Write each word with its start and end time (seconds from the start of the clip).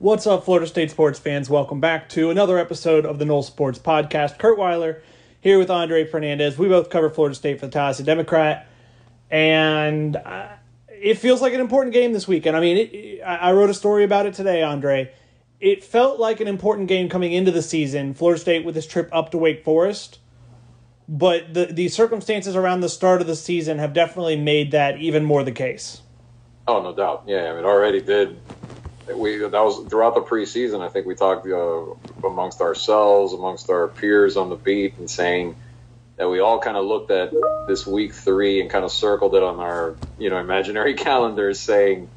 What's 0.00 0.28
up, 0.28 0.44
Florida 0.44 0.68
State 0.68 0.92
sports 0.92 1.18
fans? 1.18 1.50
Welcome 1.50 1.80
back 1.80 2.08
to 2.10 2.30
another 2.30 2.56
episode 2.56 3.04
of 3.04 3.18
the 3.18 3.24
Noles 3.24 3.46
Sports 3.46 3.80
Podcast. 3.80 4.38
Curt 4.38 4.56
Weiler 4.56 5.02
here 5.40 5.58
with 5.58 5.70
Andre 5.70 6.06
Fernandez. 6.06 6.56
We 6.56 6.68
both 6.68 6.88
cover 6.88 7.10
Florida 7.10 7.34
State 7.34 7.58
for 7.58 7.66
the 7.66 7.72
Tallahassee 7.72 8.04
Democrat, 8.04 8.68
and 9.28 10.14
uh, 10.14 10.50
it 10.88 11.14
feels 11.14 11.42
like 11.42 11.52
an 11.52 11.58
important 11.58 11.94
game 11.94 12.12
this 12.12 12.28
weekend. 12.28 12.56
I 12.56 12.60
mean, 12.60 12.76
it, 12.76 13.22
I 13.24 13.50
wrote 13.50 13.70
a 13.70 13.74
story 13.74 14.04
about 14.04 14.24
it 14.24 14.34
today, 14.34 14.62
Andre. 14.62 15.12
It 15.58 15.82
felt 15.82 16.20
like 16.20 16.38
an 16.38 16.46
important 16.46 16.86
game 16.86 17.08
coming 17.08 17.32
into 17.32 17.50
the 17.50 17.60
season. 17.60 18.14
Florida 18.14 18.40
State 18.40 18.64
with 18.64 18.76
this 18.76 18.86
trip 18.86 19.08
up 19.10 19.32
to 19.32 19.36
Wake 19.38 19.64
Forest, 19.64 20.20
but 21.08 21.54
the 21.54 21.66
the 21.66 21.88
circumstances 21.88 22.54
around 22.54 22.82
the 22.82 22.88
start 22.88 23.20
of 23.20 23.26
the 23.26 23.34
season 23.34 23.78
have 23.78 23.94
definitely 23.94 24.36
made 24.36 24.70
that 24.70 25.00
even 25.00 25.24
more 25.24 25.42
the 25.42 25.50
case. 25.50 26.02
Oh, 26.68 26.80
no 26.80 26.94
doubt. 26.94 27.24
Yeah, 27.26 27.50
I 27.50 27.50
mean, 27.50 27.64
it 27.64 27.64
already 27.64 28.00
did. 28.00 28.38
We 29.14 29.38
that 29.38 29.52
was 29.52 29.88
throughout 29.88 30.14
the 30.14 30.22
preseason. 30.22 30.80
I 30.80 30.88
think 30.88 31.06
we 31.06 31.14
talked 31.14 31.46
uh, 31.46 32.26
amongst 32.26 32.60
ourselves, 32.60 33.32
amongst 33.32 33.70
our 33.70 33.88
peers 33.88 34.36
on 34.36 34.50
the 34.50 34.56
beat, 34.56 34.98
and 34.98 35.10
saying 35.10 35.56
that 36.16 36.28
we 36.28 36.40
all 36.40 36.58
kind 36.58 36.76
of 36.76 36.84
looked 36.84 37.10
at 37.10 37.32
this 37.66 37.86
week 37.86 38.12
three 38.12 38.60
and 38.60 38.70
kind 38.70 38.84
of 38.84 38.90
circled 38.90 39.34
it 39.34 39.42
on 39.42 39.60
our 39.60 39.96
you 40.18 40.30
know 40.30 40.38
imaginary 40.38 40.94
calendars, 41.06 41.60
saying 41.60 42.08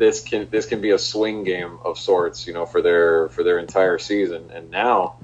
this 0.00 0.20
can 0.22 0.48
this 0.50 0.66
can 0.66 0.80
be 0.80 0.90
a 0.90 0.98
swing 0.98 1.44
game 1.44 1.78
of 1.84 1.98
sorts, 1.98 2.46
you 2.46 2.54
know, 2.54 2.66
for 2.66 2.82
their 2.82 3.28
for 3.28 3.44
their 3.44 3.58
entire 3.58 3.98
season. 3.98 4.50
And 4.52 4.70
now, 4.70 5.16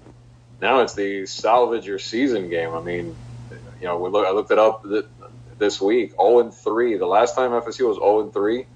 now 0.60 0.80
it's 0.80 0.94
the 0.94 1.26
salvage 1.26 1.86
your 1.86 1.98
season 1.98 2.50
game. 2.50 2.74
I 2.74 2.82
mean, 2.82 3.16
you 3.80 3.86
know, 3.86 3.98
we 3.98 4.10
look, 4.10 4.26
I 4.26 4.30
looked 4.30 4.50
it 4.50 4.58
up 4.58 4.84
this 5.58 5.80
week, 5.80 6.12
0 6.12 6.40
and 6.40 6.54
3. 6.54 6.98
The 6.98 7.06
last 7.06 7.34
time 7.34 7.50
FSU 7.52 7.88
was 7.88 7.96
0 7.96 8.20
and 8.20 8.32
3, 8.32 8.66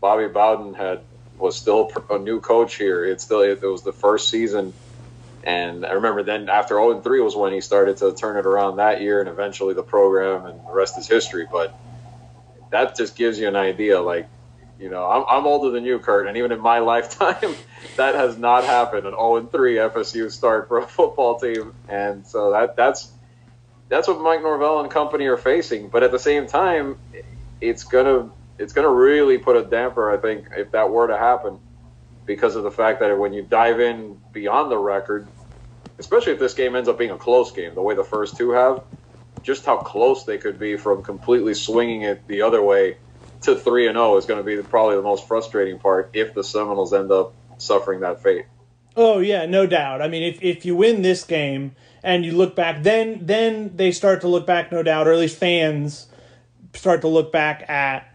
Bobby 0.00 0.28
Bowden 0.28 0.74
had 0.74 1.02
was 1.38 1.56
still 1.56 1.90
a 2.10 2.18
new 2.18 2.40
coach 2.40 2.76
here. 2.76 3.04
It's 3.04 3.24
still 3.24 3.40
it 3.40 3.62
was 3.62 3.82
the 3.82 3.92
first 3.92 4.28
season, 4.28 4.72
and 5.42 5.84
I 5.84 5.92
remember 5.92 6.22
then 6.22 6.48
after 6.48 6.74
0 6.74 6.92
and 6.92 7.04
3 7.04 7.20
was 7.20 7.36
when 7.36 7.52
he 7.52 7.60
started 7.60 7.98
to 7.98 8.14
turn 8.14 8.36
it 8.36 8.46
around 8.46 8.76
that 8.76 9.00
year, 9.00 9.20
and 9.20 9.28
eventually 9.28 9.74
the 9.74 9.82
program 9.82 10.46
and 10.46 10.60
the 10.66 10.72
rest 10.72 10.98
is 10.98 11.08
history. 11.08 11.46
But 11.50 11.74
that 12.70 12.96
just 12.96 13.16
gives 13.16 13.38
you 13.38 13.48
an 13.48 13.56
idea, 13.56 14.00
like. 14.00 14.28
You 14.76 14.90
know, 14.90 15.08
I'm, 15.08 15.24
I'm 15.28 15.46
older 15.46 15.70
than 15.70 15.84
you, 15.84 16.00
Curt, 16.00 16.26
and 16.26 16.36
even 16.36 16.50
in 16.50 16.58
my 16.58 16.78
lifetime, 16.80 17.54
that 17.96 18.16
has 18.16 18.36
not 18.36 18.64
happened. 18.64 19.06
An 19.06 19.12
0 19.12 19.36
and 19.36 19.50
3 19.50 19.76
FSU 19.76 20.32
start 20.32 20.66
for 20.66 20.78
a 20.78 20.86
football 20.86 21.38
team, 21.38 21.72
and 21.88 22.26
so 22.26 22.50
that 22.50 22.74
that's 22.74 23.12
that's 23.88 24.08
what 24.08 24.20
Mike 24.20 24.42
Norvell 24.42 24.80
and 24.80 24.90
company 24.90 25.26
are 25.26 25.36
facing. 25.36 25.88
But 25.88 26.02
at 26.02 26.10
the 26.10 26.18
same 26.18 26.48
time, 26.48 26.98
it's 27.60 27.84
gonna 27.84 28.30
it's 28.58 28.72
gonna 28.72 28.90
really 28.90 29.38
put 29.38 29.56
a 29.56 29.62
damper, 29.62 30.10
I 30.10 30.16
think, 30.16 30.48
if 30.56 30.70
that 30.72 30.90
were 30.90 31.06
to 31.08 31.16
happen, 31.18 31.58
because 32.26 32.56
of 32.56 32.62
the 32.62 32.70
fact 32.70 33.00
that 33.00 33.16
when 33.18 33.32
you 33.32 33.42
dive 33.42 33.80
in 33.80 34.20
beyond 34.32 34.70
the 34.70 34.78
record, 34.78 35.26
especially 35.98 36.32
if 36.32 36.38
this 36.38 36.54
game 36.54 36.74
ends 36.76 36.88
up 36.88 36.98
being 36.98 37.10
a 37.10 37.18
close 37.18 37.52
game, 37.52 37.74
the 37.74 37.82
way 37.82 37.94
the 37.94 38.04
first 38.04 38.36
two 38.36 38.50
have, 38.50 38.82
just 39.42 39.64
how 39.66 39.76
close 39.76 40.24
they 40.24 40.38
could 40.38 40.58
be 40.58 40.76
from 40.76 41.02
completely 41.02 41.54
swinging 41.54 42.02
it 42.02 42.26
the 42.26 42.42
other 42.42 42.62
way 42.62 42.96
to 43.42 43.54
three 43.54 43.86
and 43.86 43.96
zero 43.96 44.16
is 44.16 44.24
going 44.24 44.42
to 44.42 44.44
be 44.44 44.60
probably 44.62 44.96
the 44.96 45.02
most 45.02 45.28
frustrating 45.28 45.78
part 45.78 46.10
if 46.14 46.34
the 46.34 46.42
Seminoles 46.42 46.92
end 46.92 47.12
up 47.12 47.34
suffering 47.58 48.00
that 48.00 48.22
fate. 48.22 48.46
Oh 48.96 49.18
yeah, 49.18 49.44
no 49.46 49.66
doubt. 49.66 50.00
I 50.00 50.08
mean, 50.08 50.22
if 50.22 50.42
if 50.42 50.64
you 50.64 50.76
win 50.76 51.02
this 51.02 51.24
game 51.24 51.74
and 52.02 52.24
you 52.24 52.32
look 52.32 52.56
back, 52.56 52.82
then 52.82 53.26
then 53.26 53.76
they 53.76 53.92
start 53.92 54.20
to 54.22 54.28
look 54.28 54.46
back, 54.46 54.72
no 54.72 54.82
doubt, 54.82 55.06
or 55.08 55.12
at 55.12 55.18
least 55.18 55.36
fans 55.36 56.06
start 56.72 57.00
to 57.02 57.08
look 57.08 57.32
back 57.32 57.68
at 57.68 58.08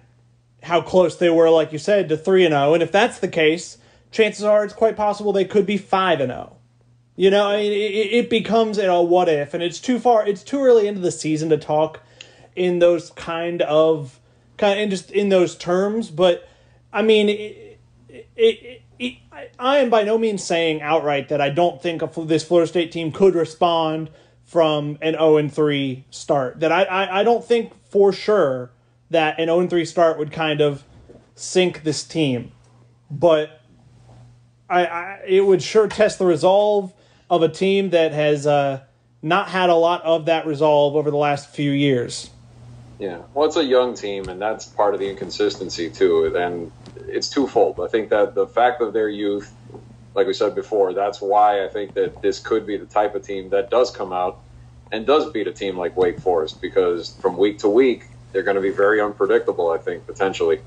how 0.64 0.82
close 0.82 1.16
they 1.16 1.30
were, 1.30 1.50
like 1.50 1.72
you 1.72 1.80
said, 1.80 2.10
to 2.10 2.18
three 2.18 2.46
and 2.46 2.54
zero. 2.54 2.74
And 2.74 2.84
if 2.84 2.92
that's 2.92 3.20
the 3.20 3.28
case, 3.28 3.78
chances 4.12 4.44
are 4.44 4.64
it's 4.64 4.74
quite 4.74 4.96
possible 4.96 5.32
they 5.32 5.46
could 5.46 5.66
be 5.66 5.78
five 5.78 6.20
and 6.20 6.32
zero. 6.32 6.56
You 7.16 7.30
know, 7.30 7.52
it, 7.52 7.64
it 7.64 8.30
becomes 8.30 8.78
a 8.78 9.02
what 9.02 9.28
if, 9.28 9.54
and 9.54 9.62
it's 9.62 9.80
too 9.80 10.00
far. 10.00 10.26
It's 10.26 10.44
too 10.44 10.62
early 10.62 10.88
into 10.88 11.02
the 11.02 11.12
season 11.12 11.50
to 11.50 11.58
talk 11.58 12.02
in 12.56 12.80
those 12.80 13.12
kind 13.12 13.62
of 13.64 14.20
kind 14.58 14.80
of 14.80 14.84
in 14.84 14.90
just 14.90 15.12
in 15.12 15.30
those 15.30 15.56
terms. 15.56 16.10
But 16.10 16.48
I 16.94 17.02
mean, 17.02 17.30
it, 17.30 17.80
it, 18.38 18.84
I 19.58 19.78
am 19.78 19.90
by 19.90 20.04
no 20.04 20.18
means 20.18 20.44
saying 20.44 20.82
outright 20.82 21.30
that 21.30 21.42
I 21.42 21.50
don't 21.50 21.82
think 21.82 22.02
this 22.26 22.44
Florida 22.44 22.68
State 22.68 22.92
team 22.92 23.12
could 23.12 23.36
respond 23.36 24.10
from 24.46 24.98
an 25.02 25.14
0 25.14 25.38
and 25.38 25.54
3 25.54 26.06
start. 26.10 26.60
That 26.60 26.72
I, 26.72 26.84
I, 26.84 27.20
I 27.20 27.24
don't 27.24 27.44
think 27.44 27.74
for 27.90 28.12
sure 28.12 28.72
that 29.10 29.40
an 29.40 29.48
0 29.48 29.68
3 29.68 29.86
start 29.86 30.18
would 30.18 30.32
kind 30.32 30.62
of 30.62 30.84
sink 31.36 31.84
this 31.84 32.04
team, 32.04 32.52
but 33.10 33.62
I, 34.70 34.86
I 34.86 35.20
it 35.28 35.42
would 35.42 35.62
sure 35.62 35.88
test 35.88 36.20
the 36.20 36.26
resolve 36.26 36.94
of 37.30 37.42
a 37.42 37.50
team 37.50 37.92
that 37.92 38.12
has 38.12 38.46
uh, 38.46 38.82
not 39.22 39.50
had 39.50 39.70
a 39.70 39.76
lot 39.76 40.04
of 40.04 40.26
that 40.26 40.46
resolve 40.46 40.96
over 40.96 41.12
the 41.12 41.18
last 41.18 41.50
few 41.50 41.72
years. 41.72 42.30
Yeah, 43.00 43.20
well, 43.34 43.48
it's 43.48 43.56
a 43.56 43.64
young 43.64 43.94
team, 43.94 44.28
and 44.28 44.42
that's 44.42 44.66
part 44.66 44.94
of 44.94 45.00
the 45.00 45.10
inconsistency 45.10 45.90
too. 45.90 46.36
And 46.36 46.72
it's 47.08 47.30
twofold. 47.30 47.80
I 47.80 47.88
think 47.88 48.10
that 48.10 48.36
the 48.36 48.46
fact 48.46 48.82
of 48.82 48.92
their 48.92 49.08
youth, 49.08 49.54
like 50.16 50.28
we 50.28 50.34
said 50.34 50.54
before, 50.54 50.94
that's 50.94 51.22
why 51.22 51.64
I 51.64 51.70
think 51.70 51.94
that 51.94 52.22
this 52.22 52.40
could 52.40 52.68
be 52.68 52.76
the 52.76 52.86
type 52.86 53.16
of 53.16 53.24
team 53.24 53.50
that 53.50 53.70
does 53.70 53.90
come 53.90 54.12
out 54.12 54.40
and 54.92 55.06
does 55.06 55.32
beat 55.32 55.48
a 55.48 55.54
team 55.54 55.78
like 55.78 55.96
Wake 55.96 56.20
Forest 56.20 56.62
because 56.62 57.16
from 57.22 57.38
week 57.38 57.60
to 57.60 57.70
week 57.70 58.08
they're 58.32 58.44
going 58.44 58.56
to 58.56 58.62
be 58.62 58.72
very 58.72 59.02
unpredictable. 59.02 59.72
I 59.72 59.78
think 59.78 60.06
potentially, 60.06 60.62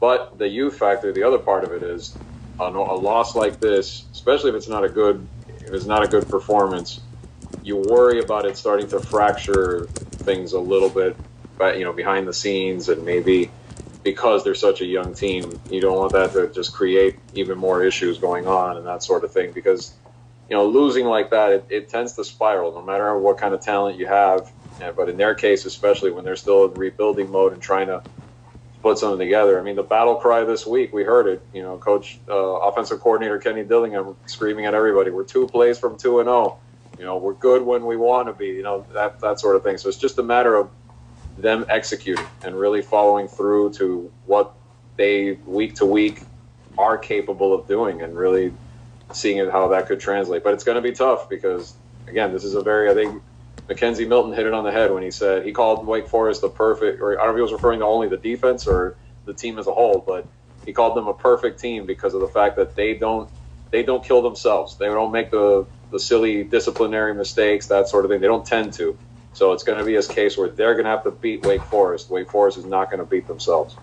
but 0.00 0.38
the 0.38 0.48
youth 0.48 0.78
factor, 0.78 1.12
the 1.12 1.22
other 1.22 1.38
part 1.38 1.64
of 1.64 1.72
it 1.72 1.82
is 1.82 2.16
a 2.58 2.70
loss 2.70 3.36
like 3.36 3.60
this, 3.60 4.04
especially 4.12 4.50
if 4.50 4.56
it's 4.56 4.68
not 4.68 4.84
a 4.84 4.88
good, 4.88 5.26
if 5.60 5.72
it's 5.72 5.84
not 5.84 6.04
a 6.04 6.08
good 6.08 6.28
performance, 6.28 7.00
you 7.62 7.76
worry 7.76 8.20
about 8.20 8.46
it 8.46 8.56
starting 8.56 8.88
to 8.88 9.00
fracture 9.00 9.86
things 9.86 10.52
a 10.52 10.60
little 10.60 10.88
bit, 10.88 11.16
but 11.58 11.78
you 11.78 11.84
know 11.84 11.92
behind 11.92 12.26
the 12.26 12.32
scenes 12.32 12.88
and 12.88 13.04
maybe 13.04 13.50
because 14.02 14.44
they're 14.44 14.54
such 14.54 14.80
a 14.80 14.86
young 14.86 15.14
team, 15.14 15.60
you 15.68 15.80
don't 15.80 15.98
want 15.98 16.12
that 16.12 16.32
to 16.32 16.46
just 16.54 16.72
create 16.72 17.16
even 17.34 17.58
more 17.58 17.82
issues 17.82 18.18
going 18.18 18.46
on 18.46 18.76
and 18.76 18.86
that 18.86 19.02
sort 19.02 19.24
of 19.24 19.32
thing. 19.32 19.50
Because 19.50 19.92
you 20.48 20.56
know, 20.56 20.66
losing 20.66 21.06
like 21.06 21.30
that, 21.30 21.50
it, 21.50 21.66
it 21.70 21.88
tends 21.88 22.12
to 22.12 22.24
spiral, 22.24 22.72
no 22.72 22.82
matter 22.82 23.18
what 23.18 23.38
kind 23.38 23.52
of 23.52 23.60
talent 23.60 23.98
you 23.98 24.06
have. 24.06 24.50
Yeah, 24.80 24.92
but 24.92 25.08
in 25.08 25.16
their 25.16 25.34
case, 25.34 25.64
especially 25.64 26.10
when 26.10 26.24
they're 26.24 26.36
still 26.36 26.66
in 26.66 26.74
rebuilding 26.74 27.30
mode 27.30 27.52
and 27.52 27.62
trying 27.62 27.86
to 27.86 28.02
put 28.82 28.98
something 28.98 29.18
together. 29.18 29.58
I 29.58 29.62
mean, 29.62 29.76
the 29.76 29.82
battle 29.82 30.16
cry 30.16 30.44
this 30.44 30.66
week, 30.66 30.92
we 30.92 31.02
heard 31.02 31.26
it. 31.26 31.42
You 31.52 31.62
know, 31.62 31.76
Coach, 31.76 32.18
uh, 32.28 32.34
offensive 32.34 33.00
coordinator 33.00 33.38
Kenny 33.38 33.64
Dillingham 33.64 34.16
screaming 34.26 34.66
at 34.66 34.74
everybody, 34.74 35.10
"We're 35.10 35.24
two 35.24 35.46
plays 35.46 35.78
from 35.78 35.96
two 35.96 36.20
and 36.20 36.26
zero. 36.26 36.36
Oh. 36.36 36.58
You 36.98 37.04
know, 37.04 37.16
we're 37.16 37.34
good 37.34 37.62
when 37.62 37.84
we 37.84 37.96
want 37.96 38.28
to 38.28 38.32
be. 38.32 38.46
You 38.46 38.62
know, 38.62 38.86
that 38.92 39.20
that 39.20 39.40
sort 39.40 39.56
of 39.56 39.62
thing. 39.62 39.78
So 39.78 39.88
it's 39.88 39.98
just 39.98 40.18
a 40.18 40.22
matter 40.22 40.54
of 40.54 40.70
them 41.38 41.66
executing 41.68 42.24
and 42.44 42.58
really 42.58 42.82
following 42.82 43.28
through 43.28 43.72
to 43.74 44.10
what 44.24 44.54
they 44.96 45.32
week 45.46 45.74
to 45.76 45.86
week 45.86 46.22
are 46.78 46.96
capable 46.96 47.52
of 47.52 47.66
doing 47.66 48.02
and 48.02 48.16
really 48.16 48.52
seeing 49.12 49.48
how 49.50 49.68
that 49.68 49.86
could 49.86 50.00
translate. 50.00 50.44
But 50.44 50.54
it's 50.54 50.64
going 50.64 50.76
to 50.76 50.82
be 50.82 50.92
tough 50.92 51.28
because 51.28 51.74
again, 52.06 52.32
this 52.32 52.44
is 52.44 52.54
a 52.54 52.62
very 52.62 52.90
I 52.90 52.94
think 52.94 53.22
McKenzie 53.68 54.06
Milton 54.06 54.32
hit 54.32 54.46
it 54.46 54.52
on 54.52 54.64
the 54.64 54.70
head 54.70 54.92
when 54.92 55.02
he 55.02 55.10
said 55.10 55.44
he 55.44 55.52
called 55.52 55.86
Wake 55.86 56.08
Forest 56.08 56.40
the 56.40 56.48
perfect 56.48 57.00
or 57.00 57.20
I 57.20 57.24
don't 57.24 57.26
know 57.26 57.32
if 57.32 57.38
he 57.38 57.42
was 57.42 57.52
referring 57.52 57.80
to 57.80 57.86
only 57.86 58.08
the 58.08 58.16
defense 58.16 58.66
or 58.66 58.96
the 59.24 59.34
team 59.34 59.58
as 59.58 59.66
a 59.66 59.72
whole, 59.72 60.02
but 60.06 60.26
he 60.64 60.72
called 60.72 60.96
them 60.96 61.08
a 61.08 61.14
perfect 61.14 61.60
team 61.60 61.86
because 61.86 62.14
of 62.14 62.20
the 62.20 62.28
fact 62.28 62.56
that 62.56 62.76
they 62.76 62.94
don't 62.94 63.28
they 63.70 63.82
don't 63.82 64.04
kill 64.04 64.22
themselves. 64.22 64.76
They 64.76 64.86
don't 64.86 65.12
make 65.12 65.30
the 65.30 65.66
the 65.90 65.98
silly 65.98 66.44
disciplinary 66.44 67.14
mistakes, 67.14 67.66
that 67.66 67.88
sort 67.88 68.04
of 68.04 68.10
thing. 68.10 68.20
They 68.20 68.26
don't 68.26 68.46
tend 68.46 68.72
to. 68.74 68.96
So 69.32 69.52
it's 69.52 69.62
going 69.62 69.78
to 69.78 69.84
be 69.84 69.96
a 69.96 70.02
case 70.02 70.36
where 70.38 70.48
they're 70.48 70.72
going 70.72 70.84
to 70.84 70.90
have 70.90 71.04
to 71.04 71.10
beat 71.10 71.44
Wake 71.44 71.62
Forest. 71.62 72.08
Wake 72.08 72.30
Forest 72.30 72.58
is 72.58 72.64
not 72.64 72.90
going 72.90 73.00
to 73.00 73.04
beat 73.04 73.26
themselves. 73.26 73.76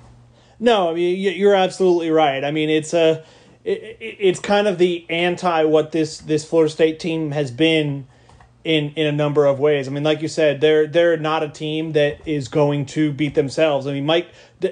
No, 0.59 0.91
I 0.91 0.93
mean 0.93 1.17
you're 1.17 1.55
absolutely 1.55 2.09
right. 2.09 2.43
I 2.43 2.51
mean 2.51 2.69
it's 2.69 2.93
a 2.93 3.23
it, 3.63 3.97
it's 3.99 4.39
kind 4.39 4.67
of 4.67 4.77
the 4.77 5.05
anti 5.09 5.63
what 5.63 5.91
this 5.91 6.19
this 6.19 6.45
Florida 6.45 6.71
State 6.71 6.99
team 6.99 7.31
has 7.31 7.51
been 7.51 8.07
in 8.63 8.91
in 8.91 9.05
a 9.05 9.11
number 9.11 9.45
of 9.45 9.59
ways. 9.59 9.87
I 9.87 9.91
mean, 9.91 10.03
like 10.03 10.21
you 10.21 10.27
said, 10.27 10.61
they're 10.61 10.87
they're 10.87 11.17
not 11.17 11.43
a 11.43 11.49
team 11.49 11.93
that 11.93 12.25
is 12.27 12.47
going 12.47 12.85
to 12.87 13.11
beat 13.11 13.35
themselves. 13.35 13.87
I 13.87 13.93
mean, 13.93 14.05
Mike, 14.05 14.27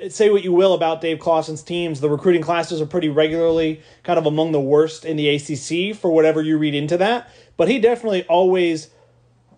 say 0.10 0.30
what 0.30 0.44
you 0.44 0.54
will 0.54 0.74
about 0.74 1.02
Dave 1.02 1.20
Clawson's 1.20 1.64
teams, 1.64 2.00
the 2.00 2.10
recruiting 2.10 2.42
classes 2.42 2.82
are 2.82 2.86
pretty 2.86 3.10
regularly 3.10 3.82
kind 4.04 4.18
of 4.18 4.26
among 4.26 4.52
the 4.52 4.62
worst 4.62 5.04
in 5.04 5.18
the 5.18 5.30
ACC 5.30 5.96
for 5.96 6.12
whatever 6.12 6.42
you 6.42 6.58
read 6.58 6.74
into 6.74 6.98
that. 6.98 7.30
But 7.58 7.68
he 7.68 7.80
definitely 7.80 8.24
always 8.24 8.90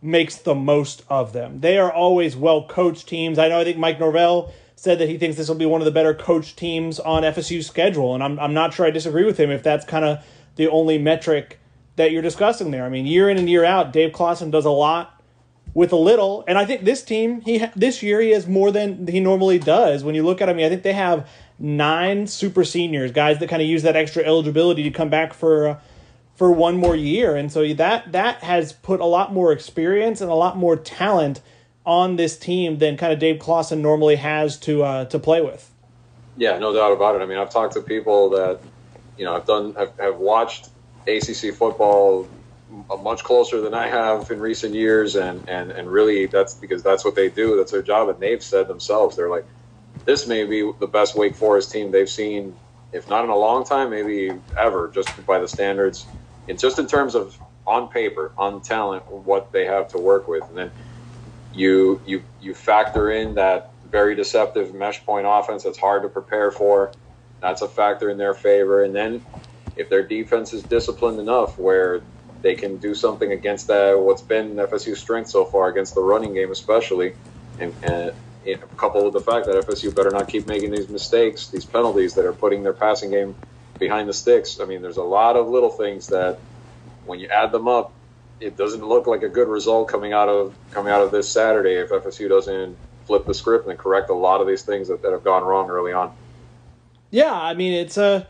makes 0.01 0.35
the 0.35 0.55
most 0.55 1.03
of 1.09 1.31
them. 1.31 1.61
They 1.61 1.77
are 1.77 1.91
always 1.91 2.35
well 2.35 2.67
coached 2.67 3.07
teams. 3.07 3.37
I 3.37 3.49
know 3.49 3.59
I 3.59 3.63
think 3.63 3.77
Mike 3.77 3.99
Norvell 3.99 4.51
said 4.75 4.99
that 4.99 5.07
he 5.07 5.17
thinks 5.17 5.37
this 5.37 5.47
will 5.47 5.55
be 5.55 5.65
one 5.65 5.79
of 5.79 5.85
the 5.85 5.91
better 5.91 6.13
coached 6.13 6.57
teams 6.57 6.99
on 6.99 7.23
FSU's 7.23 7.67
schedule, 7.67 8.15
and 8.15 8.23
I'm 8.23 8.39
I'm 8.39 8.53
not 8.53 8.73
sure 8.73 8.85
I 8.85 8.91
disagree 8.91 9.25
with 9.25 9.39
him 9.39 9.51
if 9.51 9.61
that's 9.61 9.85
kind 9.85 10.03
of 10.03 10.25
the 10.55 10.67
only 10.67 10.97
metric 10.97 11.59
that 11.95 12.11
you're 12.11 12.21
discussing 12.21 12.71
there. 12.71 12.85
I 12.85 12.89
mean, 12.89 13.05
year 13.05 13.29
in 13.29 13.37
and 13.37 13.49
year 13.49 13.63
out, 13.63 13.93
Dave 13.93 14.13
Clawson 14.13 14.51
does 14.51 14.65
a 14.65 14.71
lot 14.71 15.21
with 15.73 15.91
a 15.91 15.97
little, 15.97 16.43
and 16.47 16.57
I 16.57 16.65
think 16.65 16.83
this 16.83 17.03
team 17.03 17.41
he 17.41 17.65
this 17.75 18.03
year 18.03 18.21
he 18.21 18.31
has 18.31 18.47
more 18.47 18.71
than 18.71 19.07
he 19.07 19.19
normally 19.19 19.59
does. 19.59 20.03
When 20.03 20.15
you 20.15 20.23
look 20.23 20.41
at 20.41 20.49
him, 20.49 20.57
I 20.59 20.69
think 20.69 20.83
they 20.83 20.93
have 20.93 21.27
nine 21.57 22.27
super 22.27 22.63
seniors, 22.63 23.11
guys 23.11 23.39
that 23.39 23.49
kind 23.49 23.61
of 23.61 23.67
use 23.67 23.83
that 23.83 23.95
extra 23.95 24.23
eligibility 24.23 24.83
to 24.83 24.91
come 24.91 25.09
back 25.09 25.33
for 25.33 25.67
uh, 25.67 25.79
for 26.35 26.51
one 26.51 26.77
more 26.77 26.95
year, 26.95 27.35
and 27.35 27.51
so 27.51 27.73
that 27.73 28.11
that 28.11 28.37
has 28.43 28.73
put 28.73 28.99
a 28.99 29.05
lot 29.05 29.33
more 29.33 29.51
experience 29.51 30.21
and 30.21 30.29
a 30.29 30.35
lot 30.35 30.57
more 30.57 30.75
talent 30.75 31.41
on 31.85 32.15
this 32.15 32.37
team 32.37 32.77
than 32.77 32.95
kind 32.95 33.11
of 33.11 33.19
Dave 33.19 33.39
Clawson 33.39 33.81
normally 33.81 34.15
has 34.15 34.57
to 34.57 34.83
uh, 34.83 35.05
to 35.05 35.19
play 35.19 35.41
with. 35.41 35.69
Yeah, 36.37 36.57
no 36.57 36.73
doubt 36.73 36.91
about 36.91 37.15
it. 37.15 37.21
I 37.21 37.25
mean, 37.25 37.37
I've 37.37 37.51
talked 37.51 37.73
to 37.75 37.81
people 37.81 38.31
that 38.31 38.59
you 39.17 39.25
know 39.25 39.35
I've 39.35 39.45
done 39.45 39.73
have, 39.75 39.97
have 39.99 40.17
watched 40.17 40.69
ACC 41.07 41.53
football 41.55 42.27
much 43.01 43.23
closer 43.23 43.61
than 43.61 43.73
I 43.73 43.87
have 43.87 44.31
in 44.31 44.39
recent 44.39 44.73
years, 44.73 45.15
and 45.15 45.47
and 45.47 45.71
and 45.71 45.89
really 45.89 46.25
that's 46.25 46.53
because 46.55 46.83
that's 46.83 47.05
what 47.05 47.15
they 47.15 47.29
do. 47.29 47.57
That's 47.57 47.71
their 47.71 47.81
job, 47.81 48.09
and 48.09 48.19
they've 48.19 48.43
said 48.43 48.67
themselves 48.67 49.15
they're 49.15 49.29
like, 49.29 49.45
this 50.05 50.27
may 50.27 50.45
be 50.45 50.69
the 50.79 50.87
best 50.87 51.15
Wake 51.15 51.35
Forest 51.35 51.71
team 51.71 51.91
they've 51.91 52.09
seen, 52.09 52.55
if 52.91 53.09
not 53.09 53.23
in 53.23 53.29
a 53.29 53.35
long 53.35 53.63
time, 53.63 53.89
maybe 53.89 54.31
ever, 54.57 54.89
just 54.93 55.25
by 55.25 55.39
the 55.39 55.47
standards, 55.47 56.05
and 56.47 56.59
just 56.59 56.79
in 56.79 56.87
terms 56.87 57.15
of 57.15 57.37
on 57.65 57.87
paper, 57.87 58.31
on 58.37 58.61
talent, 58.61 59.09
what 59.09 59.51
they 59.51 59.65
have 59.65 59.87
to 59.89 59.97
work 59.97 60.27
with, 60.27 60.43
and 60.49 60.57
then 60.57 60.71
you 61.53 62.01
you 62.05 62.23
you 62.41 62.53
factor 62.53 63.11
in 63.11 63.35
that 63.35 63.71
very 63.89 64.15
deceptive 64.15 64.73
mesh 64.73 65.05
point 65.05 65.27
offense 65.29 65.63
that's 65.63 65.77
hard 65.77 66.01
to 66.03 66.09
prepare 66.09 66.51
for. 66.51 66.91
That's 67.41 67.61
a 67.61 67.67
factor 67.67 68.09
in 68.09 68.17
their 68.17 68.33
favor, 68.33 68.83
and 68.83 68.95
then 68.95 69.23
if 69.75 69.89
their 69.89 70.03
defense 70.03 70.53
is 70.53 70.63
disciplined 70.63 71.19
enough 71.19 71.57
where 71.57 72.01
they 72.41 72.55
can 72.55 72.77
do 72.77 72.93
something 72.93 73.31
against 73.31 73.67
that 73.67 73.97
what's 73.97 74.21
been 74.21 74.55
FSU's 74.55 74.99
strength 74.99 75.29
so 75.29 75.45
far 75.45 75.69
against 75.69 75.95
the 75.95 76.01
running 76.01 76.33
game, 76.33 76.51
especially, 76.51 77.13
and, 77.59 77.73
and 77.83 78.13
you 78.45 78.57
know, 78.57 78.65
coupled 78.77 79.05
with 79.05 79.13
the 79.13 79.31
fact 79.31 79.45
that 79.45 79.55
FSU 79.65 79.95
better 79.95 80.11
not 80.11 80.27
keep 80.27 80.45
making 80.45 80.71
these 80.71 80.89
mistakes, 80.89 81.47
these 81.47 81.65
penalties 81.65 82.13
that 82.15 82.25
are 82.25 82.33
putting 82.33 82.63
their 82.63 82.73
passing 82.73 83.11
game 83.11 83.35
behind 83.79 84.09
the 84.09 84.13
sticks. 84.13 84.59
I 84.59 84.65
mean, 84.65 84.81
there's 84.81 84.97
a 84.97 85.03
lot 85.03 85.37
of 85.37 85.47
little 85.49 85.69
things 85.69 86.07
that, 86.07 86.37
when 87.05 87.19
you 87.19 87.27
add 87.27 87.51
them 87.51 87.67
up, 87.67 87.93
it 88.39 88.57
doesn't 88.57 88.85
look 88.85 89.07
like 89.07 89.23
a 89.23 89.29
good 89.29 89.47
result 89.47 89.87
coming 89.87 90.11
out 90.11 90.27
of 90.27 90.53
coming 90.71 90.91
out 90.91 91.01
of 91.01 91.11
this 91.11 91.29
Saturday 91.29 91.75
if 91.75 91.89
FSU 91.89 92.27
doesn't 92.27 92.77
flip 93.05 93.25
the 93.25 93.33
script 93.33 93.67
and 93.67 93.77
correct 93.77 94.09
a 94.09 94.13
lot 94.13 94.41
of 94.41 94.47
these 94.47 94.63
things 94.63 94.87
that, 94.87 95.01
that 95.01 95.11
have 95.11 95.23
gone 95.23 95.43
wrong 95.43 95.69
early 95.69 95.93
on. 95.93 96.13
Yeah, 97.09 97.33
I 97.33 97.53
mean, 97.53 97.73
it's 97.73 97.97
a. 97.97 98.27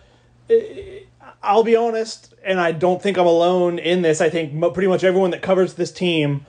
It, 0.49 1.07
I'll 1.43 1.63
be 1.63 1.75
honest, 1.75 2.33
and 2.43 2.59
I 2.59 2.71
don't 2.71 3.01
think 3.01 3.17
I'm 3.17 3.27
alone 3.27 3.77
in 3.77 4.01
this. 4.01 4.21
I 4.21 4.29
think 4.29 4.59
pretty 4.73 4.87
much 4.87 5.03
everyone 5.03 5.31
that 5.31 5.41
covers 5.41 5.73
this 5.73 5.91
team 5.91 6.45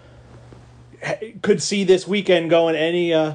could 1.43 1.61
see 1.61 1.83
this 1.83 2.07
weekend 2.07 2.49
going 2.49 2.77
any 2.77 3.13
uh, 3.13 3.35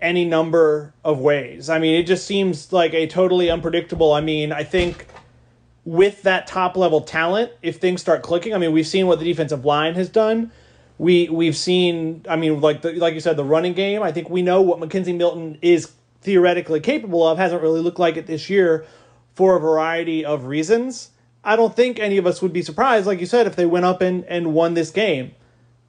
any 0.00 0.24
number 0.24 0.94
of 1.04 1.18
ways. 1.18 1.68
I 1.68 1.78
mean, 1.78 1.94
it 2.00 2.04
just 2.04 2.26
seems 2.26 2.72
like 2.72 2.94
a 2.94 3.06
totally 3.06 3.50
unpredictable. 3.50 4.12
I 4.12 4.22
mean, 4.22 4.50
I 4.50 4.64
think 4.64 5.06
with 5.84 6.22
that 6.22 6.46
top 6.46 6.76
level 6.76 7.02
talent, 7.02 7.52
if 7.60 7.76
things 7.76 8.00
start 8.00 8.22
clicking, 8.22 8.54
I 8.54 8.58
mean, 8.58 8.72
we've 8.72 8.86
seen 8.86 9.06
what 9.06 9.18
the 9.18 9.24
defensive 9.26 9.66
line 9.66 9.94
has 9.94 10.08
done. 10.08 10.50
We 10.96 11.28
we've 11.28 11.56
seen, 11.56 12.24
I 12.28 12.36
mean, 12.36 12.62
like 12.62 12.80
the, 12.80 12.92
like 12.92 13.12
you 13.12 13.20
said, 13.20 13.36
the 13.36 13.44
running 13.44 13.74
game. 13.74 14.02
I 14.02 14.10
think 14.10 14.30
we 14.30 14.40
know 14.40 14.62
what 14.62 14.80
McKenzie 14.80 15.14
Milton 15.14 15.58
is 15.60 15.92
theoretically 16.22 16.80
capable 16.80 17.26
of. 17.26 17.36
Hasn't 17.36 17.60
really 17.60 17.80
looked 17.80 17.98
like 17.98 18.16
it 18.16 18.26
this 18.26 18.48
year 18.48 18.86
for 19.38 19.54
a 19.54 19.60
variety 19.60 20.24
of 20.24 20.46
reasons. 20.46 21.10
I 21.44 21.54
don't 21.54 21.76
think 21.76 22.00
any 22.00 22.16
of 22.16 22.26
us 22.26 22.42
would 22.42 22.52
be 22.52 22.60
surprised, 22.60 23.06
like 23.06 23.20
you 23.20 23.26
said, 23.26 23.46
if 23.46 23.54
they 23.54 23.66
went 23.66 23.84
up 23.84 24.00
and, 24.00 24.24
and 24.24 24.52
won 24.52 24.74
this 24.74 24.90
game. 24.90 25.30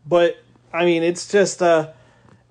But 0.06 0.38
I 0.72 0.86
mean, 0.86 1.02
it's 1.02 1.28
just 1.28 1.60
uh, 1.60 1.90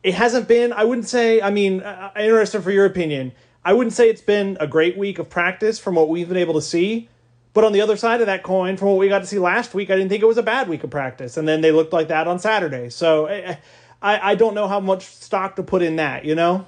it 0.02 0.14
hasn't 0.14 0.48
been. 0.48 0.72
I 0.72 0.82
wouldn't 0.82 1.06
say. 1.06 1.40
I 1.40 1.50
mean, 1.50 1.82
uh, 1.82 2.10
interested 2.18 2.62
for 2.62 2.72
your 2.72 2.84
opinion. 2.84 3.30
I 3.64 3.74
wouldn't 3.74 3.94
say 3.94 4.10
it's 4.10 4.20
been 4.20 4.56
a 4.58 4.66
great 4.66 4.98
week 4.98 5.20
of 5.20 5.30
practice 5.30 5.78
from 5.78 5.94
what 5.94 6.08
we've 6.08 6.26
been 6.26 6.36
able 6.36 6.54
to 6.54 6.62
see. 6.62 7.08
But 7.54 7.62
on 7.62 7.70
the 7.70 7.80
other 7.80 7.96
side 7.96 8.20
of 8.20 8.26
that 8.26 8.42
coin, 8.42 8.76
from 8.76 8.88
what 8.88 8.98
we 8.98 9.08
got 9.08 9.20
to 9.20 9.26
see 9.26 9.38
last 9.38 9.74
week, 9.74 9.90
I 9.90 9.94
didn't 9.94 10.08
think 10.08 10.24
it 10.24 10.26
was 10.26 10.36
a 10.36 10.42
bad 10.42 10.68
week 10.68 10.82
of 10.82 10.90
practice. 10.90 11.36
And 11.36 11.46
then 11.46 11.60
they 11.60 11.70
looked 11.70 11.92
like 11.92 12.08
that 12.08 12.26
on 12.26 12.40
Saturday. 12.40 12.90
So 12.90 13.26
eh, 13.26 13.52
eh, 13.52 13.56
I, 14.02 14.32
I 14.32 14.34
don't 14.34 14.54
know 14.54 14.66
how 14.66 14.80
much 14.80 15.06
stock 15.06 15.54
to 15.56 15.62
put 15.62 15.80
in 15.80 15.94
that. 15.96 16.24
You 16.24 16.34
know? 16.34 16.66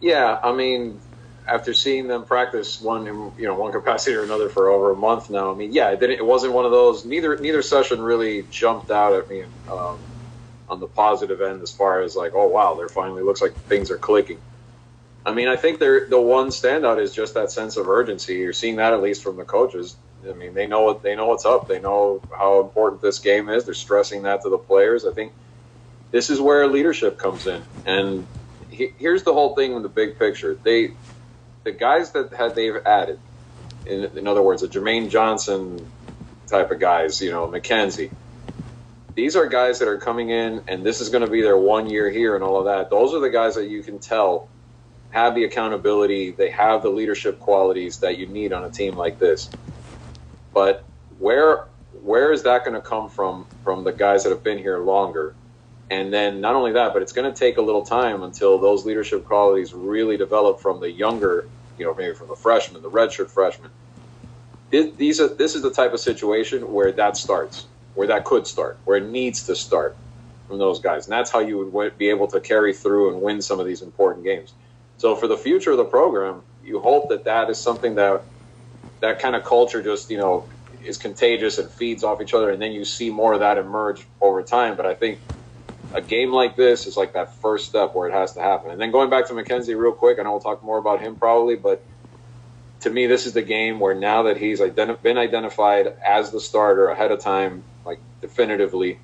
Yeah, 0.00 0.40
I 0.42 0.52
mean, 0.52 1.00
after 1.46 1.74
seeing 1.74 2.06
them 2.06 2.24
practice 2.24 2.80
one 2.80 3.06
you 3.06 3.46
know 3.46 3.54
one 3.54 3.72
capacity 3.72 4.14
or 4.16 4.22
another 4.22 4.48
for 4.48 4.68
over 4.68 4.92
a 4.92 4.96
month 4.96 5.30
now, 5.30 5.50
I 5.50 5.54
mean, 5.54 5.72
yeah, 5.72 5.90
it. 5.90 6.02
It 6.02 6.24
wasn't 6.24 6.52
one 6.52 6.64
of 6.64 6.70
those. 6.70 7.04
Neither 7.04 7.36
neither 7.36 7.62
session 7.62 8.00
really 8.00 8.42
jumped 8.50 8.90
out 8.90 9.14
at 9.14 9.28
me 9.28 9.44
um, 9.70 9.98
on 10.68 10.80
the 10.80 10.86
positive 10.86 11.40
end 11.40 11.62
as 11.62 11.72
far 11.72 12.02
as 12.02 12.16
like, 12.16 12.32
oh 12.34 12.48
wow, 12.48 12.74
there 12.74 12.88
finally 12.88 13.22
looks 13.22 13.42
like 13.42 13.54
things 13.54 13.90
are 13.90 13.98
clicking. 13.98 14.38
I 15.24 15.32
mean, 15.32 15.48
I 15.48 15.56
think 15.56 15.78
they're 15.78 16.06
the 16.08 16.20
one 16.20 16.48
standout 16.48 17.00
is 17.00 17.14
just 17.14 17.34
that 17.34 17.50
sense 17.50 17.76
of 17.76 17.88
urgency. 17.88 18.36
You're 18.36 18.52
seeing 18.52 18.76
that 18.76 18.92
at 18.92 19.02
least 19.02 19.22
from 19.22 19.36
the 19.36 19.44
coaches. 19.44 19.96
I 20.28 20.32
mean, 20.34 20.54
they 20.54 20.66
know 20.66 20.82
what 20.82 21.02
they 21.02 21.16
know 21.16 21.26
what's 21.26 21.44
up. 21.44 21.68
They 21.68 21.80
know 21.80 22.20
how 22.36 22.60
important 22.60 23.02
this 23.02 23.18
game 23.18 23.48
is. 23.48 23.64
They're 23.64 23.74
stressing 23.74 24.22
that 24.22 24.42
to 24.42 24.48
the 24.48 24.58
players. 24.58 25.04
I 25.04 25.12
think 25.12 25.32
this 26.12 26.30
is 26.30 26.40
where 26.40 26.66
leadership 26.68 27.18
comes 27.18 27.46
in. 27.46 27.62
And 27.86 28.26
he, 28.70 28.92
here's 28.98 29.24
the 29.24 29.32
whole 29.32 29.54
thing 29.54 29.72
in 29.72 29.82
the 29.82 29.88
big 29.88 30.18
picture. 30.18 30.56
They 30.62 30.92
the 31.64 31.72
guys 31.72 32.12
that 32.12 32.32
had 32.32 32.54
they've 32.54 32.76
added, 32.84 33.18
in, 33.86 34.04
in 34.16 34.26
other 34.26 34.42
words, 34.42 34.62
a 34.62 34.68
Jermaine 34.68 35.10
Johnson 35.10 35.84
type 36.46 36.70
of 36.70 36.80
guys, 36.80 37.20
you 37.20 37.30
know, 37.30 37.46
McKenzie. 37.46 38.12
These 39.14 39.36
are 39.36 39.46
guys 39.46 39.78
that 39.80 39.88
are 39.88 39.98
coming 39.98 40.30
in, 40.30 40.62
and 40.68 40.84
this 40.84 41.00
is 41.00 41.10
going 41.10 41.24
to 41.24 41.30
be 41.30 41.42
their 41.42 41.56
one 41.56 41.88
year 41.88 42.08
here 42.08 42.34
and 42.34 42.42
all 42.42 42.58
of 42.58 42.64
that. 42.64 42.90
Those 42.90 43.14
are 43.14 43.20
the 43.20 43.30
guys 43.30 43.56
that 43.56 43.68
you 43.68 43.82
can 43.82 43.98
tell 43.98 44.48
have 45.12 45.34
the 45.34 45.44
accountability, 45.44 46.30
they 46.30 46.50
have 46.50 46.82
the 46.82 46.88
leadership 46.88 47.38
qualities 47.38 47.98
that 47.98 48.16
you 48.16 48.26
need 48.26 48.52
on 48.52 48.64
a 48.64 48.70
team 48.70 48.96
like 48.96 49.18
this. 49.18 49.50
But 50.52 50.84
where 51.18 51.66
where 52.02 52.32
is 52.32 52.42
that 52.42 52.64
going 52.64 52.74
to 52.74 52.80
come 52.80 53.08
from 53.08 53.46
from 53.62 53.84
the 53.84 53.92
guys 53.92 54.24
that 54.24 54.30
have 54.30 54.42
been 54.42 54.58
here 54.58 54.78
longer? 54.78 55.34
And 55.92 56.10
then 56.10 56.40
not 56.40 56.54
only 56.54 56.72
that, 56.72 56.94
but 56.94 57.02
it's 57.02 57.12
going 57.12 57.30
to 57.30 57.38
take 57.38 57.58
a 57.58 57.60
little 57.60 57.84
time 57.84 58.22
until 58.22 58.58
those 58.58 58.86
leadership 58.86 59.26
qualities 59.26 59.74
really 59.74 60.16
develop 60.16 60.58
from 60.58 60.80
the 60.80 60.90
younger, 60.90 61.46
you 61.78 61.84
know, 61.84 61.92
maybe 61.92 62.14
from 62.14 62.28
the 62.28 62.34
freshman, 62.34 62.80
the 62.80 62.90
redshirt 62.90 63.28
freshman. 63.28 63.70
These 64.70 65.20
are, 65.20 65.28
this 65.28 65.54
is 65.54 65.60
the 65.60 65.70
type 65.70 65.92
of 65.92 66.00
situation 66.00 66.72
where 66.72 66.92
that 66.92 67.18
starts, 67.18 67.66
where 67.94 68.06
that 68.06 68.24
could 68.24 68.46
start, 68.46 68.78
where 68.86 68.96
it 68.96 69.10
needs 69.10 69.44
to 69.48 69.54
start 69.54 69.94
from 70.48 70.56
those 70.56 70.80
guys. 70.80 71.04
And 71.04 71.12
that's 71.12 71.30
how 71.30 71.40
you 71.40 71.68
would 71.68 71.98
be 71.98 72.08
able 72.08 72.26
to 72.28 72.40
carry 72.40 72.72
through 72.72 73.12
and 73.12 73.20
win 73.20 73.42
some 73.42 73.60
of 73.60 73.66
these 73.66 73.82
important 73.82 74.24
games. 74.24 74.54
So 74.96 75.14
for 75.14 75.26
the 75.26 75.36
future 75.36 75.72
of 75.72 75.76
the 75.76 75.84
program, 75.84 76.40
you 76.64 76.80
hope 76.80 77.10
that 77.10 77.24
that 77.24 77.50
is 77.50 77.58
something 77.58 77.96
that 77.96 78.22
that 79.00 79.18
kind 79.18 79.36
of 79.36 79.44
culture 79.44 79.82
just, 79.82 80.10
you 80.10 80.16
know, 80.16 80.48
is 80.82 80.96
contagious 80.96 81.58
and 81.58 81.68
feeds 81.70 82.02
off 82.02 82.22
each 82.22 82.32
other. 82.32 82.50
And 82.50 82.62
then 82.62 82.72
you 82.72 82.86
see 82.86 83.10
more 83.10 83.34
of 83.34 83.40
that 83.40 83.58
emerge 83.58 84.06
over 84.22 84.42
time. 84.42 84.74
But 84.74 84.86
I 84.86 84.94
think 84.94 85.18
a 85.94 86.00
game 86.00 86.32
like 86.32 86.56
this 86.56 86.86
is 86.86 86.96
like 86.96 87.12
that 87.12 87.34
first 87.36 87.68
step 87.68 87.94
where 87.94 88.08
it 88.08 88.12
has 88.12 88.32
to 88.34 88.40
happen. 88.40 88.70
And 88.70 88.80
then 88.80 88.90
going 88.90 89.10
back 89.10 89.26
to 89.28 89.34
McKenzie 89.34 89.76
real 89.76 89.92
quick, 89.92 90.18
I 90.18 90.22
know 90.22 90.32
we'll 90.32 90.40
talk 90.40 90.62
more 90.62 90.78
about 90.78 91.00
him 91.00 91.16
probably, 91.16 91.56
but 91.56 91.82
to 92.80 92.90
me, 92.90 93.06
this 93.06 93.26
is 93.26 93.32
the 93.32 93.42
game 93.42 93.78
where 93.78 93.94
now 93.94 94.24
that 94.24 94.36
he's 94.36 94.60
identi- 94.60 95.00
been 95.02 95.18
identified 95.18 95.94
as 96.04 96.30
the 96.30 96.40
starter 96.40 96.88
ahead 96.88 97.12
of 97.12 97.20
time, 97.20 97.62
like 97.84 98.00
definitively, 98.20 98.98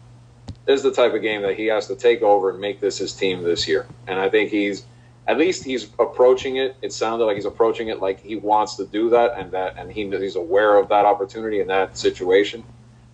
this 0.65 0.79
is 0.79 0.83
the 0.83 0.93
type 0.93 1.15
of 1.15 1.23
game 1.23 1.43
that 1.43 1.57
he 1.57 1.67
has 1.67 1.87
to 1.87 1.95
take 1.95 2.23
over 2.23 2.51
and 2.51 2.61
make 2.61 2.81
this 2.81 2.99
his 2.99 3.13
team 3.13 3.43
this 3.43 3.69
year. 3.69 3.87
And 4.07 4.19
I 4.19 4.29
think 4.29 4.51
he's 4.51 4.85
at 5.29 5.37
least 5.37 5.63
he's 5.63 5.91
approaching 5.99 6.57
it. 6.57 6.75
It 6.81 6.93
sounded 6.93 7.27
like 7.27 7.37
he's 7.37 7.45
approaching 7.45 7.89
it 7.89 8.01
like 8.01 8.21
he 8.21 8.37
wants 8.37 8.77
to 8.77 8.87
do 8.87 9.11
that, 9.11 9.35
and 9.37 9.53
that 9.53 9.77
and 9.77 9.93
he, 9.93 10.09
he's 10.09 10.37
aware 10.37 10.77
of 10.77 10.89
that 10.89 11.05
opportunity 11.05 11.61
in 11.61 11.69
that 11.69 11.99
situation. 11.99 12.65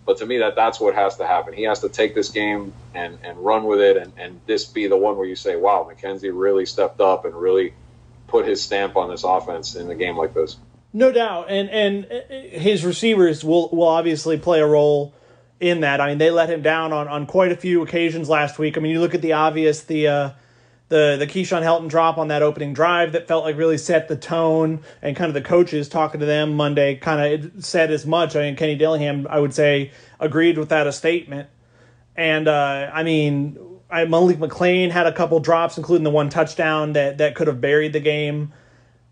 But 0.06 0.18
to 0.18 0.26
me, 0.26 0.38
that 0.38 0.54
that's 0.54 0.78
what 0.78 0.94
has 0.94 1.16
to 1.16 1.26
happen. 1.26 1.54
He 1.54 1.62
has 1.62 1.80
to 1.80 1.88
take 1.88 2.14
this 2.14 2.28
game 2.28 2.72
and, 2.94 3.18
and 3.22 3.38
run 3.38 3.64
with 3.64 3.80
it, 3.80 3.96
and, 3.96 4.12
and 4.18 4.40
this 4.46 4.64
be 4.64 4.86
the 4.86 4.96
one 4.96 5.16
where 5.16 5.26
you 5.26 5.36
say, 5.36 5.56
wow, 5.56 5.88
McKenzie 5.90 6.30
really 6.32 6.66
stepped 6.66 7.00
up 7.00 7.24
and 7.24 7.34
really 7.34 7.72
put 8.26 8.46
his 8.46 8.62
stamp 8.62 8.96
on 8.96 9.10
this 9.10 9.24
offense 9.24 9.74
in 9.74 9.90
a 9.90 9.94
game 9.94 10.16
like 10.16 10.34
this. 10.34 10.56
No 10.92 11.10
doubt, 11.10 11.46
and 11.48 11.68
and 11.70 12.04
his 12.30 12.84
receivers 12.84 13.42
will 13.42 13.68
will 13.70 13.88
obviously 13.88 14.38
play 14.38 14.60
a 14.60 14.66
role 14.66 15.14
in 15.58 15.80
that. 15.80 16.00
I 16.00 16.08
mean, 16.08 16.18
they 16.18 16.30
let 16.30 16.50
him 16.50 16.62
down 16.62 16.92
on, 16.92 17.08
on 17.08 17.26
quite 17.26 17.50
a 17.50 17.56
few 17.56 17.82
occasions 17.82 18.28
last 18.28 18.58
week. 18.58 18.76
I 18.76 18.80
mean, 18.80 18.92
you 18.92 19.00
look 19.00 19.14
at 19.14 19.22
the 19.22 19.32
obvious, 19.32 19.82
the 19.82 20.06
uh, 20.06 20.30
the 20.88 21.16
the 21.18 21.26
Keyshawn 21.26 21.62
Helton 21.62 21.88
drop 21.88 22.18
on 22.18 22.28
that 22.28 22.42
opening 22.42 22.72
drive 22.72 23.12
that 23.12 23.26
felt 23.26 23.44
like 23.44 23.56
really 23.56 23.78
set 23.78 24.08
the 24.08 24.16
tone, 24.16 24.82
and 25.02 25.16
kind 25.16 25.28
of 25.28 25.34
the 25.34 25.42
coaches 25.42 25.88
talking 25.88 26.20
to 26.20 26.26
them 26.26 26.56
Monday 26.56 26.96
kind 26.96 27.44
of 27.44 27.64
said 27.64 27.90
as 27.90 28.06
much. 28.06 28.36
I 28.36 28.40
mean, 28.40 28.56
Kenny 28.56 28.76
Dillingham, 28.76 29.26
I 29.30 29.40
would 29.40 29.54
say, 29.54 29.92
agreed 30.20 30.58
with 30.58 30.68
that 30.68 30.86
a 30.86 30.92
statement. 30.92 31.48
And 32.16 32.48
uh, 32.48 32.90
I 32.92 33.02
mean, 33.02 33.58
I, 33.90 34.04
Malik 34.04 34.38
McClain 34.38 34.90
had 34.90 35.06
a 35.06 35.12
couple 35.12 35.40
drops, 35.40 35.78
including 35.78 36.04
the 36.04 36.10
one 36.10 36.28
touchdown 36.28 36.92
that 36.92 37.18
that 37.18 37.34
could 37.34 37.46
have 37.46 37.60
buried 37.60 37.92
the 37.92 38.00
game 38.00 38.52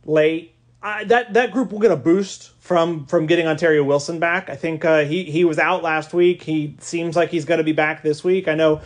late. 0.04 0.54
I, 0.82 1.04
that 1.04 1.32
that 1.32 1.52
group 1.52 1.72
will 1.72 1.78
get 1.78 1.90
a 1.90 1.96
boost 1.96 2.52
from 2.60 3.06
from 3.06 3.26
getting 3.26 3.46
Ontario 3.46 3.82
Wilson 3.82 4.18
back. 4.18 4.50
I 4.50 4.56
think 4.56 4.84
uh, 4.84 5.04
he 5.04 5.24
he 5.24 5.44
was 5.44 5.58
out 5.58 5.82
last 5.82 6.12
week. 6.12 6.42
He 6.42 6.76
seems 6.80 7.16
like 7.16 7.30
he's 7.30 7.46
going 7.46 7.58
to 7.58 7.64
be 7.64 7.72
back 7.72 8.02
this 8.02 8.22
week. 8.22 8.46
I 8.46 8.54
know 8.54 8.82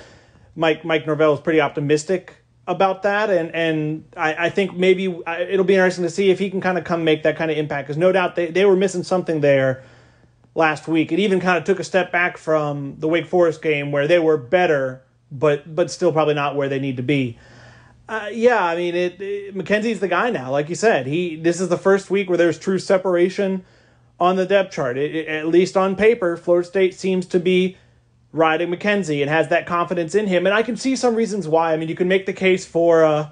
Mike 0.55 0.85
Mike 0.85 1.05
Norvell 1.05 1.35
is 1.35 1.40
pretty 1.40 1.61
optimistic 1.61 2.36
about 2.67 3.03
that, 3.03 3.31
and 3.31 3.55
and 3.55 4.05
I, 4.17 4.47
I 4.47 4.51
think 4.51 4.75
maybe 4.75 5.05
it'll 5.05 5.65
be 5.65 5.75
interesting 5.75 6.05
to 6.05 6.11
see 6.11 6.31
if 6.31 6.39
he 6.39 6.51
can 6.51 6.61
kind 6.61 6.79
of 6.79 6.85
come 6.85 7.05
make 7.05 7.23
that 7.23 7.37
kind 7.37 7.51
of 7.51 7.57
impact. 7.57 7.87
Because 7.87 7.99
no 7.99 8.13
doubt 8.13 8.37
they, 8.37 8.51
they 8.51 8.65
were 8.65 8.77
missing 8.77 9.03
something 9.03 9.41
there 9.41 9.85
last 10.55 10.89
week. 10.89 11.13
It 11.13 11.21
even 11.21 11.39
kind 11.41 11.59
of 11.59 11.65
took 11.65 11.79
a 11.79 11.85
step 11.85 12.11
back 12.11 12.37
from 12.37 12.97
the 12.99 13.09
Wake 13.09 13.27
Forest 13.27 13.63
game 13.63 13.93
where 13.93 14.09
they 14.09 14.19
were 14.19 14.37
better, 14.37 15.03
but 15.31 15.75
but 15.75 15.91
still 15.91 16.13
probably 16.13 16.35
not 16.35 16.57
where 16.57 16.69
they 16.69 16.81
need 16.81 16.97
to 16.97 17.03
be. 17.03 17.39
Uh, 18.09 18.29
yeah, 18.33 18.65
I 18.65 18.77
mean, 18.77 18.95
it, 18.95 19.21
it, 19.21 19.57
McKenzie's 19.57 19.99
the 19.99 20.07
guy 20.09 20.31
now. 20.31 20.51
Like 20.51 20.69
you 20.69 20.77
said, 20.77 21.07
he 21.07 21.37
this 21.37 21.61
is 21.61 21.69
the 21.69 21.79
first 21.79 22.11
week 22.11 22.29
where 22.29 22.39
there's 22.39 22.59
true 22.59 22.79
separation 22.79 23.65
on 24.19 24.37
the 24.37 24.47
depth 24.47 24.73
chart. 24.73 24.97
It, 24.97 25.29
at 25.29 25.47
least 25.49 25.77
on 25.77 25.95
paper, 25.95 26.37
Florida 26.37 26.67
State 26.67 26.95
seems 26.95 27.27
to 27.27 27.39
be 27.41 27.77
riding 28.37 28.71
McKenzie 28.71 29.21
and 29.21 29.31
has 29.31 29.49
that 29.49 29.66
confidence 29.66 30.14
in 30.14 30.26
him. 30.26 30.47
And 30.47 30.55
I 30.55 30.62
can 30.62 30.76
see 30.76 30.97
some 30.97 31.14
reasons 31.14 31.49
why. 31.49 31.73
I 31.73 31.76
mean, 31.76 31.88
you 31.88 31.95
can 31.95 32.09
make 32.09 32.26
the 32.26 32.33
case 32.33 32.66
for 32.66 33.05
uh, 33.05 33.28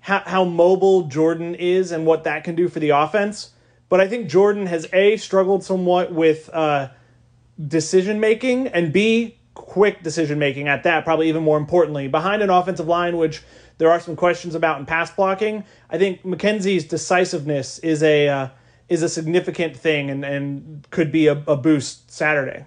how, 0.00 0.20
how 0.26 0.44
mobile 0.44 1.02
Jordan 1.02 1.54
is 1.54 1.92
and 1.92 2.04
what 2.04 2.24
that 2.24 2.44
can 2.44 2.54
do 2.54 2.68
for 2.68 2.80
the 2.80 2.90
offense. 2.90 3.50
But 3.88 4.00
I 4.00 4.08
think 4.08 4.28
Jordan 4.28 4.66
has 4.66 4.86
A, 4.92 5.16
struggled 5.16 5.62
somewhat 5.62 6.12
with 6.12 6.50
uh, 6.52 6.88
decision 7.68 8.18
making, 8.20 8.68
and 8.68 8.92
B, 8.92 9.38
quick 9.54 10.02
decision 10.02 10.38
making 10.38 10.68
at 10.68 10.82
that, 10.82 11.04
probably 11.04 11.28
even 11.28 11.42
more 11.42 11.58
importantly. 11.58 12.08
Behind 12.08 12.42
an 12.42 12.50
offensive 12.50 12.88
line, 12.88 13.16
which 13.16 13.42
there 13.78 13.90
are 13.90 14.00
some 14.00 14.16
questions 14.16 14.54
about 14.54 14.80
in 14.80 14.86
pass 14.86 15.10
blocking, 15.10 15.64
I 15.90 15.98
think 15.98 16.22
McKenzie's 16.22 16.84
decisiveness 16.84 17.78
is 17.78 18.02
a. 18.02 18.28
Uh, 18.28 18.48
is 18.88 19.02
a 19.02 19.08
significant 19.08 19.76
thing 19.76 20.10
and, 20.10 20.24
and 20.24 20.86
could 20.90 21.10
be 21.10 21.26
a, 21.26 21.42
a 21.46 21.56
boost 21.56 22.10
Saturday. 22.10 22.66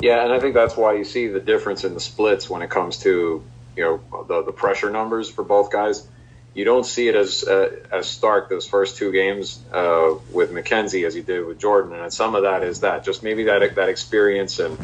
Yeah, 0.00 0.24
and 0.24 0.32
I 0.32 0.38
think 0.38 0.54
that's 0.54 0.76
why 0.76 0.94
you 0.94 1.04
see 1.04 1.26
the 1.26 1.40
difference 1.40 1.84
in 1.84 1.94
the 1.94 2.00
splits 2.00 2.48
when 2.48 2.62
it 2.62 2.70
comes 2.70 2.98
to 2.98 3.44
you 3.76 3.84
know 3.84 4.24
the 4.28 4.44
the 4.44 4.52
pressure 4.52 4.90
numbers 4.90 5.28
for 5.28 5.42
both 5.42 5.70
guys. 5.72 6.06
You 6.54 6.64
don't 6.64 6.86
see 6.86 7.08
it 7.08 7.14
as 7.14 7.44
uh, 7.44 7.70
as 7.92 8.08
stark 8.08 8.48
those 8.48 8.66
first 8.66 8.96
two 8.96 9.12
games 9.12 9.60
uh, 9.72 10.14
with 10.32 10.50
McKenzie 10.50 11.06
as 11.06 11.14
you 11.14 11.22
did 11.22 11.44
with 11.46 11.58
Jordan, 11.58 11.94
and 11.94 12.12
some 12.12 12.34
of 12.34 12.42
that 12.42 12.62
is 12.62 12.80
that 12.80 13.04
just 13.04 13.22
maybe 13.22 13.44
that 13.44 13.74
that 13.74 13.88
experience 13.88 14.58
and 14.58 14.78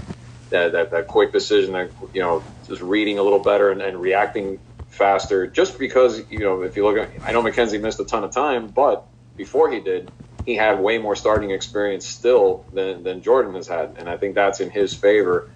that 0.51 0.73
that, 0.73 0.91
that 0.91 1.07
quick 1.07 1.33
decision, 1.33 1.73
that 1.73 1.91
you 2.13 2.21
know, 2.21 2.45
just 2.67 2.83
reading 2.83 3.19
a 3.19 3.23
little 3.23 3.39
better 3.39 3.71
and, 3.71 3.83
and 3.83 4.01
reacting 4.01 4.59
faster. 4.89 5.47
Just 5.47 5.79
because 5.79 6.23
you 6.31 6.41
know, 6.41 6.63
if 6.63 6.77
you 6.77 6.85
look 6.85 6.97
at, 6.97 7.11
I 7.25 7.33
know 7.33 7.43
McKenzie 7.43 7.81
missed 7.81 8.01
a 8.01 8.05
ton 8.05 8.25
of 8.25 8.33
time, 8.33 8.69
but 8.69 9.07
before 9.37 9.71
he 9.71 9.81
did, 9.81 10.11
he 10.45 10.57
had 10.57 10.81
way 10.81 10.99
more 10.99 11.17
starting 11.17 11.51
experience 11.51 12.07
still 12.07 12.65
than, 12.73 13.03
than 13.03 13.23
Jordan 13.23 13.55
has 13.55 13.67
had, 13.67 13.97
and 13.99 14.09
I 14.09 14.17
think 14.17 14.35
that's 14.35 14.61
in 14.61 14.71
his 14.71 14.95
favor. 14.95 15.51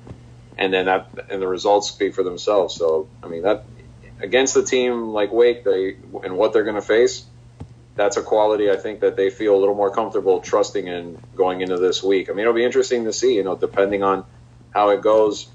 And 0.56 0.72
then 0.72 0.86
that 0.86 1.10
and 1.30 1.40
the 1.40 1.46
results 1.46 1.88
speak 1.88 2.14
for 2.14 2.24
themselves. 2.24 2.74
So 2.74 3.08
I 3.22 3.28
mean 3.28 3.42
that 3.42 3.64
against 4.20 4.54
the 4.54 4.64
team 4.64 5.10
like 5.10 5.32
Wake, 5.32 5.62
they 5.62 5.96
and 6.24 6.36
what 6.36 6.52
they're 6.52 6.64
going 6.64 6.74
to 6.74 6.82
face, 6.82 7.24
that's 7.94 8.16
a 8.16 8.22
quality 8.22 8.70
I 8.70 8.76
think 8.76 9.00
that 9.00 9.14
they 9.14 9.30
feel 9.30 9.54
a 9.54 9.58
little 9.58 9.76
more 9.76 9.94
comfortable 9.94 10.40
trusting 10.40 10.88
in 10.88 11.18
going 11.36 11.60
into 11.60 11.76
this 11.76 12.02
week. 12.02 12.28
I 12.28 12.32
mean 12.32 12.40
it'll 12.40 12.54
be 12.54 12.64
interesting 12.64 13.04
to 13.04 13.12
see, 13.12 13.36
you 13.36 13.44
know, 13.44 13.54
depending 13.54 14.02
on 14.02 14.24
how 14.70 14.90
it 14.90 15.00
goes, 15.00 15.46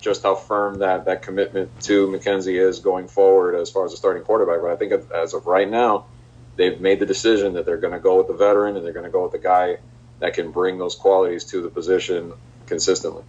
just 0.00 0.22
how 0.22 0.36
firm 0.36 0.78
that 0.78 1.06
that 1.06 1.22
commitment 1.22 1.80
to 1.82 2.06
McKenzie 2.06 2.60
is 2.60 2.78
going 2.78 3.08
forward 3.08 3.56
as 3.56 3.68
far 3.68 3.84
as 3.84 3.92
a 3.92 3.96
starting 3.96 4.22
quarterback. 4.22 4.60
But 4.60 4.70
I 4.70 4.76
think 4.76 4.92
as 5.12 5.34
of 5.34 5.46
right 5.46 5.68
now 5.68 6.06
they've 6.56 6.80
made 6.80 7.00
the 7.00 7.06
decision 7.06 7.54
that 7.54 7.66
they're 7.66 7.78
going 7.78 7.92
to 7.92 8.00
go 8.00 8.16
with 8.16 8.26
the 8.26 8.34
veteran 8.34 8.76
and 8.76 8.84
they're 8.84 8.92
going 8.92 9.04
to 9.04 9.10
go 9.10 9.22
with 9.22 9.32
the 9.32 9.38
guy 9.38 9.78
that 10.18 10.34
can 10.34 10.50
bring 10.50 10.78
those 10.78 10.94
qualities 10.94 11.44
to 11.44 11.60
the 11.60 11.68
position 11.68 12.32
consistently. 12.66 13.24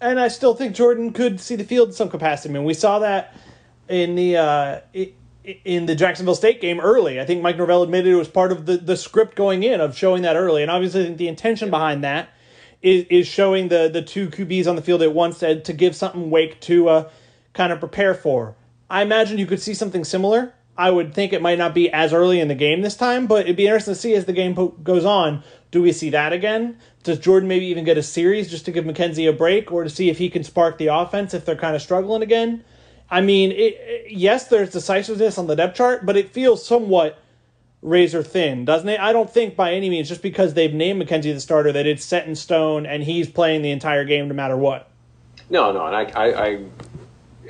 And 0.00 0.20
I 0.20 0.28
still 0.28 0.54
think 0.54 0.74
Jordan 0.74 1.12
could 1.12 1.40
see 1.40 1.56
the 1.56 1.64
field 1.64 1.88
in 1.88 1.94
some 1.94 2.08
capacity. 2.08 2.50
I 2.50 2.58
mean, 2.58 2.64
we 2.64 2.74
saw 2.74 2.98
that 2.98 3.34
in 3.88 4.14
the 4.14 4.36
uh, 4.36 4.80
in 5.64 5.86
the 5.86 5.94
Jacksonville 5.94 6.34
State 6.34 6.60
game 6.60 6.80
early. 6.80 7.20
I 7.20 7.24
think 7.24 7.42
Mike 7.42 7.56
Norvell 7.56 7.82
admitted 7.82 8.12
it 8.12 8.16
was 8.16 8.28
part 8.28 8.52
of 8.52 8.66
the, 8.66 8.76
the 8.76 8.96
script 8.96 9.36
going 9.36 9.62
in 9.62 9.80
of 9.80 9.96
showing 9.96 10.22
that 10.22 10.36
early. 10.36 10.62
And 10.62 10.70
obviously, 10.70 11.14
the 11.14 11.28
intention 11.28 11.70
behind 11.70 12.04
that 12.04 12.28
is, 12.82 13.06
is 13.08 13.26
showing 13.26 13.68
the 13.68 13.88
the 13.88 14.02
two 14.02 14.28
QBs 14.28 14.66
on 14.66 14.76
the 14.76 14.82
field 14.82 15.02
at 15.02 15.14
once 15.14 15.38
to, 15.38 15.60
to 15.60 15.72
give 15.72 15.96
something 15.96 16.30
Wake 16.30 16.60
to 16.62 16.88
uh, 16.88 17.10
kind 17.54 17.72
of 17.72 17.80
prepare 17.80 18.14
for. 18.14 18.54
I 18.90 19.02
imagine 19.02 19.38
you 19.38 19.46
could 19.46 19.60
see 19.60 19.74
something 19.74 20.04
similar 20.04 20.52
I 20.78 20.90
would 20.90 21.14
think 21.14 21.32
it 21.32 21.40
might 21.40 21.58
not 21.58 21.74
be 21.74 21.90
as 21.90 22.12
early 22.12 22.40
in 22.40 22.48
the 22.48 22.54
game 22.54 22.82
this 22.82 22.96
time, 22.96 23.26
but 23.26 23.42
it'd 23.42 23.56
be 23.56 23.66
interesting 23.66 23.94
to 23.94 24.00
see 24.00 24.14
as 24.14 24.26
the 24.26 24.32
game 24.32 24.54
po- 24.54 24.68
goes 24.68 25.04
on. 25.04 25.42
Do 25.70 25.82
we 25.82 25.92
see 25.92 26.10
that 26.10 26.32
again? 26.32 26.78
Does 27.02 27.18
Jordan 27.18 27.48
maybe 27.48 27.66
even 27.66 27.84
get 27.84 27.98
a 27.98 28.02
series 28.02 28.50
just 28.50 28.64
to 28.66 28.72
give 28.72 28.84
McKenzie 28.84 29.28
a 29.28 29.32
break 29.32 29.72
or 29.72 29.84
to 29.84 29.90
see 29.90 30.10
if 30.10 30.18
he 30.18 30.28
can 30.28 30.44
spark 30.44 30.78
the 30.78 30.88
offense 30.88 31.34
if 31.34 31.44
they're 31.44 31.56
kind 31.56 31.74
of 31.74 31.82
struggling 31.82 32.22
again? 32.22 32.64
I 33.10 33.20
mean, 33.20 33.52
it, 33.52 33.74
it, 33.78 34.10
yes, 34.10 34.48
there's 34.48 34.70
decisiveness 34.70 35.38
on 35.38 35.46
the 35.46 35.56
depth 35.56 35.76
chart, 35.76 36.04
but 36.04 36.16
it 36.16 36.30
feels 36.30 36.66
somewhat 36.66 37.18
razor 37.82 38.22
thin, 38.22 38.64
doesn't 38.64 38.88
it? 38.88 39.00
I 39.00 39.12
don't 39.12 39.30
think 39.30 39.54
by 39.54 39.72
any 39.72 39.88
means, 39.88 40.08
just 40.08 40.22
because 40.22 40.54
they've 40.54 40.74
named 40.74 41.00
McKenzie 41.00 41.32
the 41.32 41.40
starter, 41.40 41.72
that 41.72 41.86
it's 41.86 42.04
set 42.04 42.26
in 42.26 42.34
stone 42.34 42.84
and 42.84 43.02
he's 43.04 43.28
playing 43.28 43.62
the 43.62 43.70
entire 43.70 44.04
game 44.04 44.28
no 44.28 44.34
matter 44.34 44.56
what. 44.56 44.90
No, 45.48 45.72
no, 45.72 45.86
and 45.86 45.94
I, 45.94 46.02
I, 46.02 46.46
I 46.46 46.64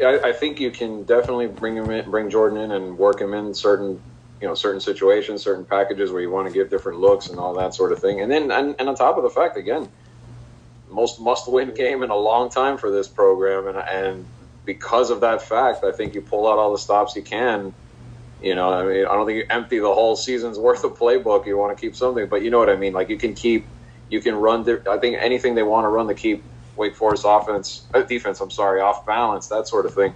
I, 0.04 0.32
think 0.32 0.60
you 0.60 0.70
can 0.70 1.04
definitely 1.04 1.46
bring 1.46 1.76
him 1.76 1.90
in, 1.90 2.10
bring 2.10 2.30
Jordan 2.30 2.58
in, 2.58 2.72
and 2.72 2.98
work 2.98 3.20
him 3.20 3.34
in 3.34 3.54
certain, 3.54 4.00
you 4.40 4.46
know, 4.46 4.54
certain 4.54 4.80
situations, 4.80 5.42
certain 5.42 5.64
packages 5.64 6.10
where 6.10 6.20
you 6.20 6.30
want 6.30 6.48
to 6.48 6.52
give 6.52 6.70
different 6.70 7.00
looks 7.00 7.28
and 7.28 7.38
all 7.38 7.54
that 7.54 7.74
sort 7.74 7.92
of 7.92 7.98
thing. 7.98 8.20
And 8.20 8.30
then, 8.30 8.50
and, 8.50 8.74
and 8.78 8.88
on 8.88 8.94
top 8.94 9.16
of 9.16 9.22
the 9.22 9.30
fact, 9.30 9.56
again, 9.56 9.88
most 10.90 11.20
must-win 11.20 11.74
game 11.74 12.02
in 12.02 12.10
a 12.10 12.16
long 12.16 12.50
time 12.50 12.78
for 12.78 12.90
this 12.90 13.08
program, 13.08 13.66
and 13.68 13.78
and 13.78 14.26
because 14.64 15.10
of 15.10 15.20
that 15.20 15.42
fact, 15.42 15.84
I 15.84 15.92
think 15.92 16.14
you 16.14 16.20
pull 16.20 16.50
out 16.50 16.58
all 16.58 16.72
the 16.72 16.78
stops 16.78 17.16
you 17.16 17.22
can. 17.22 17.72
You 18.42 18.54
know, 18.54 18.72
I 18.72 18.84
mean, 18.84 19.06
I 19.06 19.14
don't 19.14 19.26
think 19.26 19.38
you 19.38 19.46
empty 19.48 19.78
the 19.78 19.92
whole 19.92 20.16
season's 20.16 20.58
worth 20.58 20.84
of 20.84 20.98
playbook. 20.98 21.46
You 21.46 21.56
want 21.56 21.76
to 21.76 21.80
keep 21.80 21.96
something, 21.96 22.28
but 22.28 22.42
you 22.42 22.50
know 22.50 22.58
what 22.58 22.68
I 22.68 22.76
mean. 22.76 22.92
Like 22.92 23.08
you 23.08 23.16
can 23.16 23.34
keep, 23.34 23.66
you 24.10 24.20
can 24.20 24.34
run. 24.34 24.68
I 24.88 24.98
think 24.98 25.16
anything 25.18 25.54
they 25.54 25.62
want 25.62 25.84
to 25.84 25.88
run 25.88 26.08
to 26.08 26.14
keep 26.14 26.42
Wake 26.76 26.96
Forest 26.96 27.24
offense, 27.26 27.86
uh, 27.94 28.02
defense. 28.02 28.40
I'm 28.40 28.50
sorry, 28.50 28.80
off 28.80 29.06
balance, 29.06 29.48
that 29.48 29.68
sort 29.68 29.86
of 29.86 29.94
thing. 29.94 30.14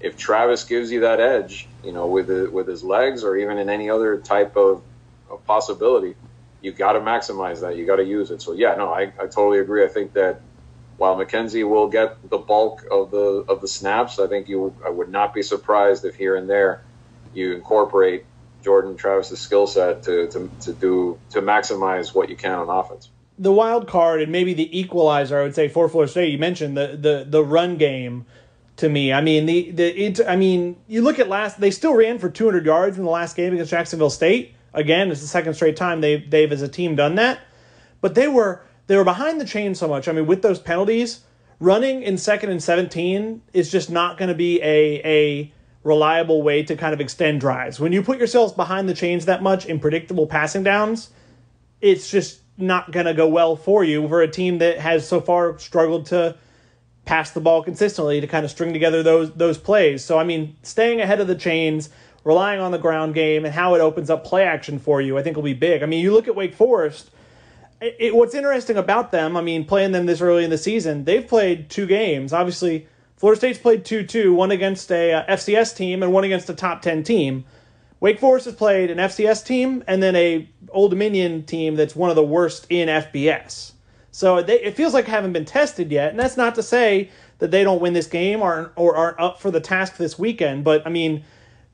If 0.00 0.16
Travis 0.16 0.64
gives 0.64 0.90
you 0.90 1.00
that 1.00 1.20
edge, 1.20 1.68
you 1.84 1.92
know, 1.92 2.06
with 2.06 2.26
the, 2.26 2.50
with 2.50 2.66
his 2.66 2.82
legs 2.82 3.22
or 3.22 3.36
even 3.36 3.58
in 3.58 3.68
any 3.68 3.88
other 3.88 4.18
type 4.18 4.56
of, 4.56 4.82
of 5.30 5.44
possibility, 5.46 6.14
you 6.60 6.72
got 6.72 6.92
to 6.92 7.00
maximize 7.00 7.60
that. 7.60 7.76
You 7.76 7.86
got 7.86 7.96
to 7.96 8.04
use 8.04 8.30
it. 8.30 8.42
So 8.42 8.52
yeah, 8.52 8.74
no, 8.74 8.92
I, 8.92 9.12
I 9.20 9.26
totally 9.26 9.58
agree. 9.58 9.84
I 9.84 9.88
think 9.88 10.12
that 10.14 10.40
while 10.96 11.16
McKenzie 11.16 11.68
will 11.68 11.88
get 11.88 12.30
the 12.30 12.38
bulk 12.38 12.84
of 12.90 13.10
the 13.10 13.44
of 13.48 13.60
the 13.60 13.68
snaps, 13.68 14.18
I 14.18 14.28
think 14.28 14.48
you 14.48 14.74
I 14.84 14.90
would 14.90 15.08
not 15.08 15.34
be 15.34 15.42
surprised 15.42 16.04
if 16.04 16.14
here 16.14 16.36
and 16.36 16.48
there 16.48 16.82
you 17.34 17.54
incorporate 17.54 18.24
Jordan 18.62 18.96
Travis's 18.96 19.40
skill 19.40 19.66
set 19.66 20.04
to, 20.04 20.28
to, 20.28 20.50
to 20.60 20.72
do 20.72 21.18
to 21.30 21.42
maximize 21.42 22.14
what 22.14 22.28
you 22.28 22.36
can 22.36 22.52
on 22.52 22.68
offense 22.68 23.08
the 23.42 23.52
wild 23.52 23.88
card 23.88 24.22
and 24.22 24.30
maybe 24.30 24.54
the 24.54 24.78
equalizer, 24.78 25.40
I 25.40 25.42
would 25.42 25.54
say 25.54 25.68
for 25.68 25.88
Florida 25.88 26.10
State. 26.10 26.30
You 26.30 26.38
mentioned 26.38 26.76
the 26.76 26.96
the 26.98 27.26
the 27.28 27.44
run 27.44 27.76
game. 27.76 28.24
To 28.76 28.88
me, 28.88 29.12
I 29.12 29.20
mean 29.20 29.46
the 29.46 29.70
the 29.70 30.04
it. 30.04 30.20
I 30.26 30.36
mean, 30.36 30.76
you 30.88 31.02
look 31.02 31.18
at 31.18 31.28
last. 31.28 31.60
They 31.60 31.70
still 31.70 31.94
ran 31.94 32.18
for 32.18 32.30
200 32.30 32.64
yards 32.64 32.96
in 32.96 33.04
the 33.04 33.10
last 33.10 33.36
game 33.36 33.52
against 33.52 33.70
Jacksonville 33.70 34.10
State. 34.10 34.54
Again, 34.72 35.10
it's 35.10 35.20
the 35.20 35.26
second 35.26 35.54
straight 35.54 35.76
time 35.76 36.00
they 36.00 36.16
they've 36.16 36.50
as 36.50 36.62
a 36.62 36.68
team 36.68 36.96
done 36.96 37.16
that. 37.16 37.40
But 38.00 38.14
they 38.14 38.28
were 38.28 38.62
they 38.86 38.96
were 38.96 39.04
behind 39.04 39.40
the 39.40 39.44
chain 39.44 39.74
so 39.74 39.86
much. 39.86 40.08
I 40.08 40.12
mean, 40.12 40.26
with 40.26 40.40
those 40.42 40.58
penalties, 40.58 41.20
running 41.60 42.02
in 42.02 42.16
second 42.16 42.50
and 42.50 42.62
17 42.62 43.42
is 43.52 43.70
just 43.70 43.90
not 43.90 44.16
going 44.16 44.28
to 44.28 44.34
be 44.34 44.60
a 44.62 45.02
a 45.04 45.52
reliable 45.84 46.42
way 46.42 46.62
to 46.62 46.74
kind 46.74 46.94
of 46.94 47.00
extend 47.00 47.40
drives. 47.40 47.78
When 47.78 47.92
you 47.92 48.02
put 48.02 48.18
yourselves 48.18 48.52
behind 48.52 48.88
the 48.88 48.94
chains 48.94 49.26
that 49.26 49.42
much 49.42 49.66
in 49.66 49.80
predictable 49.80 50.26
passing 50.26 50.62
downs, 50.62 51.10
it's 51.80 52.10
just 52.10 52.41
not 52.56 52.92
going 52.92 53.06
to 53.06 53.14
go 53.14 53.28
well 53.28 53.56
for 53.56 53.82
you 53.84 54.06
for 54.08 54.22
a 54.22 54.28
team 54.28 54.58
that 54.58 54.78
has 54.78 55.06
so 55.06 55.20
far 55.20 55.58
struggled 55.58 56.06
to 56.06 56.36
pass 57.04 57.32
the 57.32 57.40
ball 57.40 57.62
consistently 57.62 58.20
to 58.20 58.26
kind 58.26 58.44
of 58.44 58.50
string 58.50 58.72
together 58.72 59.02
those 59.02 59.32
those 59.32 59.58
plays. 59.58 60.04
So 60.04 60.18
I 60.18 60.24
mean, 60.24 60.56
staying 60.62 61.00
ahead 61.00 61.20
of 61.20 61.26
the 61.26 61.34
chains, 61.34 61.90
relying 62.24 62.60
on 62.60 62.70
the 62.70 62.78
ground 62.78 63.14
game, 63.14 63.44
and 63.44 63.54
how 63.54 63.74
it 63.74 63.80
opens 63.80 64.10
up 64.10 64.24
play 64.24 64.44
action 64.44 64.78
for 64.78 65.00
you, 65.00 65.18
I 65.18 65.22
think 65.22 65.36
will 65.36 65.42
be 65.42 65.54
big. 65.54 65.82
I 65.82 65.86
mean, 65.86 66.02
you 66.02 66.12
look 66.12 66.28
at 66.28 66.36
Wake 66.36 66.54
Forest. 66.54 67.10
It, 67.80 67.96
it, 67.98 68.14
what's 68.14 68.34
interesting 68.34 68.76
about 68.76 69.10
them, 69.10 69.36
I 69.36 69.40
mean, 69.40 69.64
playing 69.64 69.90
them 69.90 70.06
this 70.06 70.20
early 70.20 70.44
in 70.44 70.50
the 70.50 70.58
season, 70.58 71.04
they've 71.04 71.26
played 71.26 71.68
two 71.68 71.86
games. 71.86 72.32
Obviously, 72.32 72.86
Florida 73.16 73.38
State's 73.38 73.58
played 73.58 73.84
two 73.84 74.04
two, 74.04 74.32
one 74.34 74.52
against 74.52 74.92
a 74.92 75.12
uh, 75.14 75.36
FCS 75.36 75.76
team 75.76 76.02
and 76.02 76.12
one 76.12 76.24
against 76.24 76.48
a 76.48 76.54
top 76.54 76.82
ten 76.82 77.02
team. 77.02 77.44
Wake 78.02 78.18
Forest 78.18 78.46
has 78.46 78.54
played 78.56 78.90
an 78.90 78.98
FCS 78.98 79.46
team 79.46 79.84
and 79.86 80.02
then 80.02 80.16
a 80.16 80.48
Old 80.70 80.90
Dominion 80.90 81.44
team 81.44 81.76
that's 81.76 81.94
one 81.94 82.10
of 82.10 82.16
the 82.16 82.24
worst 82.24 82.66
in 82.68 82.88
FBS. 82.88 83.74
So 84.10 84.42
they, 84.42 84.60
it 84.60 84.74
feels 84.74 84.92
like 84.92 85.04
haven't 85.04 85.32
been 85.32 85.44
tested 85.44 85.92
yet, 85.92 86.10
and 86.10 86.18
that's 86.18 86.36
not 86.36 86.56
to 86.56 86.64
say 86.64 87.10
that 87.38 87.52
they 87.52 87.62
don't 87.62 87.80
win 87.80 87.92
this 87.92 88.08
game 88.08 88.42
or 88.42 88.72
or 88.74 88.96
aren't 88.96 89.20
up 89.20 89.40
for 89.40 89.52
the 89.52 89.60
task 89.60 89.98
this 89.98 90.18
weekend. 90.18 90.64
But 90.64 90.84
I 90.84 90.90
mean, 90.90 91.22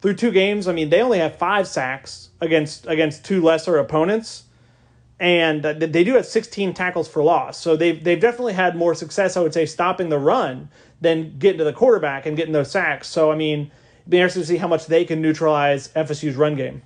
through 0.02 0.16
two 0.16 0.30
games, 0.30 0.68
I 0.68 0.74
mean 0.74 0.90
they 0.90 1.00
only 1.00 1.18
have 1.18 1.36
five 1.36 1.66
sacks 1.66 2.28
against 2.42 2.86
against 2.86 3.24
two 3.24 3.40
lesser 3.40 3.78
opponents, 3.78 4.44
and 5.18 5.64
uh, 5.64 5.72
they 5.72 6.04
do 6.04 6.12
have 6.16 6.26
16 6.26 6.74
tackles 6.74 7.08
for 7.08 7.22
loss. 7.22 7.58
So 7.58 7.74
they've 7.74 8.04
they've 8.04 8.20
definitely 8.20 8.52
had 8.52 8.76
more 8.76 8.94
success, 8.94 9.34
I 9.38 9.40
would 9.40 9.54
say, 9.54 9.64
stopping 9.64 10.10
the 10.10 10.18
run 10.18 10.68
than 11.00 11.38
getting 11.38 11.56
to 11.56 11.64
the 11.64 11.72
quarterback 11.72 12.26
and 12.26 12.36
getting 12.36 12.52
those 12.52 12.70
sacks. 12.70 13.08
So 13.08 13.32
I 13.32 13.34
mean 13.34 13.70
be 14.08 14.18
interested 14.18 14.40
to 14.40 14.46
see 14.46 14.56
how 14.56 14.68
much 14.68 14.86
they 14.86 15.04
can 15.04 15.20
neutralize 15.20 15.88
FSU's 15.88 16.36
run 16.36 16.54
game. 16.54 16.82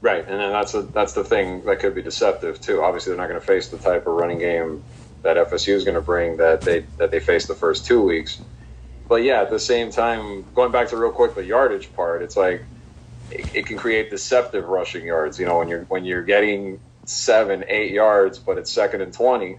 Right, 0.00 0.20
and 0.20 0.40
then 0.40 0.52
that's 0.52 0.74
a, 0.74 0.82
that's 0.82 1.14
the 1.14 1.24
thing 1.24 1.64
that 1.64 1.80
could 1.80 1.94
be 1.94 2.02
deceptive 2.02 2.60
too. 2.60 2.82
Obviously, 2.82 3.10
they're 3.10 3.20
not 3.20 3.28
going 3.28 3.40
to 3.40 3.46
face 3.46 3.68
the 3.68 3.78
type 3.78 4.06
of 4.06 4.14
running 4.14 4.38
game 4.38 4.82
that 5.22 5.36
FSU 5.36 5.74
is 5.74 5.84
going 5.84 5.94
to 5.94 6.00
bring 6.00 6.36
that 6.36 6.62
they 6.62 6.80
that 6.98 7.10
they 7.10 7.18
faced 7.18 7.48
the 7.48 7.54
first 7.54 7.86
two 7.86 8.02
weeks. 8.02 8.40
But 9.08 9.22
yeah, 9.22 9.40
at 9.40 9.50
the 9.50 9.58
same 9.58 9.90
time, 9.90 10.44
going 10.54 10.70
back 10.70 10.88
to 10.88 10.96
real 10.96 11.12
quick 11.12 11.34
the 11.34 11.44
yardage 11.44 11.92
part, 11.94 12.22
it's 12.22 12.36
like 12.36 12.62
it, 13.30 13.54
it 13.54 13.66
can 13.66 13.78
create 13.78 14.10
deceptive 14.10 14.66
rushing 14.66 15.06
yards. 15.06 15.40
You 15.40 15.46
know, 15.46 15.58
when 15.58 15.68
you're 15.68 15.84
when 15.84 16.04
you're 16.04 16.22
getting 16.22 16.78
seven, 17.06 17.64
eight 17.68 17.92
yards, 17.92 18.38
but 18.38 18.58
it's 18.58 18.70
second 18.70 19.00
and 19.00 19.12
twenty, 19.12 19.58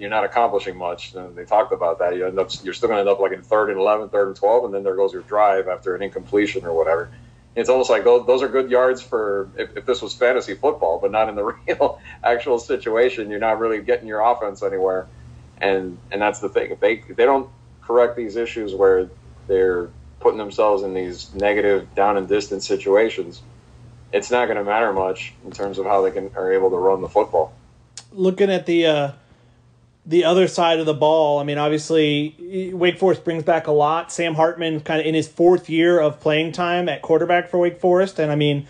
you're 0.00 0.10
not 0.10 0.24
accomplishing 0.24 0.76
much. 0.76 1.14
And 1.14 1.36
they 1.36 1.44
talked 1.44 1.72
about 1.72 1.98
that. 1.98 2.16
You 2.16 2.26
end 2.26 2.38
up 2.38 2.50
you're 2.62 2.74
still 2.74 2.88
going 2.88 2.96
to 2.96 3.00
end 3.00 3.08
up 3.08 3.20
like 3.20 3.32
in 3.32 3.42
third 3.42 3.70
and 3.70 3.78
11, 3.78 4.08
third 4.08 4.28
and 4.28 4.36
twelve, 4.36 4.64
and 4.64 4.74
then 4.74 4.82
there 4.82 4.96
goes 4.96 5.12
your 5.12 5.22
drive 5.22 5.68
after 5.68 5.94
an 5.94 6.02
incompletion 6.02 6.64
or 6.64 6.72
whatever 6.72 7.10
it's 7.56 7.68
almost 7.68 7.90
like 7.90 8.04
those, 8.04 8.26
those 8.26 8.42
are 8.42 8.48
good 8.48 8.70
yards 8.70 9.02
for 9.02 9.48
if, 9.56 9.76
if, 9.76 9.86
this 9.86 10.00
was 10.00 10.14
fantasy 10.14 10.54
football, 10.54 10.98
but 11.00 11.10
not 11.10 11.28
in 11.28 11.34
the 11.34 11.44
real 11.66 12.00
actual 12.22 12.58
situation. 12.58 13.30
You're 13.30 13.40
not 13.40 13.58
really 13.58 13.82
getting 13.82 14.06
your 14.06 14.20
offense 14.20 14.62
anywhere, 14.62 15.06
and 15.58 15.98
and 16.10 16.22
that's 16.22 16.40
the 16.40 16.48
thing. 16.48 16.70
If 16.70 16.80
they 16.80 17.04
if 17.08 17.16
they 17.16 17.24
don't 17.24 17.48
correct 17.82 18.16
these 18.16 18.36
issues 18.36 18.74
where 18.74 19.10
they're 19.48 19.90
putting 20.20 20.38
themselves 20.38 20.82
in 20.82 20.94
these 20.94 21.34
negative 21.34 21.94
down 21.94 22.16
and 22.16 22.28
distance 22.28 22.66
situations, 22.66 23.42
it's 24.12 24.30
not 24.30 24.46
going 24.46 24.58
to 24.58 24.64
matter 24.64 24.92
much 24.92 25.32
in 25.44 25.50
terms 25.50 25.78
of 25.78 25.86
how 25.86 26.02
they 26.02 26.10
can 26.10 26.30
are 26.36 26.52
able 26.52 26.70
to 26.70 26.76
run 26.76 27.00
the 27.00 27.08
football. 27.08 27.52
Looking 28.12 28.50
at 28.50 28.66
the 28.66 28.86
uh, 28.86 29.12
the 30.10 30.24
other 30.24 30.48
side 30.48 30.80
of 30.80 30.86
the 30.86 30.94
ball, 30.94 31.38
I 31.38 31.44
mean, 31.44 31.56
obviously, 31.56 32.72
Wake 32.74 32.98
Forest 32.98 33.22
brings 33.22 33.44
back 33.44 33.68
a 33.68 33.72
lot. 33.72 34.10
Sam 34.10 34.34
Hartman, 34.34 34.80
kind 34.80 35.00
of 35.00 35.06
in 35.06 35.14
his 35.14 35.28
fourth 35.28 35.70
year 35.70 36.00
of 36.00 36.18
playing 36.18 36.50
time 36.50 36.88
at 36.88 37.00
quarterback 37.00 37.48
for 37.48 37.58
Wake 37.58 37.78
Forest, 37.78 38.18
and 38.18 38.32
I 38.32 38.34
mean, 38.34 38.66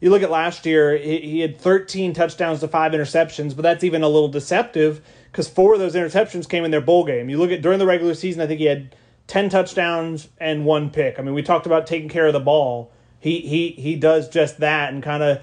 you 0.00 0.10
look 0.10 0.22
at 0.22 0.30
last 0.30 0.64
year, 0.64 0.96
he 0.96 1.40
had 1.40 1.58
13 1.58 2.12
touchdowns 2.12 2.60
to 2.60 2.68
five 2.68 2.92
interceptions, 2.92 3.56
but 3.56 3.62
that's 3.62 3.82
even 3.82 4.04
a 4.04 4.08
little 4.08 4.28
deceptive 4.28 5.00
because 5.32 5.48
four 5.48 5.74
of 5.74 5.80
those 5.80 5.96
interceptions 5.96 6.48
came 6.48 6.64
in 6.64 6.70
their 6.70 6.80
bowl 6.80 7.04
game. 7.04 7.28
You 7.28 7.38
look 7.38 7.50
at 7.50 7.60
during 7.60 7.80
the 7.80 7.86
regular 7.86 8.14
season, 8.14 8.40
I 8.40 8.46
think 8.46 8.60
he 8.60 8.66
had 8.66 8.94
10 9.26 9.48
touchdowns 9.48 10.28
and 10.38 10.64
one 10.64 10.90
pick. 10.90 11.18
I 11.18 11.22
mean, 11.22 11.34
we 11.34 11.42
talked 11.42 11.66
about 11.66 11.88
taking 11.88 12.08
care 12.08 12.28
of 12.28 12.32
the 12.34 12.40
ball. 12.40 12.92
He 13.18 13.40
he 13.40 13.70
he 13.70 13.96
does 13.96 14.28
just 14.28 14.58
that 14.58 14.92
and 14.92 15.02
kind 15.02 15.22
of 15.22 15.40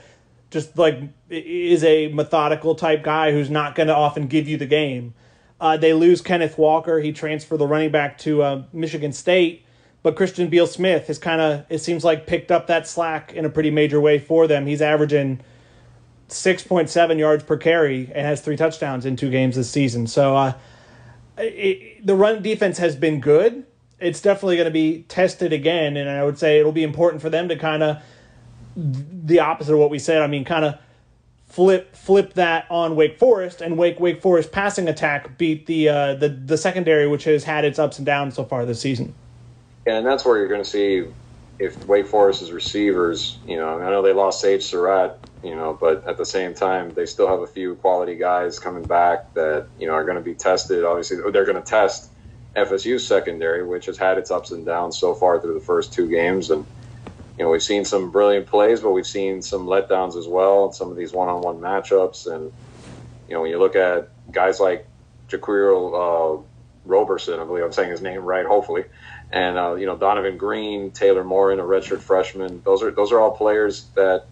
just 0.51 0.77
like 0.77 0.99
is 1.29 1.83
a 1.83 2.09
methodical 2.09 2.75
type 2.75 3.03
guy 3.03 3.31
who's 3.31 3.49
not 3.49 3.75
going 3.75 3.87
to 3.87 3.95
often 3.95 4.27
give 4.27 4.47
you 4.47 4.55
the 4.55 4.67
game. 4.67 5.13
Uh, 5.61 5.77
they 5.77 5.93
lose 5.93 6.21
Kenneth 6.21 6.57
Walker. 6.57 6.99
He 6.99 7.13
transferred 7.13 7.57
the 7.57 7.67
running 7.67 7.91
back 7.91 8.17
to 8.19 8.41
uh, 8.41 8.63
Michigan 8.73 9.13
State. 9.13 9.63
But 10.03 10.15
Christian 10.15 10.49
Beal 10.49 10.65
Smith 10.65 11.05
has 11.05 11.19
kind 11.19 11.39
of, 11.39 11.63
it 11.69 11.77
seems 11.77 12.03
like, 12.03 12.25
picked 12.25 12.51
up 12.51 12.65
that 12.67 12.87
slack 12.87 13.33
in 13.33 13.45
a 13.45 13.49
pretty 13.49 13.69
major 13.69 14.01
way 14.01 14.17
for 14.17 14.47
them. 14.47 14.65
He's 14.65 14.81
averaging 14.81 15.39
6.7 16.29 17.19
yards 17.19 17.43
per 17.43 17.57
carry 17.57 18.11
and 18.15 18.25
has 18.25 18.41
three 18.41 18.57
touchdowns 18.57 19.05
in 19.05 19.15
two 19.15 19.29
games 19.29 19.55
this 19.55 19.69
season. 19.69 20.07
So 20.07 20.35
uh, 20.35 20.53
it, 21.37 22.05
the 22.05 22.15
run 22.15 22.41
defense 22.41 22.79
has 22.79 22.95
been 22.95 23.19
good. 23.19 23.63
It's 23.99 24.19
definitely 24.19 24.55
going 24.55 24.65
to 24.65 24.71
be 24.71 25.03
tested 25.03 25.53
again. 25.53 25.95
And 25.95 26.09
I 26.09 26.23
would 26.23 26.39
say 26.39 26.59
it'll 26.59 26.71
be 26.71 26.83
important 26.83 27.21
for 27.21 27.29
them 27.29 27.47
to 27.49 27.55
kind 27.55 27.83
of, 27.83 28.01
the 28.75 29.39
opposite 29.39 29.73
of 29.73 29.79
what 29.79 29.91
we 29.91 29.99
said. 29.99 30.21
I 30.23 30.27
mean, 30.27 30.45
kind 30.45 30.65
of 30.65 30.79
flip 31.51 31.95
flip 31.95 32.33
that 32.33 32.65
on 32.69 32.95
Wake 32.95 33.19
Forest, 33.19 33.61
and 33.61 33.77
Wake 33.77 33.99
Wake 33.99 34.21
Forest 34.21 34.51
passing 34.51 34.87
attack 34.87 35.37
beat 35.37 35.65
the 35.65 35.89
uh, 35.89 36.15
the 36.15 36.29
the 36.29 36.57
secondary, 36.57 37.07
which 37.07 37.25
has 37.25 37.43
had 37.43 37.65
its 37.65 37.77
ups 37.77 37.97
and 37.97 38.05
downs 38.05 38.35
so 38.35 38.43
far 38.43 38.65
this 38.65 38.79
season. 38.79 39.13
Yeah, 39.85 39.97
and 39.97 40.05
that's 40.07 40.23
where 40.23 40.37
you're 40.37 40.47
going 40.47 40.63
to 40.63 40.69
see 40.69 41.05
if 41.59 41.85
Wake 41.87 42.07
Forest's 42.07 42.51
receivers. 42.51 43.37
You 43.45 43.57
know, 43.57 43.79
I 43.79 43.89
know 43.89 44.01
they 44.01 44.13
lost 44.13 44.39
Sage 44.39 44.63
Surratt, 44.63 45.19
you 45.43 45.55
know, 45.55 45.77
but 45.79 46.07
at 46.07 46.17
the 46.17 46.25
same 46.25 46.53
time, 46.53 46.93
they 46.93 47.05
still 47.05 47.27
have 47.27 47.39
a 47.39 47.47
few 47.47 47.75
quality 47.75 48.15
guys 48.15 48.57
coming 48.57 48.83
back 48.83 49.33
that 49.33 49.67
you 49.79 49.87
know 49.87 49.93
are 49.93 50.05
going 50.05 50.17
to 50.17 50.23
be 50.23 50.33
tested. 50.33 50.85
Obviously, 50.85 51.17
they're 51.31 51.45
going 51.45 51.61
to 51.61 51.69
test 51.69 52.09
FSU's 52.55 53.05
secondary, 53.05 53.65
which 53.65 53.87
has 53.87 53.97
had 53.97 54.17
its 54.17 54.31
ups 54.31 54.51
and 54.51 54.65
downs 54.65 54.97
so 54.97 55.13
far 55.13 55.39
through 55.39 55.53
the 55.53 55.65
first 55.65 55.91
two 55.91 56.07
games, 56.09 56.49
and 56.49 56.65
you 57.37 57.45
know, 57.45 57.49
we've 57.51 57.63
seen 57.63 57.85
some 57.85 58.11
brilliant 58.11 58.47
plays, 58.47 58.81
but 58.81 58.91
we've 58.91 59.07
seen 59.07 59.41
some 59.41 59.65
letdowns 59.65 60.17
as 60.17 60.27
well. 60.27 60.65
In 60.65 60.73
some 60.73 60.91
of 60.91 60.97
these 60.97 61.13
one-on-one 61.13 61.59
matchups, 61.59 62.31
and 62.31 62.51
you 63.27 63.33
know, 63.33 63.41
when 63.41 63.51
you 63.51 63.59
look 63.59 63.75
at 63.75 64.09
guys 64.31 64.59
like 64.59 64.87
Jaquarii 65.29 66.39
uh, 66.39 66.41
Roberson, 66.85 67.39
I 67.39 67.45
believe 67.45 67.63
I'm 67.63 67.71
saying 67.71 67.91
his 67.91 68.01
name 68.01 68.21
right, 68.21 68.45
hopefully, 68.45 68.83
and 69.31 69.57
uh, 69.57 69.75
you 69.75 69.85
know 69.85 69.95
Donavon 69.95 70.37
Greene, 70.37 70.91
Taylor 70.91 71.23
Morin, 71.23 71.59
a 71.59 71.63
redshirt 71.63 72.01
freshman. 72.01 72.61
Those 72.63 72.83
are 72.83 72.91
those 72.91 73.11
are 73.11 73.19
all 73.19 73.31
players 73.31 73.85
that 73.95 74.25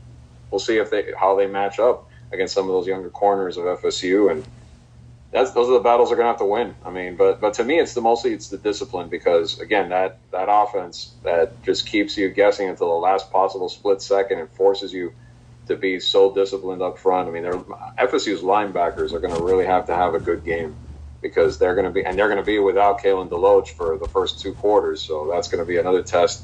we'll 0.51 0.59
see 0.59 0.77
if 0.77 0.89
they 0.89 1.13
how 1.17 1.35
they 1.35 1.47
match 1.47 1.79
up 1.79 2.09
against 2.31 2.53
some 2.53 2.65
of 2.65 2.71
those 2.71 2.85
younger 2.85 3.09
corners 3.09 3.57
of 3.57 3.65
FSU, 3.65 4.31
and 4.31 4.43
that's 5.31 5.51
those 5.51 5.69
are 5.69 5.73
the 5.73 5.79
battles 5.79 6.09
they're 6.09 6.17
going 6.17 6.25
to 6.25 6.31
have 6.31 6.39
to 6.39 6.45
win. 6.45 6.75
I 6.83 6.89
mean, 6.89 7.15
but 7.15 7.39
but 7.39 7.55
to 7.55 7.63
me, 7.63 7.79
it's 7.79 7.93
the 7.93 8.01
mostly 8.01 8.33
it's 8.33 8.47
the 8.47 8.57
discipline 8.57 9.09
because 9.09 9.59
again, 9.59 9.89
that 9.89 10.17
that 10.31 10.47
offense 10.49 11.13
that 11.23 11.61
just 11.63 11.85
keeps 11.85 12.17
you 12.17 12.29
guessing 12.29 12.67
until 12.67 12.87
the 12.87 12.95
last 12.95 13.31
possible 13.31 13.69
split 13.69 14.01
second 14.01 14.39
and 14.39 14.49
forces 14.51 14.91
you 14.91 15.13
to 15.67 15.75
be 15.75 15.99
so 15.99 16.33
disciplined 16.33 16.81
up 16.81 16.97
front. 16.97 17.29
I 17.29 17.31
mean, 17.31 17.43
FSU's 17.43 18.41
linebackers 18.41 19.13
are 19.13 19.19
going 19.19 19.35
to 19.35 19.43
really 19.43 19.67
have 19.67 19.85
to 19.85 19.95
have 19.95 20.15
a 20.15 20.19
good 20.19 20.43
game 20.43 20.75
because 21.21 21.59
they're 21.59 21.75
going 21.75 21.85
to 21.85 21.91
be 21.91 22.03
and 22.03 22.17
they're 22.17 22.27
going 22.27 22.39
to 22.39 22.45
be 22.45 22.57
without 22.57 22.99
Kalen 22.99 23.29
DeLoach 23.29 23.69
for 23.69 23.99
the 23.99 24.07
first 24.07 24.39
two 24.39 24.53
quarters. 24.53 25.01
So 25.01 25.29
that's 25.31 25.47
going 25.47 25.63
to 25.63 25.67
be 25.67 25.77
another 25.77 26.01
test 26.01 26.43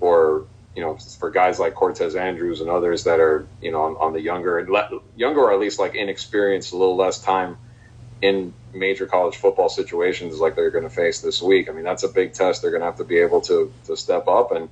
for 0.00 0.46
you 0.74 0.82
know 0.82 0.96
for 0.96 1.30
guys 1.30 1.60
like 1.60 1.74
Cortez 1.74 2.16
Andrews 2.16 2.60
and 2.60 2.68
others 2.68 3.04
that 3.04 3.20
are 3.20 3.46
you 3.62 3.70
know 3.70 3.82
on, 3.82 3.96
on 3.98 4.12
the 4.14 4.20
younger 4.20 4.58
younger 5.16 5.40
or 5.40 5.52
at 5.52 5.60
least 5.60 5.78
like 5.78 5.94
inexperienced, 5.94 6.72
a 6.72 6.76
little 6.76 6.96
less 6.96 7.20
time 7.20 7.56
in 8.22 8.54
major 8.72 9.06
college 9.06 9.36
football 9.36 9.68
situations 9.68 10.40
like 10.40 10.56
they're 10.56 10.70
going 10.70 10.84
to 10.84 10.90
face 10.90 11.20
this 11.20 11.42
week. 11.42 11.68
I 11.68 11.72
mean, 11.72 11.84
that's 11.84 12.02
a 12.02 12.08
big 12.08 12.32
test. 12.32 12.62
They're 12.62 12.70
going 12.70 12.80
to 12.80 12.86
have 12.86 12.96
to 12.96 13.04
be 13.04 13.18
able 13.18 13.40
to 13.42 13.72
to 13.86 13.96
step 13.96 14.28
up 14.28 14.52
and 14.52 14.68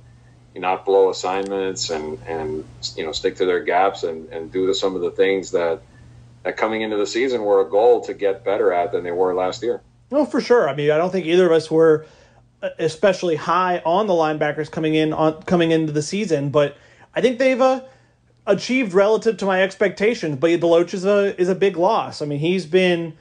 not 0.55 0.85
blow 0.85 1.09
assignments 1.09 1.89
and 1.89 2.17
and 2.27 2.65
you 2.95 3.05
know 3.05 3.11
stick 3.11 3.35
to 3.37 3.45
their 3.45 3.63
gaps 3.63 4.03
and 4.03 4.29
and 4.29 4.51
do 4.51 4.73
some 4.73 4.95
of 4.95 5.01
the 5.01 5.11
things 5.11 5.51
that 5.51 5.81
that 6.43 6.57
coming 6.57 6.81
into 6.81 6.97
the 6.97 7.07
season 7.07 7.43
were 7.43 7.61
a 7.61 7.69
goal 7.69 8.01
to 8.01 8.13
get 8.13 8.45
better 8.45 8.71
at 8.71 8.91
than 8.91 9.03
they 9.03 9.11
were 9.11 9.33
last 9.33 9.63
year. 9.63 9.81
No, 10.11 10.25
for 10.25 10.39
sure. 10.39 10.69
I 10.69 10.75
mean, 10.75 10.91
I 10.91 10.97
don't 10.97 11.11
think 11.11 11.25
either 11.25 11.47
of 11.47 11.51
us 11.51 11.69
were 11.69 12.05
uh, 12.61 12.69
especially 12.79 13.35
high 13.35 13.81
on 13.85 14.07
the 14.07 14.13
linebackers 14.13 14.71
coming 14.71 14.95
in 14.95 15.11
on 15.11 15.41
coming 15.43 15.71
into 15.71 15.91
the 15.91 16.03
season, 16.03 16.49
but 16.49 16.77
I 17.13 17.21
think 17.21 17.39
they've 17.39 17.59
uh, 17.59 17.81
achieved 18.45 18.93
relative 18.93 19.37
to 19.37 19.45
my 19.45 19.61
expectations. 19.61 20.37
But 20.37 20.51
DeLoach 20.51 20.93
is 20.93 21.05
a 21.05 21.39
is 21.39 21.49
a 21.49 21.55
big 21.55 21.75
loss. 21.75 22.21
I 22.21 22.25
mean, 22.25 22.39
he's 22.39 22.65
been 22.65 23.17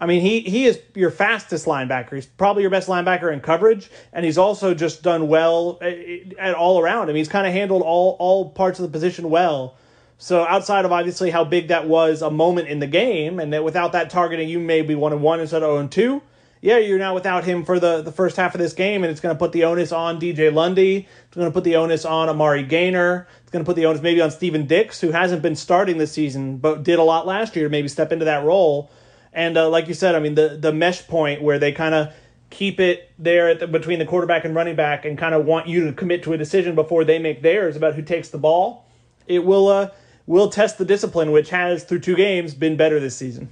I 0.00 0.06
mean, 0.06 0.20
he 0.20 0.40
he 0.40 0.66
is 0.66 0.80
your 0.94 1.10
fastest 1.10 1.66
linebacker. 1.66 2.14
He's 2.14 2.26
probably 2.26 2.62
your 2.62 2.70
best 2.70 2.88
linebacker 2.88 3.32
in 3.32 3.40
coverage, 3.40 3.90
and 4.12 4.24
he's 4.24 4.36
also 4.36 4.74
just 4.74 5.02
done 5.02 5.28
well 5.28 5.78
at, 5.80 5.96
at 6.38 6.54
all 6.54 6.78
around. 6.80 7.04
I 7.04 7.06
mean, 7.06 7.16
he's 7.16 7.28
kind 7.28 7.46
of 7.46 7.52
handled 7.52 7.82
all 7.82 8.16
all 8.18 8.50
parts 8.50 8.78
of 8.78 8.82
the 8.82 8.92
position 8.92 9.30
well. 9.30 9.76
So 10.18 10.46
outside 10.46 10.84
of 10.84 10.92
obviously 10.92 11.30
how 11.30 11.44
big 11.44 11.68
that 11.68 11.86
was 11.86 12.22
a 12.22 12.30
moment 12.30 12.68
in 12.68 12.78
the 12.78 12.86
game, 12.86 13.38
and 13.38 13.52
that 13.52 13.64
without 13.64 13.92
that 13.92 14.10
targeting, 14.10 14.48
you 14.48 14.60
may 14.60 14.82
be 14.82 14.94
one 14.94 15.12
and 15.12 15.22
one 15.22 15.40
instead 15.40 15.62
of 15.62 15.68
zero 15.68 15.78
and 15.78 15.90
two. 15.90 16.22
Yeah, 16.62 16.78
you're 16.78 16.98
now 16.98 17.14
without 17.14 17.44
him 17.44 17.64
for 17.64 17.78
the, 17.78 18.00
the 18.00 18.10
first 18.10 18.36
half 18.36 18.54
of 18.54 18.60
this 18.60 18.72
game, 18.72 19.04
and 19.04 19.10
it's 19.10 19.20
going 19.20 19.34
to 19.34 19.38
put 19.38 19.52
the 19.52 19.64
onus 19.64 19.92
on 19.92 20.18
DJ 20.18 20.52
Lundy. 20.52 21.06
It's 21.26 21.36
going 21.36 21.46
to 21.46 21.52
put 21.52 21.64
the 21.64 21.76
onus 21.76 22.04
on 22.04 22.28
Amari 22.28 22.62
Gainer. 22.62 23.28
It's 23.42 23.50
going 23.50 23.64
to 23.64 23.68
put 23.68 23.76
the 23.76 23.86
onus 23.86 24.00
maybe 24.00 24.22
on 24.22 24.30
Stephen 24.30 24.66
Dix, 24.66 25.00
who 25.00 25.10
hasn't 25.10 25.42
been 25.42 25.54
starting 25.54 25.98
this 25.98 26.12
season, 26.12 26.56
but 26.56 26.82
did 26.82 26.98
a 26.98 27.02
lot 27.02 27.26
last 27.26 27.54
year 27.56 27.68
maybe 27.68 27.88
step 27.88 28.10
into 28.10 28.24
that 28.24 28.44
role. 28.44 28.90
And 29.36 29.58
uh, 29.58 29.68
like 29.68 29.86
you 29.86 29.94
said, 29.94 30.14
I 30.14 30.18
mean 30.18 30.34
the 30.34 30.56
the 30.58 30.72
mesh 30.72 31.06
point 31.06 31.42
where 31.42 31.58
they 31.58 31.70
kind 31.70 31.94
of 31.94 32.12
keep 32.48 32.80
it 32.80 33.12
there 33.18 33.54
the, 33.54 33.66
between 33.66 33.98
the 33.98 34.06
quarterback 34.06 34.44
and 34.44 34.54
running 34.54 34.76
back 34.76 35.04
and 35.04 35.18
kind 35.18 35.34
of 35.34 35.44
want 35.44 35.68
you 35.68 35.84
to 35.84 35.92
commit 35.92 36.22
to 36.22 36.32
a 36.32 36.38
decision 36.38 36.74
before 36.74 37.04
they 37.04 37.18
make 37.18 37.42
theirs 37.42 37.76
about 37.76 37.94
who 37.94 38.02
takes 38.02 38.30
the 38.30 38.38
ball. 38.38 38.86
It 39.26 39.44
will 39.44 39.68
uh, 39.68 39.90
will 40.26 40.48
test 40.48 40.78
the 40.78 40.86
discipline, 40.86 41.32
which 41.32 41.50
has 41.50 41.84
through 41.84 42.00
two 42.00 42.16
games 42.16 42.54
been 42.54 42.76
better 42.76 42.98
this 42.98 43.14
season. 43.14 43.50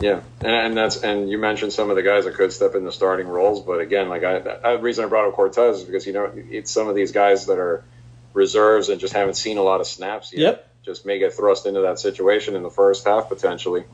Yeah, 0.00 0.22
and, 0.40 0.52
and 0.52 0.76
that's 0.76 0.96
and 0.96 1.30
you 1.30 1.38
mentioned 1.38 1.72
some 1.72 1.90
of 1.90 1.96
the 1.96 2.02
guys 2.02 2.24
that 2.24 2.34
could 2.34 2.52
step 2.52 2.74
in 2.74 2.84
the 2.84 2.92
starting 2.92 3.28
roles, 3.28 3.62
but 3.62 3.80
again, 3.80 4.08
like 4.08 4.24
I, 4.24 4.40
the 4.40 4.78
reason 4.80 5.04
I 5.04 5.08
brought 5.08 5.28
up 5.28 5.34
Cortez 5.34 5.78
is 5.78 5.84
because 5.84 6.06
you 6.06 6.12
know 6.12 6.32
it's 6.34 6.72
some 6.72 6.88
of 6.88 6.96
these 6.96 7.12
guys 7.12 7.46
that 7.46 7.58
are 7.58 7.84
reserves 8.32 8.88
and 8.88 9.00
just 9.00 9.12
haven't 9.12 9.34
seen 9.34 9.58
a 9.58 9.62
lot 9.62 9.80
of 9.80 9.86
snaps 9.86 10.32
yet. 10.32 10.40
Yep. 10.40 10.66
Just 10.82 11.06
may 11.06 11.20
get 11.20 11.34
thrust 11.34 11.66
into 11.66 11.82
that 11.82 12.00
situation 12.00 12.56
in 12.56 12.62
the 12.64 12.70
first 12.70 13.06
half 13.06 13.28
potentially, 13.28 13.84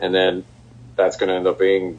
and 0.00 0.12
then 0.12 0.44
that's 0.96 1.16
going 1.16 1.28
to 1.28 1.34
end 1.34 1.46
up 1.46 1.58
being, 1.58 1.98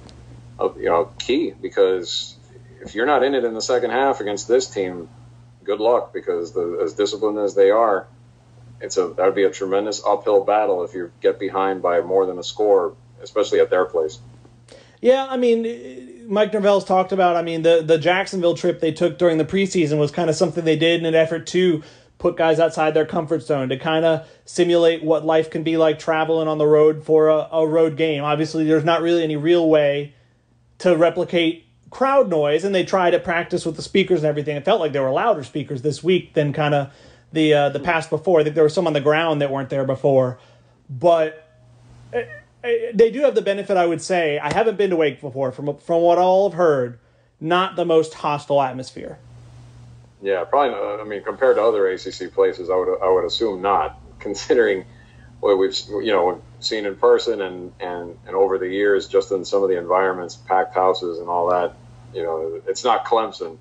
you 0.59 0.85
know, 0.85 1.11
key 1.19 1.53
because 1.61 2.35
if 2.81 2.95
you're 2.95 3.05
not 3.05 3.23
in 3.23 3.33
it 3.35 3.43
in 3.43 3.53
the 3.53 3.61
second 3.61 3.91
half 3.91 4.19
against 4.19 4.47
this 4.47 4.67
team, 4.67 5.09
good 5.63 5.79
luck 5.79 6.13
because 6.13 6.53
the, 6.53 6.81
as 6.83 6.93
disciplined 6.93 7.39
as 7.39 7.55
they 7.55 7.71
are, 7.71 8.07
it's 8.81 8.97
a 8.97 9.07
that 9.07 9.25
would 9.25 9.35
be 9.35 9.43
a 9.43 9.49
tremendous 9.49 10.03
uphill 10.05 10.43
battle 10.43 10.83
if 10.83 10.93
you 10.93 11.11
get 11.21 11.39
behind 11.39 11.81
by 11.81 12.01
more 12.01 12.25
than 12.25 12.37
a 12.37 12.43
score, 12.43 12.95
especially 13.21 13.59
at 13.61 13.69
their 13.69 13.85
place. 13.85 14.19
Yeah, 14.99 15.25
I 15.29 15.37
mean, 15.37 16.25
Mike 16.27 16.53
Norvell's 16.53 16.85
talked 16.85 17.11
about. 17.11 17.35
I 17.35 17.41
mean, 17.41 17.61
the 17.61 17.81
the 17.85 17.97
Jacksonville 17.97 18.55
trip 18.55 18.81
they 18.81 18.91
took 18.91 19.17
during 19.17 19.37
the 19.37 19.45
preseason 19.45 19.99
was 19.99 20.11
kind 20.11 20.29
of 20.29 20.35
something 20.35 20.65
they 20.65 20.75
did 20.75 20.99
in 20.99 21.05
an 21.05 21.15
effort 21.15 21.47
to 21.47 21.83
put 22.23 22.37
guys 22.37 22.57
outside 22.57 22.93
their 22.93 23.05
comfort 23.05 23.43
zone 23.43 23.67
to 23.67 23.77
kind 23.77 24.05
of 24.05 24.25
simulate 24.45 25.03
what 25.03 25.25
life 25.25 25.49
can 25.49 25.61
be 25.61 25.75
like 25.75 25.99
traveling 25.99 26.47
on 26.47 26.57
the 26.57 26.65
road 26.65 27.03
for 27.03 27.27
a, 27.27 27.49
a 27.51 27.67
road 27.67 27.97
game. 27.97 28.23
Obviously, 28.23 28.63
there's 28.63 28.85
not 28.85 29.01
really 29.01 29.21
any 29.21 29.35
real 29.35 29.69
way 29.69 30.15
to 30.77 30.95
replicate 30.95 31.65
crowd 31.89 32.29
noise, 32.29 32.63
and 32.63 32.73
they 32.73 32.85
tried 32.85 33.13
at 33.13 33.25
practice 33.25 33.65
with 33.65 33.75
the 33.75 33.81
speakers 33.81 34.19
and 34.19 34.27
everything. 34.27 34.55
It 34.55 34.63
felt 34.63 34.79
like 34.79 34.93
there 34.93 35.01
were 35.01 35.11
louder 35.11 35.43
speakers 35.43 35.81
this 35.81 36.01
week 36.01 36.33
than 36.33 36.53
kind 36.53 36.73
of 36.73 36.93
the 37.33 37.53
uh, 37.53 37.69
the 37.69 37.81
past 37.81 38.09
before. 38.09 38.39
I 38.39 38.43
think 38.45 38.55
there 38.55 38.63
were 38.63 38.69
some 38.69 38.87
on 38.87 38.93
the 38.93 39.01
ground 39.01 39.41
that 39.41 39.51
weren't 39.51 39.69
there 39.69 39.83
before, 39.83 40.39
but 40.89 41.45
uh, 42.13 42.19
uh, 42.63 42.69
they 42.93 43.11
do 43.11 43.19
have 43.23 43.35
the 43.35 43.41
benefit. 43.41 43.75
I 43.75 43.85
would 43.85 44.01
say 44.01 44.39
I 44.39 44.53
haven't 44.53 44.77
been 44.77 44.91
to 44.91 44.95
Wake 44.95 45.19
before. 45.19 45.51
From 45.51 45.75
from 45.75 46.01
what 46.01 46.17
have 46.19 46.57
heard, 46.57 46.99
not 47.41 47.75
the 47.75 47.83
most 47.83 48.13
hostile 48.13 48.61
atmosphere. 48.61 49.19
Yeah, 50.23 50.45
probably. 50.45 50.71
Not, 50.71 51.01
I 51.01 51.03
mean, 51.03 51.21
compared 51.21 51.57
to 51.57 51.63
other 51.63 51.85
ACC 51.87 52.33
places, 52.33 52.69
I 52.69 52.75
would 52.75 52.97
I 53.01 53.09
would 53.09 53.25
assume 53.25 53.61
not, 53.61 53.99
considering 54.19 54.85
what 55.41 55.57
we've 55.57 55.77
you 55.89 56.13
know 56.13 56.41
seen 56.61 56.85
in 56.85 56.95
person 56.95 57.41
and 57.41 57.73
and 57.79 58.17
and 58.25 58.35
over 58.35 58.57
the 58.57 58.69
years, 58.69 59.07
just 59.07 59.31
in 59.31 59.43
some 59.43 59.63
of 59.63 59.69
the 59.69 59.77
environments, 59.77 60.35
packed 60.35 60.73
houses 60.73 61.19
and 61.19 61.27
all 61.27 61.49
that. 61.49 61.75
You 62.13 62.23
know, 62.23 62.61
it's 62.67 62.85
not 62.85 63.05
Clemson 63.05 63.57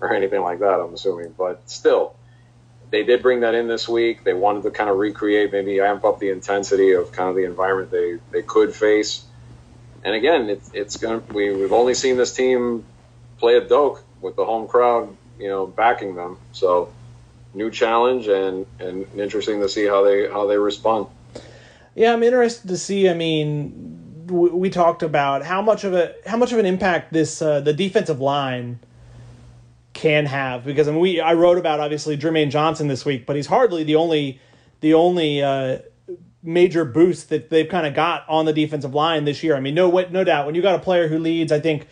or 0.00 0.14
anything 0.14 0.40
like 0.40 0.60
that. 0.60 0.80
I'm 0.80 0.94
assuming, 0.94 1.34
but 1.36 1.68
still, 1.68 2.14
they 2.90 3.02
did 3.02 3.20
bring 3.20 3.40
that 3.40 3.56
in 3.56 3.66
this 3.66 3.88
week. 3.88 4.22
They 4.22 4.34
wanted 4.34 4.62
to 4.64 4.70
kind 4.70 4.88
of 4.88 4.98
recreate, 4.98 5.50
maybe 5.50 5.80
amp 5.80 6.04
up 6.04 6.20
the 6.20 6.30
intensity 6.30 6.92
of 6.92 7.10
kind 7.10 7.28
of 7.28 7.34
the 7.34 7.44
environment 7.44 7.90
they, 7.90 8.18
they 8.30 8.42
could 8.42 8.72
face. 8.72 9.24
And 10.04 10.14
again, 10.14 10.48
it's 10.48 10.70
it's 10.72 10.96
going 10.98 11.24
we, 11.32 11.52
we've 11.52 11.72
only 11.72 11.94
seen 11.94 12.16
this 12.16 12.32
team 12.32 12.84
play 13.38 13.56
a 13.56 13.66
Doak 13.66 14.04
with 14.20 14.36
the 14.36 14.44
home 14.44 14.68
crowd, 14.68 15.16
you 15.38 15.48
know, 15.48 15.66
backing 15.66 16.14
them. 16.14 16.38
So 16.52 16.92
new 17.54 17.70
challenge 17.70 18.28
and, 18.28 18.66
and 18.78 19.06
interesting 19.16 19.60
to 19.60 19.68
see 19.68 19.86
how 19.86 20.04
they, 20.04 20.28
how 20.28 20.46
they 20.46 20.58
respond. 20.58 21.06
Yeah, 21.94 22.12
I'm 22.12 22.22
interested 22.22 22.68
to 22.68 22.76
see. 22.76 23.08
I 23.08 23.14
mean, 23.14 24.26
we 24.26 24.70
talked 24.70 25.02
about 25.02 25.44
how 25.44 25.62
much 25.62 25.84
of 25.84 25.94
a 25.94 26.14
how 26.26 26.36
much 26.36 26.52
of 26.52 26.58
an 26.58 26.66
impact 26.66 27.12
this 27.12 27.42
uh, 27.42 27.60
the 27.60 27.72
defensive 27.72 28.20
line 28.20 28.80
can 29.92 30.26
have 30.26 30.64
because 30.64 30.88
I 30.88 30.92
mean 30.92 31.00
we 31.00 31.20
I 31.20 31.34
wrote 31.34 31.58
about 31.58 31.80
obviously 31.80 32.16
Jermaine 32.16 32.50
Johnson 32.50 32.88
this 32.88 33.04
week, 33.04 33.26
but 33.26 33.36
he's 33.36 33.46
hardly 33.46 33.84
the 33.84 33.96
only 33.96 34.40
the 34.80 34.94
only 34.94 35.42
uh, 35.42 35.78
major 36.42 36.84
boost 36.84 37.28
that 37.28 37.50
they've 37.50 37.68
kind 37.68 37.86
of 37.86 37.94
got 37.94 38.28
on 38.28 38.44
the 38.44 38.52
defensive 38.52 38.94
line 38.94 39.24
this 39.24 39.42
year. 39.42 39.56
I 39.56 39.60
mean, 39.60 39.74
no 39.74 39.90
no 40.10 40.24
doubt 40.24 40.46
when 40.46 40.54
you 40.54 40.62
got 40.62 40.74
a 40.74 40.80
player 40.80 41.08
who 41.08 41.18
leads, 41.18 41.52
I 41.52 41.60
think 41.60 41.86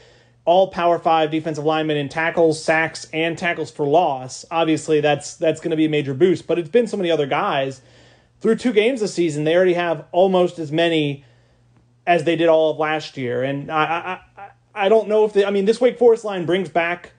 all 0.44 0.68
Power 0.68 0.98
Five 0.98 1.30
defensive 1.30 1.64
linemen 1.64 1.96
in 1.96 2.08
tackles, 2.08 2.62
sacks, 2.62 3.06
and 3.12 3.38
tackles 3.38 3.70
for 3.70 3.86
loss. 3.86 4.44
Obviously, 4.50 5.00
that's 5.00 5.36
that's 5.36 5.60
going 5.60 5.70
to 5.70 5.76
be 5.76 5.84
a 5.84 5.90
major 5.90 6.14
boost. 6.14 6.46
But 6.46 6.58
it's 6.58 6.68
been 6.68 6.86
so 6.86 6.96
many 6.96 7.10
other 7.10 7.26
guys 7.26 7.80
through 8.40 8.56
two 8.56 8.72
games 8.72 9.00
this 9.00 9.14
season. 9.14 9.44
They 9.44 9.54
already 9.54 9.74
have 9.74 10.04
almost 10.12 10.58
as 10.58 10.72
many 10.72 11.24
as 12.06 12.24
they 12.24 12.34
did 12.34 12.48
all 12.48 12.72
of 12.72 12.78
last 12.78 13.16
year, 13.16 13.42
and 13.42 13.70
I 13.70 14.20
I 14.36 14.50
I 14.74 14.88
don't 14.88 15.08
know 15.08 15.24
if 15.24 15.32
they, 15.32 15.44
I 15.44 15.50
mean 15.50 15.64
this 15.64 15.80
Wake 15.80 15.98
Forest 15.98 16.24
line 16.24 16.44
brings 16.44 16.68
back 16.68 17.12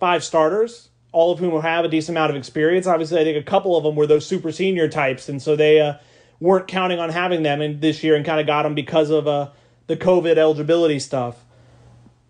five 0.00 0.24
starters, 0.24 0.88
all 1.12 1.32
of 1.32 1.38
whom 1.38 1.52
will 1.52 1.60
have 1.60 1.84
a 1.84 1.88
decent 1.88 2.16
amount 2.16 2.30
of 2.30 2.36
experience. 2.36 2.86
Obviously, 2.86 3.20
I 3.20 3.24
think 3.24 3.36
a 3.36 3.48
couple 3.48 3.76
of 3.76 3.84
them 3.84 3.94
were 3.94 4.06
those 4.06 4.26
super 4.26 4.50
senior 4.50 4.88
types, 4.88 5.28
and 5.28 5.40
so 5.40 5.54
they 5.54 5.80
uh, 5.80 5.94
weren't 6.40 6.66
counting 6.66 6.98
on 6.98 7.10
having 7.10 7.42
them 7.42 7.60
in 7.60 7.80
this 7.80 8.02
year 8.02 8.16
and 8.16 8.24
kind 8.24 8.40
of 8.40 8.46
got 8.46 8.62
them 8.64 8.74
because 8.74 9.10
of 9.10 9.28
uh, 9.28 9.50
the 9.86 9.96
COVID 9.96 10.36
eligibility 10.36 10.98
stuff. 10.98 11.44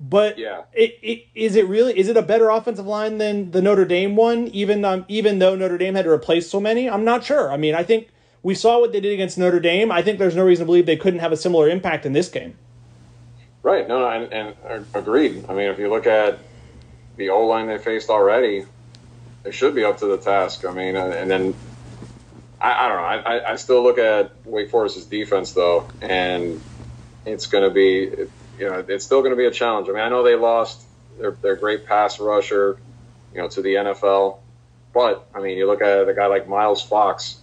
But 0.00 0.38
yeah, 0.38 0.62
it, 0.72 0.98
it, 1.02 1.26
is 1.34 1.56
it 1.56 1.66
really 1.66 1.98
is 1.98 2.08
it 2.08 2.16
a 2.16 2.22
better 2.22 2.50
offensive 2.50 2.86
line 2.86 3.18
than 3.18 3.50
the 3.50 3.60
Notre 3.60 3.84
Dame 3.84 4.14
one? 4.14 4.46
Even 4.48 4.84
um, 4.84 5.04
even 5.08 5.40
though 5.40 5.56
Notre 5.56 5.78
Dame 5.78 5.94
had 5.96 6.04
to 6.04 6.10
replace 6.10 6.48
so 6.48 6.60
many, 6.60 6.88
I'm 6.88 7.04
not 7.04 7.24
sure. 7.24 7.50
I 7.50 7.56
mean, 7.56 7.74
I 7.74 7.82
think 7.82 8.08
we 8.42 8.54
saw 8.54 8.78
what 8.78 8.92
they 8.92 9.00
did 9.00 9.12
against 9.12 9.38
Notre 9.38 9.58
Dame. 9.58 9.90
I 9.90 10.02
think 10.02 10.18
there's 10.18 10.36
no 10.36 10.44
reason 10.44 10.64
to 10.64 10.66
believe 10.66 10.86
they 10.86 10.96
couldn't 10.96 11.20
have 11.20 11.32
a 11.32 11.36
similar 11.36 11.68
impact 11.68 12.06
in 12.06 12.12
this 12.12 12.28
game. 12.28 12.56
Right. 13.62 13.88
No, 13.88 13.98
no, 13.98 14.08
and, 14.08 14.54
and 14.64 14.86
agreed. 14.94 15.44
I 15.48 15.54
mean, 15.54 15.68
if 15.68 15.78
you 15.80 15.90
look 15.90 16.06
at 16.06 16.38
the 17.16 17.30
O 17.30 17.46
line 17.46 17.66
they 17.66 17.78
faced 17.78 18.08
already, 18.08 18.64
they 19.42 19.50
should 19.50 19.74
be 19.74 19.82
up 19.82 19.98
to 19.98 20.06
the 20.06 20.18
task. 20.18 20.64
I 20.64 20.72
mean, 20.72 20.94
and 20.94 21.28
then 21.28 21.54
I, 22.60 22.86
I 22.86 22.88
don't 22.88 22.96
know. 22.96 23.30
I, 23.30 23.52
I 23.52 23.56
still 23.56 23.82
look 23.82 23.98
at 23.98 24.32
Wake 24.44 24.70
Forest's 24.70 25.04
defense 25.06 25.52
though, 25.52 25.88
and 26.00 26.60
it's 27.26 27.46
going 27.46 27.64
to 27.64 27.70
be, 27.70 28.10
you 28.58 28.68
know, 28.68 28.84
it's 28.88 29.04
still 29.04 29.20
going 29.20 29.32
to 29.32 29.36
be 29.36 29.46
a 29.46 29.50
challenge. 29.50 29.88
I 29.88 29.92
mean, 29.92 30.02
I 30.02 30.08
know 30.08 30.22
they 30.22 30.34
lost 30.34 30.82
their 31.18 31.32
their 31.32 31.56
great 31.56 31.86
pass 31.86 32.20
rusher, 32.20 32.78
you 33.34 33.40
know, 33.40 33.48
to 33.48 33.62
the 33.62 33.74
NFL, 33.74 34.38
but 34.92 35.26
I 35.34 35.40
mean, 35.40 35.58
you 35.58 35.66
look 35.66 35.82
at 35.82 36.08
a 36.08 36.14
guy 36.14 36.26
like 36.26 36.48
Miles 36.48 36.82
Fox, 36.82 37.38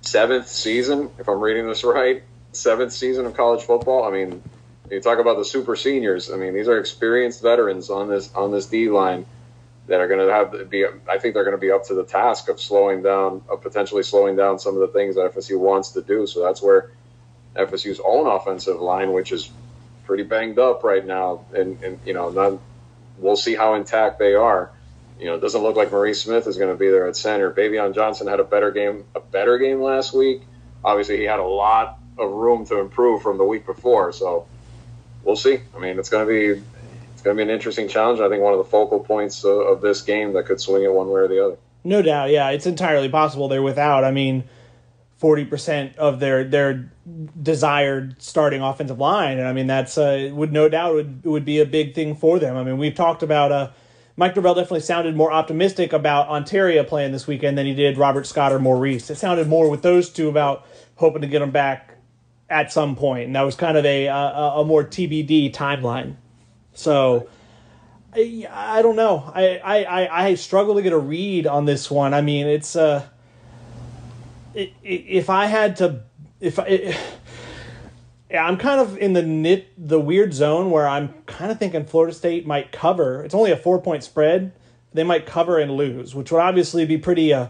seventh 0.00 0.48
season, 0.48 1.10
if 1.18 1.28
I'm 1.28 1.40
reading 1.40 1.66
this 1.66 1.84
right, 1.84 2.22
seventh 2.52 2.92
season 2.92 3.26
of 3.26 3.36
college 3.36 3.62
football. 3.62 4.04
I 4.04 4.10
mean, 4.10 4.42
you 4.90 5.00
talk 5.00 5.18
about 5.18 5.38
the 5.38 5.44
super 5.44 5.76
seniors. 5.76 6.30
I 6.30 6.36
mean, 6.36 6.54
these 6.54 6.68
are 6.68 6.78
experienced 6.78 7.42
veterans 7.42 7.90
on 7.90 8.08
this 8.08 8.32
on 8.34 8.52
this 8.52 8.66
D 8.66 8.88
line 8.88 9.26
that 9.86 10.00
are 10.00 10.08
going 10.08 10.26
to 10.26 10.32
have 10.32 10.70
be. 10.70 10.84
I 10.84 11.18
think 11.18 11.34
they're 11.34 11.44
going 11.44 11.56
to 11.56 11.60
be 11.60 11.70
up 11.70 11.86
to 11.86 11.94
the 11.94 12.04
task 12.04 12.48
of 12.48 12.60
slowing 12.60 13.02
down, 13.02 13.42
of 13.48 13.62
potentially 13.62 14.02
slowing 14.02 14.36
down 14.36 14.58
some 14.58 14.74
of 14.74 14.80
the 14.80 14.88
things 14.88 15.16
that 15.16 15.34
FSU 15.34 15.58
wants 15.58 15.92
to 15.92 16.02
do. 16.02 16.26
So 16.26 16.42
that's 16.42 16.62
where 16.62 16.90
FSU's 17.56 18.00
own 18.04 18.26
offensive 18.26 18.80
line, 18.80 19.12
which 19.12 19.32
is 19.32 19.50
pretty 20.04 20.22
banged 20.22 20.58
up 20.58 20.84
right 20.84 21.04
now, 21.04 21.44
and, 21.54 21.82
and 21.82 21.98
you 22.04 22.14
know, 22.14 22.30
not, 22.30 22.60
we'll 23.18 23.36
see 23.36 23.54
how 23.54 23.74
intact 23.74 24.18
they 24.18 24.34
are. 24.34 24.70
You 25.18 25.26
know, 25.26 25.34
it 25.36 25.40
doesn't 25.40 25.62
look 25.62 25.76
like 25.76 25.90
Maurice 25.92 26.22
Smith 26.22 26.46
is 26.46 26.56
going 26.56 26.70
to 26.70 26.78
be 26.78 26.88
there 26.90 27.06
at 27.06 27.16
center. 27.16 27.50
Baveon 27.50 27.94
Johnson 27.94 28.26
had 28.26 28.40
a 28.40 28.44
better 28.44 28.70
game, 28.70 29.04
a 29.14 29.20
better 29.20 29.58
game 29.58 29.80
last 29.80 30.12
week. 30.12 30.42
Obviously, 30.84 31.18
he 31.18 31.24
had 31.24 31.38
a 31.38 31.44
lot 31.44 31.98
of 32.18 32.30
room 32.30 32.66
to 32.66 32.78
improve 32.78 33.22
from 33.22 33.38
the 33.38 33.44
week 33.44 33.66
before. 33.66 34.12
So 34.12 34.46
we'll 35.22 35.36
see. 35.36 35.58
I 35.74 35.78
mean, 35.78 35.98
it's 35.98 36.10
going 36.10 36.26
to 36.26 36.32
be 36.32 36.62
it's 37.12 37.22
going 37.22 37.36
to 37.36 37.44
be 37.44 37.48
an 37.48 37.54
interesting 37.54 37.88
challenge. 37.88 38.20
I 38.20 38.28
think 38.28 38.42
one 38.42 38.52
of 38.52 38.58
the 38.58 38.64
focal 38.64 39.00
points 39.00 39.44
of, 39.44 39.58
of 39.58 39.80
this 39.80 40.02
game 40.02 40.32
that 40.34 40.46
could 40.46 40.60
swing 40.60 40.82
it 40.82 40.92
one 40.92 41.08
way 41.08 41.20
or 41.20 41.28
the 41.28 41.44
other. 41.44 41.56
No 41.84 42.02
doubt, 42.02 42.30
yeah, 42.30 42.50
it's 42.50 42.66
entirely 42.66 43.08
possible 43.08 43.48
they're 43.48 43.62
without. 43.62 44.04
I 44.04 44.10
mean, 44.10 44.44
forty 45.16 45.44
percent 45.44 45.96
of 45.96 46.20
their 46.20 46.44
their 46.44 46.90
desired 47.40 48.20
starting 48.20 48.62
offensive 48.62 48.98
line, 48.98 49.38
and 49.38 49.46
I 49.46 49.52
mean 49.52 49.66
that's 49.66 49.96
uh, 49.96 50.30
would 50.32 50.52
no 50.52 50.68
doubt 50.68 50.94
would 50.94 51.24
would 51.24 51.44
be 51.44 51.60
a 51.60 51.66
big 51.66 51.94
thing 51.94 52.14
for 52.16 52.38
them. 52.38 52.56
I 52.56 52.64
mean, 52.64 52.78
we've 52.78 52.94
talked 52.94 53.22
about 53.22 53.52
uh, 53.52 53.70
Mike 54.16 54.34
Norvell 54.34 54.54
definitely 54.54 54.80
sounded 54.80 55.14
more 55.16 55.32
optimistic 55.32 55.92
about 55.92 56.28
Ontario 56.28 56.84
playing 56.84 57.12
this 57.12 57.26
weekend 57.26 57.56
than 57.56 57.66
he 57.66 57.74
did 57.74 57.98
Robert 57.98 58.26
Scott 58.26 58.52
or 58.52 58.58
Maurice. 58.58 59.10
It 59.10 59.16
sounded 59.16 59.48
more 59.48 59.70
with 59.70 59.82
those 59.82 60.10
two 60.10 60.28
about 60.28 60.66
hoping 60.96 61.22
to 61.22 61.28
get 61.28 61.40
them 61.40 61.50
back 61.50 61.96
at 62.50 62.72
some 62.72 62.96
point, 62.96 63.26
and 63.26 63.36
that 63.36 63.42
was 63.42 63.54
kind 63.54 63.76
of 63.76 63.84
a 63.84 64.06
a, 64.06 64.14
a 64.56 64.64
more 64.64 64.84
TBD 64.84 65.52
timeline. 65.52 66.16
So. 66.72 67.28
I, 68.16 68.46
I 68.48 68.82
don't 68.82 68.94
know. 68.94 69.28
I, 69.34 69.58
I, 69.58 70.26
I 70.28 70.34
struggle 70.36 70.76
to 70.76 70.82
get 70.82 70.92
a 70.92 70.98
read 70.98 71.48
on 71.48 71.64
this 71.64 71.90
one. 71.90 72.14
I 72.14 72.20
mean, 72.20 72.46
it's 72.46 72.76
uh, 72.76 73.04
if 74.54 75.30
I 75.30 75.46
had 75.46 75.76
to, 75.76 76.02
if 76.40 76.58
I, 76.58 76.96
yeah, 78.30 78.46
I'm 78.46 78.56
kind 78.56 78.80
of 78.80 78.98
in 78.98 79.12
the 79.12 79.22
nit, 79.22 79.68
the 79.76 80.00
weird 80.00 80.34
zone 80.34 80.70
where 80.70 80.88
I'm 80.88 81.14
kind 81.26 81.50
of 81.50 81.58
thinking 81.58 81.84
Florida 81.84 82.14
State 82.14 82.46
might 82.46 82.72
cover. 82.72 83.24
It's 83.24 83.34
only 83.34 83.50
a 83.50 83.56
four 83.56 83.80
point 83.80 84.04
spread. 84.04 84.52
They 84.92 85.04
might 85.04 85.26
cover 85.26 85.58
and 85.58 85.72
lose, 85.72 86.14
which 86.14 86.30
would 86.30 86.40
obviously 86.40 86.86
be 86.86 86.98
pretty 86.98 87.32
uh, 87.32 87.48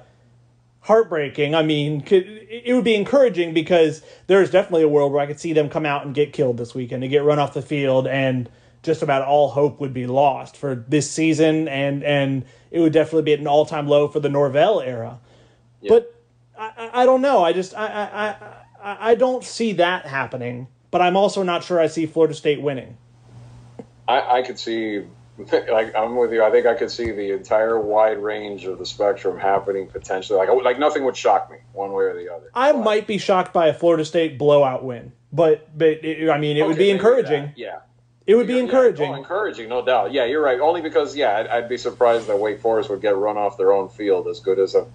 heartbreaking. 0.80 1.54
I 1.54 1.62
mean, 1.62 2.02
it 2.06 2.74
would 2.74 2.84
be 2.84 2.94
encouraging 2.94 3.54
because 3.54 4.02
there's 4.26 4.50
definitely 4.50 4.82
a 4.82 4.88
world 4.88 5.12
where 5.12 5.22
I 5.22 5.26
could 5.26 5.40
see 5.40 5.52
them 5.52 5.68
come 5.68 5.86
out 5.86 6.04
and 6.04 6.14
get 6.14 6.32
killed 6.32 6.56
this 6.56 6.74
weekend 6.74 7.02
and 7.02 7.10
get 7.10 7.22
run 7.22 7.38
off 7.38 7.54
the 7.54 7.62
field, 7.62 8.06
and 8.06 8.48
just 8.82 9.02
about 9.02 9.22
all 9.22 9.50
hope 9.50 9.80
would 9.80 9.94
be 9.94 10.06
lost 10.06 10.56
for 10.56 10.74
this 10.74 11.10
season, 11.10 11.68
and 11.68 12.02
and 12.02 12.44
it 12.70 12.80
would 12.80 12.92
definitely 12.92 13.22
be 13.22 13.32
at 13.32 13.40
an 13.40 13.46
all 13.46 13.66
time 13.66 13.88
low 13.88 14.08
for 14.08 14.20
the 14.20 14.28
Norvell 14.28 14.80
era. 14.80 15.18
Yeah. 15.80 15.90
But 15.90 16.13
I, 16.58 17.02
I 17.02 17.06
don't 17.06 17.20
know. 17.20 17.44
I 17.44 17.52
just 17.52 17.74
I, 17.74 17.86
I 17.86 18.28
I 18.82 19.10
I 19.10 19.14
don't 19.14 19.44
see 19.44 19.72
that 19.74 20.06
happening. 20.06 20.68
But 20.94 21.02
I'm 21.02 21.16
also 21.16 21.42
not 21.42 21.64
sure 21.64 21.80
I 21.80 21.88
see 21.88 22.06
Florida 22.06 22.34
State 22.34 22.62
winning. 22.62 22.96
I, 24.06 24.38
I 24.38 24.42
could 24.42 24.60
see 24.60 25.02
like 25.36 25.92
I'm 25.92 26.14
with 26.14 26.32
you. 26.32 26.44
I 26.44 26.52
think 26.52 26.66
I 26.66 26.74
could 26.74 26.88
see 26.88 27.10
the 27.10 27.32
entire 27.32 27.80
wide 27.80 28.18
range 28.18 28.64
of 28.66 28.78
the 28.78 28.86
spectrum 28.86 29.36
happening 29.36 29.88
potentially. 29.88 30.38
Like 30.38 30.48
like 30.62 30.78
nothing 30.78 31.04
would 31.04 31.16
shock 31.16 31.50
me 31.50 31.56
one 31.72 31.90
way 31.90 32.04
or 32.04 32.14
the 32.14 32.32
other. 32.32 32.48
I 32.54 32.70
but, 32.70 32.84
might 32.84 33.06
be 33.08 33.18
shocked 33.18 33.52
by 33.52 33.66
a 33.66 33.74
Florida 33.74 34.04
State 34.04 34.38
blowout 34.38 34.84
win, 34.84 35.10
but 35.32 35.76
but 35.76 36.04
it, 36.04 36.30
I 36.30 36.38
mean 36.38 36.56
it 36.56 36.60
okay, 36.60 36.68
would 36.68 36.78
be 36.78 36.90
encouraging. 36.90 37.52
Yeah. 37.56 37.80
It 38.28 38.36
would 38.36 38.46
be 38.46 38.60
encouraging. 38.60 39.10
Yeah, 39.10 39.16
oh, 39.16 39.18
encouraging, 39.18 39.68
no 39.68 39.84
doubt. 39.84 40.12
Yeah, 40.12 40.26
you're 40.26 40.40
right. 40.40 40.58
Only 40.58 40.80
because, 40.80 41.14
yeah, 41.14 41.36
I'd, 41.36 41.46
I'd, 41.48 41.68
be 41.68 41.76
surprised 41.76 42.26
that 42.28 42.38
Wake 42.38 42.58
Forest 42.58 42.88
would 42.88 43.02
get 43.02 43.14
run 43.16 43.36
off 43.36 43.58
their 43.58 43.70
own 43.70 43.90
field 43.90 44.28
as 44.28 44.40
good 44.40 44.58
as 44.58 44.74
a, 44.74 44.86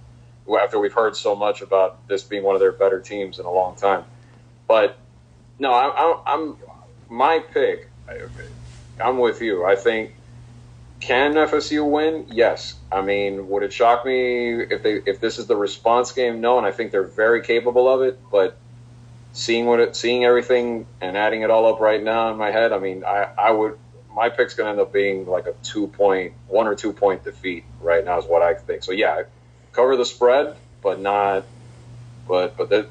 after 0.58 0.80
we've 0.80 0.94
heard 0.94 1.16
so 1.16 1.36
much 1.36 1.62
about 1.62 2.08
this 2.08 2.24
being 2.24 2.44
one 2.44 2.56
of 2.56 2.62
their 2.62 2.72
better 2.72 3.00
teams 3.00 3.40
in 3.40 3.46
a 3.46 3.52
long 3.52 3.76
time. 3.76 4.04
But 4.68 4.98
no, 5.58 5.72
I, 5.72 6.22
I'm 6.26 6.56
my 7.10 7.40
pick 7.40 7.90
I'm 9.02 9.18
with 9.18 9.42
you. 9.42 9.66
I 9.66 9.76
think 9.76 10.14
can 11.00 11.34
FSU 11.34 11.90
win? 11.90 12.28
Yes. 12.30 12.76
I 12.92 13.02
mean, 13.02 13.48
would 13.50 13.64
it 13.64 13.72
shock 13.72 14.06
me 14.06 14.62
if 14.62 14.84
they 14.84 14.96
if 15.06 15.20
this 15.20 15.40
is 15.40 15.48
the 15.48 15.56
response 15.56 16.12
game? 16.12 16.42
No, 16.42 16.58
and 16.58 16.68
I 16.68 16.72
think 16.72 16.92
they're 16.92 17.04
very 17.04 17.42
capable 17.42 17.92
of 17.92 18.02
it. 18.02 18.20
But 18.32 18.58
seeing 19.32 19.66
what 19.66 19.80
it, 19.80 19.96
seeing 19.96 20.26
everything 20.26 20.88
and 21.00 21.16
adding 21.16 21.42
it 21.44 21.50
all 21.50 21.74
up 21.74 21.80
right 21.80 22.02
now 22.02 22.32
in 22.32 22.38
my 22.38 22.52
head, 22.52 22.74
I 22.74 22.80
mean, 22.80 23.06
I 23.06 23.30
I 23.38 23.52
would 23.52 23.78
my 24.14 24.28
pick's 24.30 24.56
going 24.56 24.66
to 24.66 24.72
end 24.72 24.80
up 24.82 24.92
being 24.92 25.26
like 25.28 25.46
a 25.46 25.54
two 25.64 25.88
point 25.88 26.34
one 26.48 26.68
or 26.68 26.76
two 26.76 26.92
point 26.92 27.24
defeat 27.24 27.64
right 27.80 28.04
now 28.04 28.18
is 28.18 28.26
what 28.26 28.42
I 28.42 28.56
think. 28.56 28.84
So 28.84 28.92
yeah, 28.92 29.24
cover 29.74 29.96
the 29.96 30.06
spread, 30.06 30.56
but 30.82 31.00
not. 31.00 31.46
But 32.28 32.58
but 32.58 32.70
the, 32.70 32.88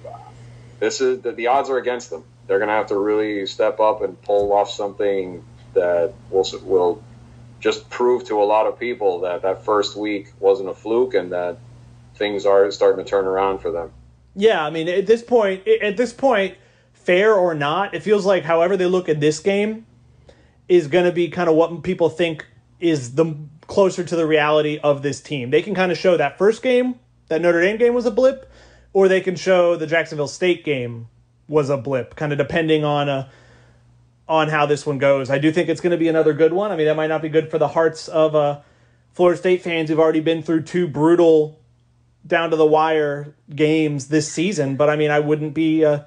this 0.80 1.00
is 1.00 1.20
the, 1.22 1.32
the 1.32 1.48
odds 1.48 1.70
are 1.70 1.78
against 1.78 2.10
them. 2.10 2.24
They're 2.46 2.58
going 2.58 2.68
to 2.68 2.74
have 2.74 2.88
to 2.88 2.96
really 2.96 3.46
step 3.46 3.78
up 3.78 4.02
and 4.02 4.20
pull 4.22 4.52
off 4.52 4.70
something 4.70 5.44
that 5.74 6.12
will 6.30 6.46
will 6.62 7.02
just 7.60 7.90
prove 7.90 8.24
to 8.26 8.42
a 8.42 8.44
lot 8.44 8.66
of 8.66 8.78
people 8.78 9.20
that 9.20 9.42
that 9.42 9.64
first 9.64 9.96
week 9.96 10.32
wasn't 10.38 10.68
a 10.68 10.74
fluke 10.74 11.14
and 11.14 11.32
that 11.32 11.58
things 12.14 12.46
are 12.46 12.70
starting 12.70 13.04
to 13.04 13.08
turn 13.08 13.26
around 13.26 13.58
for 13.58 13.70
them. 13.70 13.90
Yeah, 14.34 14.64
I 14.64 14.70
mean, 14.70 14.88
at 14.88 15.06
this 15.06 15.22
point, 15.22 15.66
at 15.66 15.96
this 15.96 16.12
point, 16.12 16.56
fair 16.92 17.34
or 17.34 17.54
not, 17.54 17.94
it 17.94 18.02
feels 18.02 18.26
like 18.26 18.44
however 18.44 18.76
they 18.76 18.86
look 18.86 19.08
at 19.08 19.20
this 19.20 19.40
game 19.40 19.86
is 20.68 20.86
going 20.86 21.04
to 21.04 21.12
be 21.12 21.28
kind 21.28 21.48
of 21.48 21.54
what 21.54 21.82
people 21.82 22.08
think 22.08 22.46
is 22.78 23.14
the 23.14 23.34
closer 23.68 24.02
to 24.02 24.16
the 24.16 24.26
reality 24.26 24.80
of 24.82 25.02
this 25.02 25.20
team. 25.20 25.50
They 25.50 25.62
can 25.62 25.76
kind 25.76 25.92
of 25.92 25.98
show 25.98 26.16
that 26.16 26.36
first 26.36 26.62
game, 26.62 26.98
that 27.28 27.40
Notre 27.40 27.60
Dame 27.60 27.76
game 27.76 27.94
was 27.94 28.06
a 28.06 28.10
blip, 28.10 28.50
or 28.92 29.06
they 29.06 29.20
can 29.20 29.36
show 29.36 29.76
the 29.76 29.86
Jacksonville 29.86 30.26
State 30.26 30.64
game 30.64 31.06
was 31.46 31.70
a 31.70 31.76
blip, 31.76 32.16
kind 32.16 32.32
of 32.32 32.38
depending 32.38 32.84
on 32.84 33.08
a 33.08 33.12
uh, 33.12 33.28
on 34.28 34.48
how 34.48 34.66
this 34.66 34.84
one 34.84 34.98
goes. 34.98 35.30
I 35.30 35.38
do 35.38 35.50
think 35.50 35.70
it's 35.70 35.80
going 35.80 35.92
to 35.92 35.96
be 35.96 36.08
another 36.08 36.34
good 36.34 36.52
one. 36.52 36.70
I 36.70 36.76
mean, 36.76 36.84
that 36.84 36.96
might 36.96 37.06
not 37.06 37.22
be 37.22 37.30
good 37.30 37.50
for 37.50 37.56
the 37.56 37.68
hearts 37.68 38.08
of 38.08 38.34
uh, 38.34 38.60
Florida 39.14 39.38
State 39.38 39.62
fans 39.62 39.88
who've 39.88 39.98
already 39.98 40.20
been 40.20 40.42
through 40.42 40.64
two 40.64 40.86
brutal, 40.86 41.58
down 42.26 42.50
to 42.50 42.56
the 42.56 42.66
wire 42.66 43.34
games 43.54 44.08
this 44.08 44.30
season. 44.30 44.76
But 44.76 44.90
I 44.90 44.96
mean, 44.96 45.10
I 45.10 45.20
wouldn't 45.20 45.54
be. 45.54 45.84
Uh, 45.84 46.00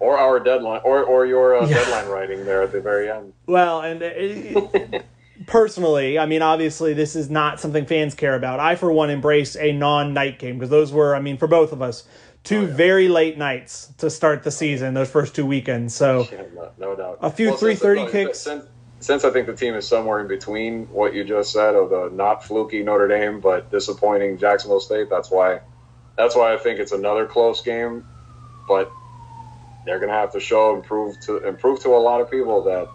or 0.00 0.18
our 0.18 0.40
deadline, 0.40 0.80
or 0.84 1.04
or 1.04 1.26
your 1.26 1.56
uh, 1.56 1.66
yeah. 1.66 1.74
deadline 1.74 2.08
writing 2.08 2.44
there 2.44 2.62
at 2.62 2.72
the 2.72 2.80
very 2.80 3.10
end. 3.10 3.32
Well, 3.46 3.80
and 3.80 4.02
it, 4.02 5.04
personally, 5.48 6.18
I 6.18 6.26
mean, 6.26 6.42
obviously, 6.42 6.94
this 6.94 7.16
is 7.16 7.28
not 7.28 7.58
something 7.58 7.86
fans 7.86 8.14
care 8.14 8.36
about. 8.36 8.60
I, 8.60 8.76
for 8.76 8.92
one, 8.92 9.10
embrace 9.10 9.56
a 9.56 9.72
non-night 9.72 10.38
game 10.38 10.58
because 10.58 10.70
those 10.70 10.92
were, 10.92 11.16
I 11.16 11.20
mean, 11.20 11.38
for 11.38 11.48
both 11.48 11.72
of 11.72 11.82
us, 11.82 12.04
two 12.44 12.58
oh, 12.58 12.62
yeah. 12.62 12.74
very 12.74 13.08
late 13.08 13.36
nights 13.36 13.92
to 13.98 14.10
start 14.10 14.44
the 14.44 14.50
season. 14.50 14.94
Those 14.94 15.10
first 15.10 15.34
two 15.34 15.44
weekends, 15.44 15.94
so 15.94 16.28
yeah, 16.30 16.42
no, 16.54 16.70
no, 16.78 16.96
doubt. 16.96 17.18
A 17.22 17.30
few 17.30 17.56
three 17.56 17.74
thirty 17.74 18.06
kicks. 18.10 18.38
Since, 18.38 18.66
since 19.00 19.24
I 19.24 19.30
think 19.30 19.46
the 19.46 19.56
team 19.56 19.74
is 19.74 19.86
somewhere 19.88 20.20
in 20.20 20.28
between 20.28 20.86
what 20.86 21.14
you 21.14 21.24
just 21.24 21.52
said 21.52 21.74
of 21.74 21.90
the 21.90 22.10
not 22.12 22.44
fluky 22.44 22.82
Notre 22.82 23.08
Dame 23.08 23.40
but 23.40 23.70
disappointing 23.70 24.38
Jacksonville 24.38 24.80
State, 24.80 25.08
that's 25.10 25.30
why 25.30 25.60
that's 26.16 26.36
why 26.36 26.54
I 26.54 26.58
think 26.58 26.78
it's 26.78 26.92
another 26.92 27.26
close 27.26 27.62
game. 27.62 28.04
But 28.66 28.90
they're 29.86 29.98
going 29.98 30.10
to 30.10 30.14
have 30.14 30.32
to 30.32 30.40
show 30.40 30.74
and 30.74 30.84
prove 30.84 31.18
to 31.22 31.38
improve 31.38 31.80
to 31.80 31.90
a 31.96 31.98
lot 31.98 32.20
of 32.20 32.30
people 32.30 32.62
that 32.64 32.88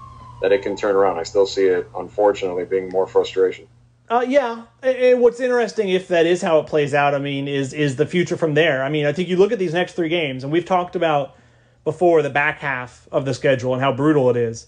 that 0.43 0.51
it 0.51 0.61
can 0.61 0.75
turn 0.75 0.93
around. 0.93 1.17
I 1.17 1.23
still 1.23 1.47
see 1.47 1.67
it, 1.67 1.89
unfortunately, 1.95 2.65
being 2.65 2.89
more 2.89 3.07
frustration. 3.07 3.65
Uh, 4.09 4.25
yeah, 4.27 4.63
and 4.83 5.21
what's 5.21 5.39
interesting, 5.39 5.87
if 5.87 6.09
that 6.09 6.25
is 6.25 6.41
how 6.41 6.59
it 6.59 6.67
plays 6.67 6.93
out, 6.93 7.15
I 7.15 7.19
mean, 7.19 7.47
is 7.47 7.71
is 7.71 7.95
the 7.95 8.05
future 8.05 8.35
from 8.35 8.53
there. 8.53 8.83
I 8.83 8.89
mean, 8.89 9.05
I 9.05 9.13
think 9.13 9.29
you 9.29 9.37
look 9.37 9.53
at 9.53 9.57
these 9.57 9.73
next 9.73 9.93
three 9.93 10.09
games, 10.09 10.43
and 10.43 10.51
we've 10.51 10.65
talked 10.65 10.97
about 10.97 11.37
before 11.85 12.21
the 12.21 12.29
back 12.29 12.59
half 12.59 13.07
of 13.09 13.23
the 13.23 13.33
schedule 13.33 13.73
and 13.73 13.81
how 13.81 13.93
brutal 13.93 14.29
it 14.29 14.35
is. 14.35 14.67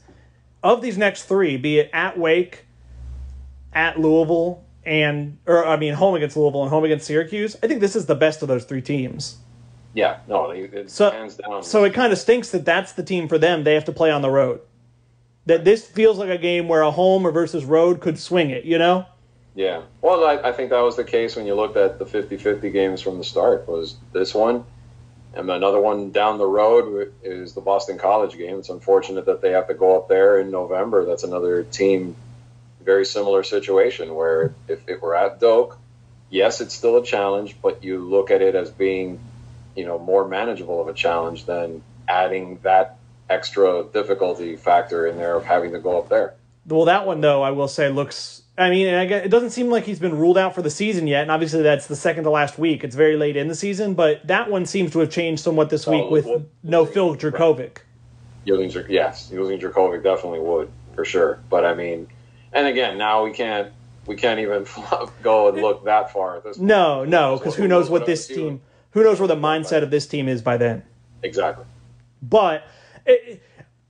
Of 0.64 0.82
these 0.82 0.98
next 0.98 1.24
three, 1.24 1.58
be 1.58 1.80
it 1.80 1.90
at 1.92 2.18
Wake, 2.18 2.66
at 3.74 4.00
Louisville, 4.00 4.64
and 4.86 5.38
or 5.46 5.68
I 5.68 5.76
mean, 5.76 5.94
home 5.94 6.16
against 6.16 6.38
Louisville 6.38 6.62
and 6.62 6.70
home 6.70 6.86
against 6.86 7.06
Syracuse, 7.06 7.58
I 7.62 7.68
think 7.68 7.82
this 7.82 7.98
is 7.98 8.06
the 8.06 8.16
best 8.16 8.42
of 8.42 8.48
those 8.48 8.64
three 8.64 8.82
teams. 8.82 9.40
Yeah, 9.94 10.20
no, 10.26 10.52
it's 10.52 10.94
so, 10.94 11.12
hands 11.12 11.36
down. 11.36 11.64
So 11.64 11.84
it 11.84 11.94
kind 11.94 12.14
of 12.14 12.18
stinks 12.18 12.52
that 12.52 12.64
that's 12.64 12.94
the 12.94 13.04
team 13.04 13.28
for 13.28 13.38
them. 13.38 13.66
They 13.66 13.74
have 13.74 13.86
to 13.86 13.92
play 13.92 14.10
on 14.10 14.22
the 14.22 14.32
road. 14.32 14.62
That 15.46 15.64
this 15.64 15.86
feels 15.86 16.18
like 16.18 16.30
a 16.30 16.38
game 16.38 16.68
where 16.68 16.82
a 16.82 16.92
home 16.92 17.26
or 17.26 17.32
versus 17.32 17.66
road 17.66 18.02
could 18.02 18.18
swing 18.18 18.50
it, 18.50 18.66
you 18.66 18.78
know? 18.78 19.06
Yeah. 19.54 19.84
Well, 20.02 20.26
I, 20.26 20.50
I 20.50 20.52
think 20.52 20.72
that 20.72 20.82
was 20.82 20.96
the 20.96 21.04
case 21.04 21.36
when 21.36 21.46
you 21.46 21.56
looked 21.56 21.78
at 21.78 21.98
the 21.98 22.06
50-50 22.06 22.74
games 22.74 23.02
from 23.02 23.18
the 23.18 23.24
start. 23.24 23.68
Was 23.68 23.96
this 24.12 24.34
one, 24.34 24.66
and 25.34 25.50
another 25.50 25.80
one 25.80 26.12
down 26.12 26.38
the 26.38 26.46
road 26.46 27.14
is 27.24 27.54
the 27.54 27.62
Boston 27.62 27.98
College 27.98 28.38
game. 28.38 28.60
It's 28.60 28.70
unfortunate 28.70 29.26
that 29.26 29.42
they 29.42 29.52
have 29.52 29.68
to 29.68 29.74
go 29.74 29.98
up 29.98 30.10
there 30.10 30.40
in 30.40 30.52
November. 30.52 31.06
That's 31.06 31.24
another 31.24 31.64
team, 31.64 32.16
very 32.84 33.06
similar 33.06 33.44
situation 33.44 34.14
where 34.16 34.54
if 34.68 34.88
it 34.88 35.02
were 35.02 35.16
at 35.16 35.40
Doak, 35.40 35.78
yes, 36.30 36.62
it's 36.62 36.74
still 36.74 36.98
a 36.98 37.04
challenge, 37.04 37.56
but 37.62 37.84
you 37.84 38.00
look 38.00 38.32
at 38.32 38.42
it 38.42 38.56
as 38.56 38.70
being, 38.70 39.20
you 39.76 39.86
know, 39.86 40.00
more 40.00 40.28
manageable 40.28 40.82
of 40.82 40.88
a 40.88 40.94
challenge 40.94 41.46
than 41.46 41.82
adding 42.08 42.60
that 42.64 42.98
extra 43.30 43.86
difficulty 43.94 44.56
factor 44.56 45.08
in 45.08 45.18
there 45.18 45.36
of 45.36 45.46
having 45.46 45.72
to 45.74 45.80
go 45.80 46.00
up 46.00 46.10
there. 46.10 46.36
Well, 46.68 46.86
that 46.86 47.06
one 47.06 47.22
though, 47.22 47.44
I 47.44 47.52
will 47.52 47.68
say, 47.68 47.90
looks 47.90 48.44
I 48.58 48.70
mean, 48.70 48.88
it 48.88 49.30
doesn't 49.30 49.50
seem 49.50 49.70
like 49.70 49.84
he's 49.84 50.00
been 50.00 50.18
ruled 50.18 50.38
out 50.38 50.56
for 50.56 50.62
the 50.62 50.70
season 50.70 51.08
yet, 51.08 51.24
and 51.24 51.32
obviously 51.32 51.62
that's 51.62 51.88
the 51.88 51.96
second 51.96 52.24
to 52.24 52.30
last 52.30 52.58
week. 52.58 52.86
It's 52.86 52.96
very 52.96 53.18
late 53.18 53.36
in 53.36 53.50
the 53.50 53.56
season, 53.56 53.96
but 53.96 54.26
that 54.28 54.50
one 54.50 54.66
seems 54.66 54.94
to 54.94 55.00
have 55.00 55.10
changed 55.10 55.44
somewhat 55.44 55.70
this 55.70 55.86
uh, 55.88 55.92
week 55.92 56.04
oh, 56.06 56.10
with 56.10 56.26
well, 56.26 56.46
no 56.64 56.86
Phil 56.86 57.18
Jurkovec. 57.18 57.80
Using 58.46 58.86
yes, 58.88 59.30
using 59.30 59.60
Jurkovec 59.60 60.04
definitely 60.04 60.40
would 60.40 60.72
for 60.94 61.04
sure. 61.04 61.40
But 61.50 61.66
I 61.66 61.74
mean, 61.74 62.08
and 62.54 62.66
again, 62.68 62.98
now 62.98 63.26
we 63.26 63.34
can't 63.34 63.74
we 64.06 64.16
can't 64.16 64.40
even 64.40 64.66
go 65.22 65.50
and 65.50 65.62
look 65.62 65.84
that 65.84 66.14
far 66.14 66.38
at 66.38 66.46
this. 66.46 66.56
Point. 66.58 66.68
No, 66.68 67.04
no, 67.04 67.38
because 67.38 67.56
who 67.56 67.68
knows 67.68 67.90
what 67.90 68.06
this 68.06 68.26
team, 68.26 68.62
who 68.92 69.04
knows 69.04 69.20
where 69.20 69.28
the 69.28 69.36
mindset 69.36 69.84
of 69.84 69.92
this 69.92 70.08
team 70.08 70.30
is 70.30 70.42
by 70.42 70.56
then. 70.56 70.84
Exactly. 71.24 71.66
But. 72.22 72.64
It, 73.06 73.42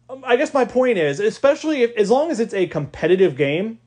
um, 0.09 0.23
I 0.25 0.35
guess 0.35 0.53
my 0.53 0.65
point 0.65 0.97
is, 0.97 1.19
especially 1.19 1.83
if, 1.83 1.95
as 1.97 2.11
long 2.11 2.31
as 2.31 2.39
it's 2.39 2.53
a 2.53 2.67
competitive 2.67 3.35
game, 3.35 3.79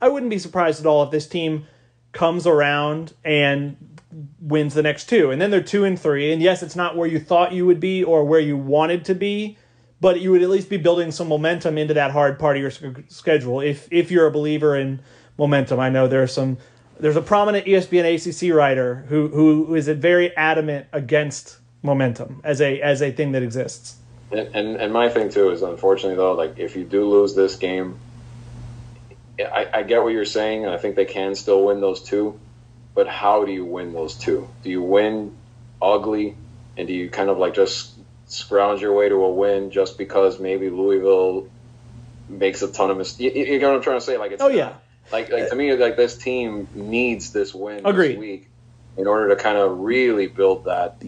I 0.00 0.08
wouldn't 0.08 0.30
be 0.30 0.38
surprised 0.38 0.80
at 0.80 0.86
all 0.86 1.02
if 1.02 1.10
this 1.10 1.26
team 1.26 1.66
comes 2.12 2.46
around 2.46 3.12
and 3.24 3.76
wins 4.40 4.74
the 4.74 4.82
next 4.82 5.08
two. 5.08 5.30
And 5.30 5.40
then 5.40 5.50
they're 5.50 5.62
two 5.62 5.84
and 5.84 5.98
three. 5.98 6.32
And 6.32 6.40
yes, 6.40 6.62
it's 6.62 6.76
not 6.76 6.96
where 6.96 7.08
you 7.08 7.18
thought 7.18 7.52
you 7.52 7.66
would 7.66 7.80
be 7.80 8.02
or 8.02 8.24
where 8.24 8.40
you 8.40 8.56
wanted 8.56 9.04
to 9.06 9.14
be, 9.14 9.58
but 10.00 10.20
you 10.20 10.30
would 10.30 10.42
at 10.42 10.48
least 10.48 10.70
be 10.70 10.76
building 10.76 11.10
some 11.10 11.28
momentum 11.28 11.78
into 11.78 11.94
that 11.94 12.10
hard 12.10 12.38
part 12.38 12.56
of 12.56 12.62
your 12.62 12.70
schedule 13.08 13.60
if 13.60 13.88
if 13.90 14.10
you're 14.10 14.26
a 14.26 14.30
believer 14.30 14.76
in 14.76 15.00
momentum. 15.38 15.80
I 15.80 15.90
know 15.90 16.08
there's 16.08 16.32
some 16.32 16.58
there's 16.98 17.16
a 17.16 17.22
prominent 17.22 17.66
ESPN 17.66 18.04
ACC 18.14 18.54
writer 18.54 19.06
who 19.08 19.28
who 19.28 19.74
is 19.74 19.88
very 19.88 20.34
adamant 20.36 20.86
against 20.92 21.58
momentum 21.82 22.40
as 22.44 22.60
a 22.60 22.80
as 22.80 23.02
a 23.02 23.10
thing 23.10 23.32
that 23.32 23.42
exists. 23.42 23.96
And, 24.30 24.48
and, 24.54 24.76
and 24.76 24.92
my 24.92 25.08
thing 25.08 25.30
too 25.30 25.50
is 25.50 25.62
unfortunately 25.62 26.16
though, 26.16 26.32
like 26.32 26.58
if 26.58 26.76
you 26.76 26.84
do 26.84 27.08
lose 27.08 27.34
this 27.34 27.56
game, 27.56 27.98
I, 29.38 29.68
I 29.72 29.82
get 29.82 30.02
what 30.02 30.12
you're 30.12 30.24
saying, 30.24 30.64
and 30.64 30.72
I 30.72 30.78
think 30.78 30.96
they 30.96 31.04
can 31.04 31.34
still 31.34 31.64
win 31.64 31.80
those 31.80 32.02
two. 32.02 32.38
But 32.94 33.06
how 33.06 33.44
do 33.44 33.52
you 33.52 33.64
win 33.64 33.92
those 33.92 34.14
two? 34.14 34.48
Do 34.62 34.70
you 34.70 34.82
win 34.82 35.36
ugly, 35.82 36.34
and 36.76 36.88
do 36.88 36.94
you 36.94 37.10
kind 37.10 37.28
of 37.28 37.38
like 37.38 37.54
just 37.54 37.92
scrounge 38.26 38.80
your 38.80 38.94
way 38.94 39.08
to 39.08 39.14
a 39.16 39.30
win 39.30 39.70
just 39.70 39.98
because 39.98 40.40
maybe 40.40 40.70
Louisville 40.70 41.48
makes 42.28 42.62
a 42.62 42.72
ton 42.72 42.90
of 42.90 42.96
mistakes? 42.96 43.36
You, 43.36 43.44
you, 43.44 43.58
know 43.58 43.68
what 43.68 43.76
I'm 43.76 43.82
trying 43.82 43.98
to 43.98 44.04
say? 44.04 44.16
Like, 44.16 44.32
it's 44.32 44.42
oh 44.42 44.48
yeah. 44.48 44.74
Like, 45.12 45.30
like 45.30 45.50
to 45.50 45.54
me, 45.54 45.74
like 45.74 45.96
this 45.96 46.16
team 46.16 46.66
needs 46.74 47.32
this 47.32 47.54
win 47.54 47.86
Agreed. 47.86 48.12
this 48.12 48.18
week 48.18 48.48
in 48.96 49.06
order 49.06 49.28
to 49.28 49.36
kind 49.36 49.58
of 49.58 49.80
really 49.80 50.26
build 50.26 50.64
that 50.64 51.00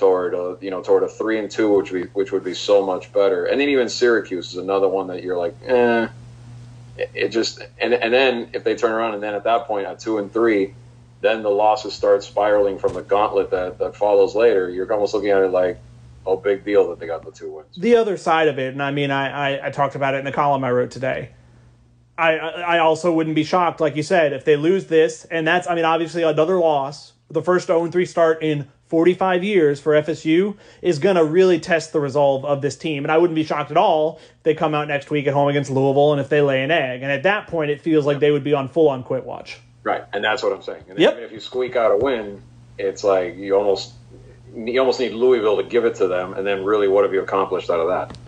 toward 0.00 0.34
a 0.34 0.56
you 0.60 0.70
know 0.70 0.82
toward 0.82 1.04
a 1.04 1.08
three 1.08 1.38
and 1.38 1.48
two, 1.48 1.72
which 1.72 1.92
would 1.92 2.02
be 2.02 2.08
which 2.08 2.32
would 2.32 2.42
be 2.42 2.54
so 2.54 2.84
much 2.84 3.12
better. 3.12 3.44
And 3.44 3.60
then 3.60 3.68
even 3.68 3.88
Syracuse 3.88 4.48
is 4.48 4.56
another 4.56 4.88
one 4.88 5.06
that 5.06 5.22
you're 5.22 5.38
like, 5.38 5.54
eh 5.64 6.08
it 7.14 7.28
just 7.28 7.60
and 7.78 7.94
and 7.94 8.12
then 8.12 8.50
if 8.52 8.64
they 8.64 8.74
turn 8.74 8.92
around 8.92 9.14
and 9.14 9.22
then 9.22 9.34
at 9.34 9.44
that 9.44 9.66
point 9.66 9.86
at 9.86 10.00
two 10.00 10.18
and 10.18 10.32
three, 10.32 10.74
then 11.20 11.42
the 11.42 11.50
losses 11.50 11.94
start 11.94 12.22
spiraling 12.22 12.78
from 12.78 12.94
the 12.94 13.02
gauntlet 13.02 13.50
that 13.50 13.78
that 13.78 13.96
follows 13.96 14.34
later. 14.34 14.68
You're 14.68 14.90
almost 14.92 15.14
looking 15.14 15.30
at 15.30 15.42
it 15.42 15.50
like, 15.50 15.78
oh, 16.26 16.36
big 16.36 16.64
deal 16.64 16.88
that 16.90 16.98
they 16.98 17.06
got 17.06 17.24
the 17.24 17.32
two 17.32 17.52
wins. 17.52 17.76
The 17.76 17.96
other 17.96 18.16
side 18.16 18.48
of 18.48 18.58
it, 18.58 18.72
and 18.72 18.82
I 18.82 18.90
mean, 18.90 19.10
I 19.10 19.56
I, 19.56 19.66
I 19.68 19.70
talked 19.70 19.94
about 19.94 20.14
it 20.14 20.18
in 20.18 20.24
the 20.24 20.32
column 20.32 20.64
I 20.64 20.70
wrote 20.70 20.90
today. 20.90 21.30
I 22.18 22.38
I 22.38 22.78
also 22.78 23.12
wouldn't 23.12 23.36
be 23.36 23.44
shocked, 23.44 23.80
like 23.80 23.96
you 23.96 24.02
said, 24.02 24.32
if 24.32 24.44
they 24.44 24.56
lose 24.56 24.86
this, 24.86 25.24
and 25.26 25.46
that's 25.46 25.68
I 25.68 25.74
mean, 25.74 25.84
obviously 25.84 26.22
another 26.22 26.58
loss, 26.58 27.12
the 27.30 27.42
first 27.42 27.68
0 27.68 27.90
3 27.90 28.06
start 28.06 28.42
in 28.42 28.68
45 28.90 29.44
years 29.44 29.80
for 29.80 29.92
FSU 29.92 30.56
is 30.82 30.98
going 30.98 31.14
to 31.14 31.24
really 31.24 31.60
test 31.60 31.92
the 31.92 32.00
resolve 32.00 32.44
of 32.44 32.60
this 32.60 32.76
team. 32.76 33.04
And 33.04 33.12
I 33.12 33.18
wouldn't 33.18 33.36
be 33.36 33.44
shocked 33.44 33.70
at 33.70 33.76
all 33.76 34.18
if 34.18 34.42
they 34.42 34.52
come 34.52 34.74
out 34.74 34.88
next 34.88 35.10
week 35.10 35.28
at 35.28 35.32
home 35.32 35.48
against 35.48 35.70
Louisville 35.70 36.10
and 36.10 36.20
if 36.20 36.28
they 36.28 36.40
lay 36.40 36.64
an 36.64 36.72
egg. 36.72 37.02
And 37.02 37.12
at 37.12 37.22
that 37.22 37.46
point, 37.46 37.70
it 37.70 37.80
feels 37.80 38.04
like 38.04 38.18
they 38.18 38.32
would 38.32 38.42
be 38.42 38.52
on 38.52 38.68
full 38.68 38.88
on 38.88 39.04
quit 39.04 39.24
watch. 39.24 39.60
Right. 39.84 40.02
And 40.12 40.24
that's 40.24 40.42
what 40.42 40.52
I'm 40.52 40.62
saying. 40.62 40.82
And 40.88 40.98
yep. 40.98 41.18
if 41.18 41.30
you 41.30 41.38
squeak 41.38 41.76
out 41.76 41.92
a 41.92 41.96
win, 41.96 42.42
it's 42.78 43.04
like 43.04 43.36
you 43.36 43.54
almost 43.54 43.92
you 44.52 44.80
almost 44.80 44.98
need 44.98 45.12
Louisville 45.12 45.58
to 45.58 45.62
give 45.62 45.84
it 45.84 45.94
to 45.96 46.08
them. 46.08 46.34
And 46.34 46.44
then 46.44 46.64
really, 46.64 46.88
what 46.88 47.04
have 47.04 47.14
you 47.14 47.22
accomplished 47.22 47.70
out 47.70 47.78
of 47.78 47.86
that? 47.88 48.18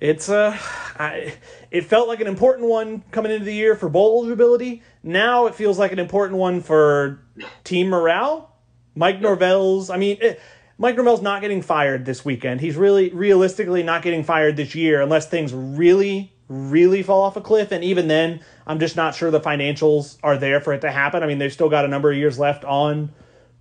It's 0.00 0.28
uh, 0.28 0.54
I, 0.98 1.32
it 1.70 1.86
felt 1.86 2.08
like 2.08 2.20
an 2.20 2.26
important 2.26 2.68
one 2.68 3.04
coming 3.10 3.32
into 3.32 3.46
the 3.46 3.54
year 3.54 3.74
for 3.74 3.88
bowl 3.88 4.22
eligibility. 4.22 4.82
Now 5.02 5.46
it 5.46 5.54
feels 5.54 5.78
like 5.78 5.92
an 5.92 5.98
important 5.98 6.38
one 6.38 6.60
for 6.60 7.22
team 7.64 7.88
morale. 7.88 8.51
Mike 8.94 9.20
Norvell's, 9.20 9.90
I 9.90 9.96
mean, 9.96 10.18
it, 10.20 10.40
Mike 10.78 10.96
Norvell's 10.96 11.22
not 11.22 11.40
getting 11.40 11.62
fired 11.62 12.04
this 12.04 12.24
weekend. 12.24 12.60
He's 12.60 12.76
really, 12.76 13.10
realistically, 13.10 13.82
not 13.82 14.02
getting 14.02 14.24
fired 14.24 14.56
this 14.56 14.74
year 14.74 15.00
unless 15.00 15.28
things 15.28 15.52
really, 15.52 16.32
really 16.48 17.02
fall 17.02 17.22
off 17.22 17.36
a 17.36 17.40
cliff. 17.40 17.72
And 17.72 17.84
even 17.84 18.08
then, 18.08 18.40
I'm 18.66 18.78
just 18.78 18.96
not 18.96 19.14
sure 19.14 19.30
the 19.30 19.40
financials 19.40 20.18
are 20.22 20.36
there 20.36 20.60
for 20.60 20.72
it 20.72 20.80
to 20.80 20.90
happen. 20.90 21.22
I 21.22 21.26
mean, 21.26 21.38
they've 21.38 21.52
still 21.52 21.68
got 21.68 21.84
a 21.84 21.88
number 21.88 22.10
of 22.10 22.16
years 22.16 22.38
left 22.38 22.64
on 22.64 23.12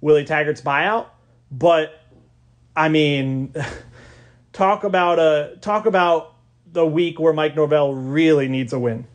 Willie 0.02 0.26
Taggart's 0.26 0.62
buyout, 0.62 1.08
but 1.52 1.94
I 2.76 2.90
mean, 2.90 3.54
talk 4.54 4.84
about 4.84 5.20
a 5.20 5.58
talk 5.62 5.86
about 5.86 6.36
the 6.72 6.86
week 6.86 7.20
where 7.20 7.34
Mike 7.34 7.56
Norvell 7.56 7.94
really 7.94 8.48
needs 8.48 8.74
a 8.74 8.80
win. 8.80 9.06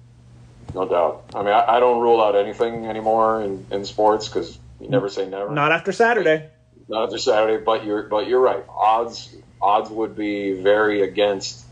No 0.74 0.86
doubt. 0.86 1.24
I 1.34 1.42
mean, 1.42 1.52
I, 1.52 1.76
I 1.76 1.80
don't 1.80 2.00
rule 2.00 2.22
out 2.22 2.36
anything 2.36 2.86
anymore 2.86 3.42
in, 3.42 3.66
in 3.70 3.84
sports 3.84 4.28
because 4.28 4.58
you 4.80 4.88
never 4.88 5.08
say 5.08 5.28
never. 5.28 5.50
Not 5.52 5.72
after 5.72 5.92
Saturday. 5.92 6.48
Not 6.88 7.04
after 7.04 7.18
Saturday, 7.18 7.62
but 7.62 7.84
you're 7.84 8.04
but 8.04 8.28
you're 8.28 8.40
right. 8.40 8.64
Odds 8.68 9.34
odds 9.60 9.90
would 9.90 10.16
be 10.16 10.52
very 10.52 11.02
against 11.02 11.64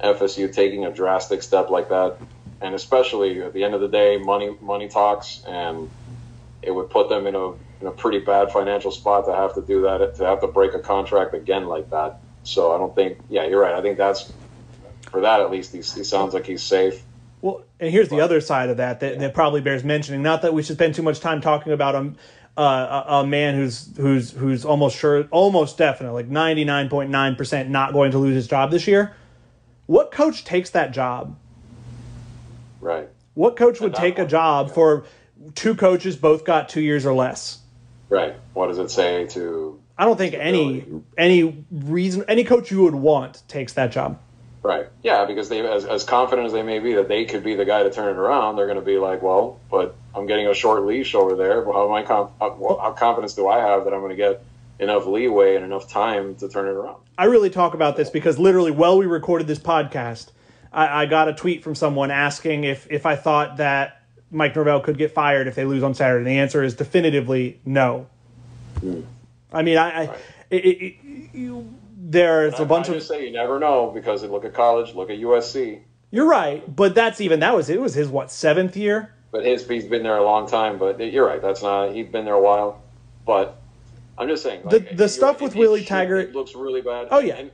FSU 0.00 0.52
taking 0.52 0.84
a 0.84 0.92
drastic 0.92 1.42
step 1.42 1.70
like 1.70 1.88
that, 1.88 2.16
and 2.60 2.74
especially 2.74 3.42
at 3.42 3.52
the 3.52 3.64
end 3.64 3.74
of 3.74 3.80
the 3.80 3.88
day, 3.88 4.18
money 4.18 4.56
money 4.60 4.88
talks, 4.88 5.42
and 5.46 5.90
it 6.62 6.70
would 6.70 6.90
put 6.90 7.08
them 7.08 7.26
in 7.26 7.34
a 7.34 7.52
in 7.80 7.86
a 7.86 7.90
pretty 7.90 8.20
bad 8.20 8.50
financial 8.50 8.90
spot 8.90 9.26
to 9.26 9.34
have 9.34 9.54
to 9.54 9.62
do 9.62 9.82
that 9.82 10.16
to 10.16 10.24
have 10.24 10.40
to 10.40 10.46
break 10.46 10.74
a 10.74 10.78
contract 10.80 11.34
again 11.34 11.66
like 11.66 11.90
that. 11.90 12.20
So 12.44 12.72
I 12.72 12.78
don't 12.78 12.94
think. 12.94 13.18
Yeah, 13.28 13.46
you're 13.46 13.60
right. 13.60 13.74
I 13.74 13.82
think 13.82 13.98
that's 13.98 14.32
for 15.10 15.22
that 15.22 15.40
at 15.40 15.50
least. 15.50 15.72
He, 15.72 15.78
he 15.78 16.04
sounds 16.04 16.34
like 16.34 16.46
he's 16.46 16.62
safe. 16.62 17.02
Well, 17.42 17.64
and 17.78 17.90
here's 17.90 18.08
the 18.08 18.20
other 18.20 18.40
side 18.40 18.70
of 18.70 18.78
that, 18.78 19.00
that 19.00 19.18
that 19.18 19.34
probably 19.34 19.60
bears 19.60 19.84
mentioning. 19.84 20.22
Not 20.22 20.42
that 20.42 20.54
we 20.54 20.62
should 20.62 20.76
spend 20.76 20.94
too 20.94 21.02
much 21.02 21.20
time 21.20 21.40
talking 21.40 21.72
about 21.72 21.94
him. 21.94 22.16
Uh, 22.58 23.04
a, 23.06 23.12
a, 23.16 23.26
man 23.26 23.54
who's 23.54 23.94
who's 23.98 24.30
who's 24.30 24.64
almost 24.64 24.96
sure, 24.96 25.24
almost 25.30 25.76
definitely, 25.76 26.22
like 26.22 26.30
ninety 26.30 26.64
nine 26.64 26.88
point 26.88 27.10
nine 27.10 27.36
percent, 27.36 27.68
not 27.68 27.92
going 27.92 28.12
to 28.12 28.18
lose 28.18 28.34
his 28.34 28.48
job 28.48 28.70
this 28.70 28.86
year. 28.86 29.14
What 29.84 30.10
coach 30.10 30.44
takes 30.44 30.70
that 30.70 30.92
job? 30.92 31.36
Right. 32.80 33.10
What 33.34 33.56
coach 33.56 33.80
would 33.80 33.94
take 33.94 34.18
a 34.18 34.24
job 34.24 34.72
for 34.72 35.04
two 35.54 35.74
coaches 35.74 36.16
both 36.16 36.44
got 36.44 36.70
two 36.70 36.80
years 36.80 37.04
or 37.04 37.12
less? 37.12 37.58
Right. 38.08 38.34
What 38.54 38.68
does 38.68 38.78
it 38.78 38.90
say 38.90 39.26
to? 39.28 39.78
I 39.98 40.04
don't 40.04 40.16
think 40.16 40.34
any 40.34 40.86
any 41.16 41.66
reason 41.70 42.24
any 42.28 42.44
coach 42.44 42.70
you 42.70 42.82
would 42.84 42.94
want 42.94 43.42
takes 43.48 43.74
that 43.74 43.92
job. 43.92 44.20
Right. 44.66 44.88
Yeah, 45.04 45.26
because 45.26 45.48
they, 45.48 45.64
as, 45.64 45.84
as 45.84 46.02
confident 46.02 46.46
as 46.46 46.52
they 46.52 46.62
may 46.62 46.80
be 46.80 46.94
that 46.94 47.06
they 47.06 47.24
could 47.24 47.44
be 47.44 47.54
the 47.54 47.64
guy 47.64 47.84
to 47.84 47.90
turn 47.90 48.08
it 48.08 48.18
around, 48.18 48.56
they're 48.56 48.66
going 48.66 48.80
to 48.80 48.84
be 48.84 48.98
like, 48.98 49.22
well, 49.22 49.60
but 49.70 49.94
I'm 50.12 50.26
getting 50.26 50.48
a 50.48 50.54
short 50.54 50.84
leash 50.84 51.14
over 51.14 51.36
there. 51.36 51.62
Well, 51.62 51.74
how 51.74 51.86
am 51.86 51.92
I 51.92 52.04
how, 52.04 52.32
how 52.40 52.92
confidence 52.98 53.34
do 53.34 53.46
I 53.46 53.58
have 53.60 53.84
that 53.84 53.94
I'm 53.94 54.00
going 54.00 54.10
to 54.10 54.16
get 54.16 54.42
enough 54.80 55.06
leeway 55.06 55.54
and 55.54 55.64
enough 55.64 55.88
time 55.88 56.34
to 56.36 56.48
turn 56.48 56.66
it 56.66 56.72
around? 56.72 56.96
I 57.16 57.26
really 57.26 57.48
talk 57.48 57.74
about 57.74 57.96
this 57.96 58.10
because 58.10 58.40
literally, 58.40 58.72
while 58.72 58.98
we 58.98 59.06
recorded 59.06 59.46
this 59.46 59.60
podcast, 59.60 60.30
I, 60.72 61.02
I 61.02 61.06
got 61.06 61.28
a 61.28 61.32
tweet 61.32 61.62
from 61.62 61.76
someone 61.76 62.10
asking 62.10 62.64
if 62.64 62.88
if 62.90 63.06
I 63.06 63.14
thought 63.14 63.58
that 63.58 64.02
Mike 64.32 64.56
Norvell 64.56 64.80
could 64.80 64.98
get 64.98 65.12
fired 65.12 65.46
if 65.46 65.54
they 65.54 65.64
lose 65.64 65.84
on 65.84 65.94
Saturday. 65.94 66.24
The 66.24 66.38
answer 66.38 66.64
is 66.64 66.74
definitively 66.74 67.60
no. 67.64 68.08
Mm. 68.80 69.04
I 69.52 69.62
mean, 69.62 69.78
I, 69.78 69.90
I 69.90 70.06
right. 70.06 70.18
it, 70.50 70.56
it, 70.56 70.96
you, 71.32 71.72
there's 72.10 72.60
a 72.60 72.64
bunch 72.64 72.88
of. 72.88 72.94
Just 72.94 73.08
say 73.08 73.26
you 73.26 73.32
never 73.32 73.58
know 73.58 73.90
because 73.92 74.22
look 74.22 74.44
at 74.44 74.54
college, 74.54 74.94
look 74.94 75.10
at 75.10 75.18
USC. 75.18 75.80
You're 76.10 76.28
right, 76.28 76.64
but 76.74 76.94
that's 76.94 77.20
even 77.20 77.40
that 77.40 77.54
was 77.54 77.68
it 77.68 77.80
was 77.80 77.94
his 77.94 78.08
what 78.08 78.30
seventh 78.30 78.76
year. 78.76 79.12
But 79.32 79.44
his 79.44 79.66
he's 79.66 79.84
been 79.84 80.02
there 80.02 80.16
a 80.16 80.24
long 80.24 80.48
time. 80.48 80.78
But 80.78 81.00
you're 81.00 81.26
right, 81.26 81.42
that's 81.42 81.62
not 81.62 81.92
he's 81.92 82.06
been 82.06 82.24
there 82.24 82.34
a 82.34 82.40
while. 82.40 82.82
But 83.26 83.60
I'm 84.16 84.28
just 84.28 84.42
saying 84.42 84.62
like, 84.64 84.88
the 84.88 84.94
the 84.94 85.08
stuff 85.08 85.40
with 85.40 85.56
Willie 85.56 85.84
Taggart 85.84 86.32
looks 86.32 86.54
really 86.54 86.80
bad. 86.80 87.08
Oh 87.10 87.18
yeah. 87.18 87.36
And, 87.36 87.50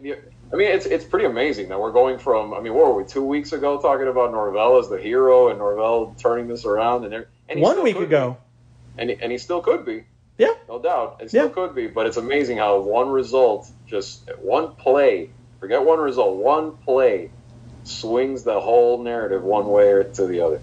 I 0.53 0.57
mean, 0.57 0.69
it's 0.69 0.85
it's 0.85 1.05
pretty 1.05 1.25
amazing 1.25 1.71
that 1.71 1.81
we're 1.81 1.93
going 1.93 2.19
from. 2.19 2.53
I 2.53 2.61
mean, 2.61 2.75
what 2.75 2.87
were 2.87 2.95
we 2.95 3.05
two 3.05 3.25
weeks 3.25 3.53
ago 3.53 3.81
talking 3.81 4.07
about 4.07 4.33
Norvell 4.33 4.79
as 4.79 4.89
the 4.91 5.01
hero 5.01 5.49
and 5.49 5.59
Norvell 5.59 6.15
turning 6.19 6.47
this 6.47 6.67
around 6.67 7.11
and, 7.11 7.25
and 7.49 7.61
one 7.61 7.83
week 7.83 7.97
ago, 7.97 8.37
be. 8.97 9.03
and 9.03 9.11
and 9.11 9.33
he 9.33 9.39
still 9.39 9.63
could 9.63 9.87
be. 9.87 10.05
Yeah, 10.39 10.55
no 10.69 10.81
doubt, 10.81 11.19
it 11.21 11.29
still 11.29 11.47
yeah. 11.47 11.53
could 11.53 11.75
be. 11.75 11.87
But 11.87 12.07
it's 12.07 12.17
amazing 12.17 12.59
how 12.59 12.81
one 12.81 13.11
result, 13.11 13.71
just 13.87 14.31
one 14.41 14.75
play, 14.75 15.31
forget 15.61 15.85
one 15.85 16.01
result, 16.01 16.37
one 16.37 16.77
play, 16.79 17.31
swings 17.85 18.43
the 18.43 18.61
whole 18.61 19.03
narrative 19.03 19.43
one 19.43 19.69
way 19.69 19.89
or 19.91 20.05
to 20.05 20.27
the 20.27 20.41
other. 20.41 20.61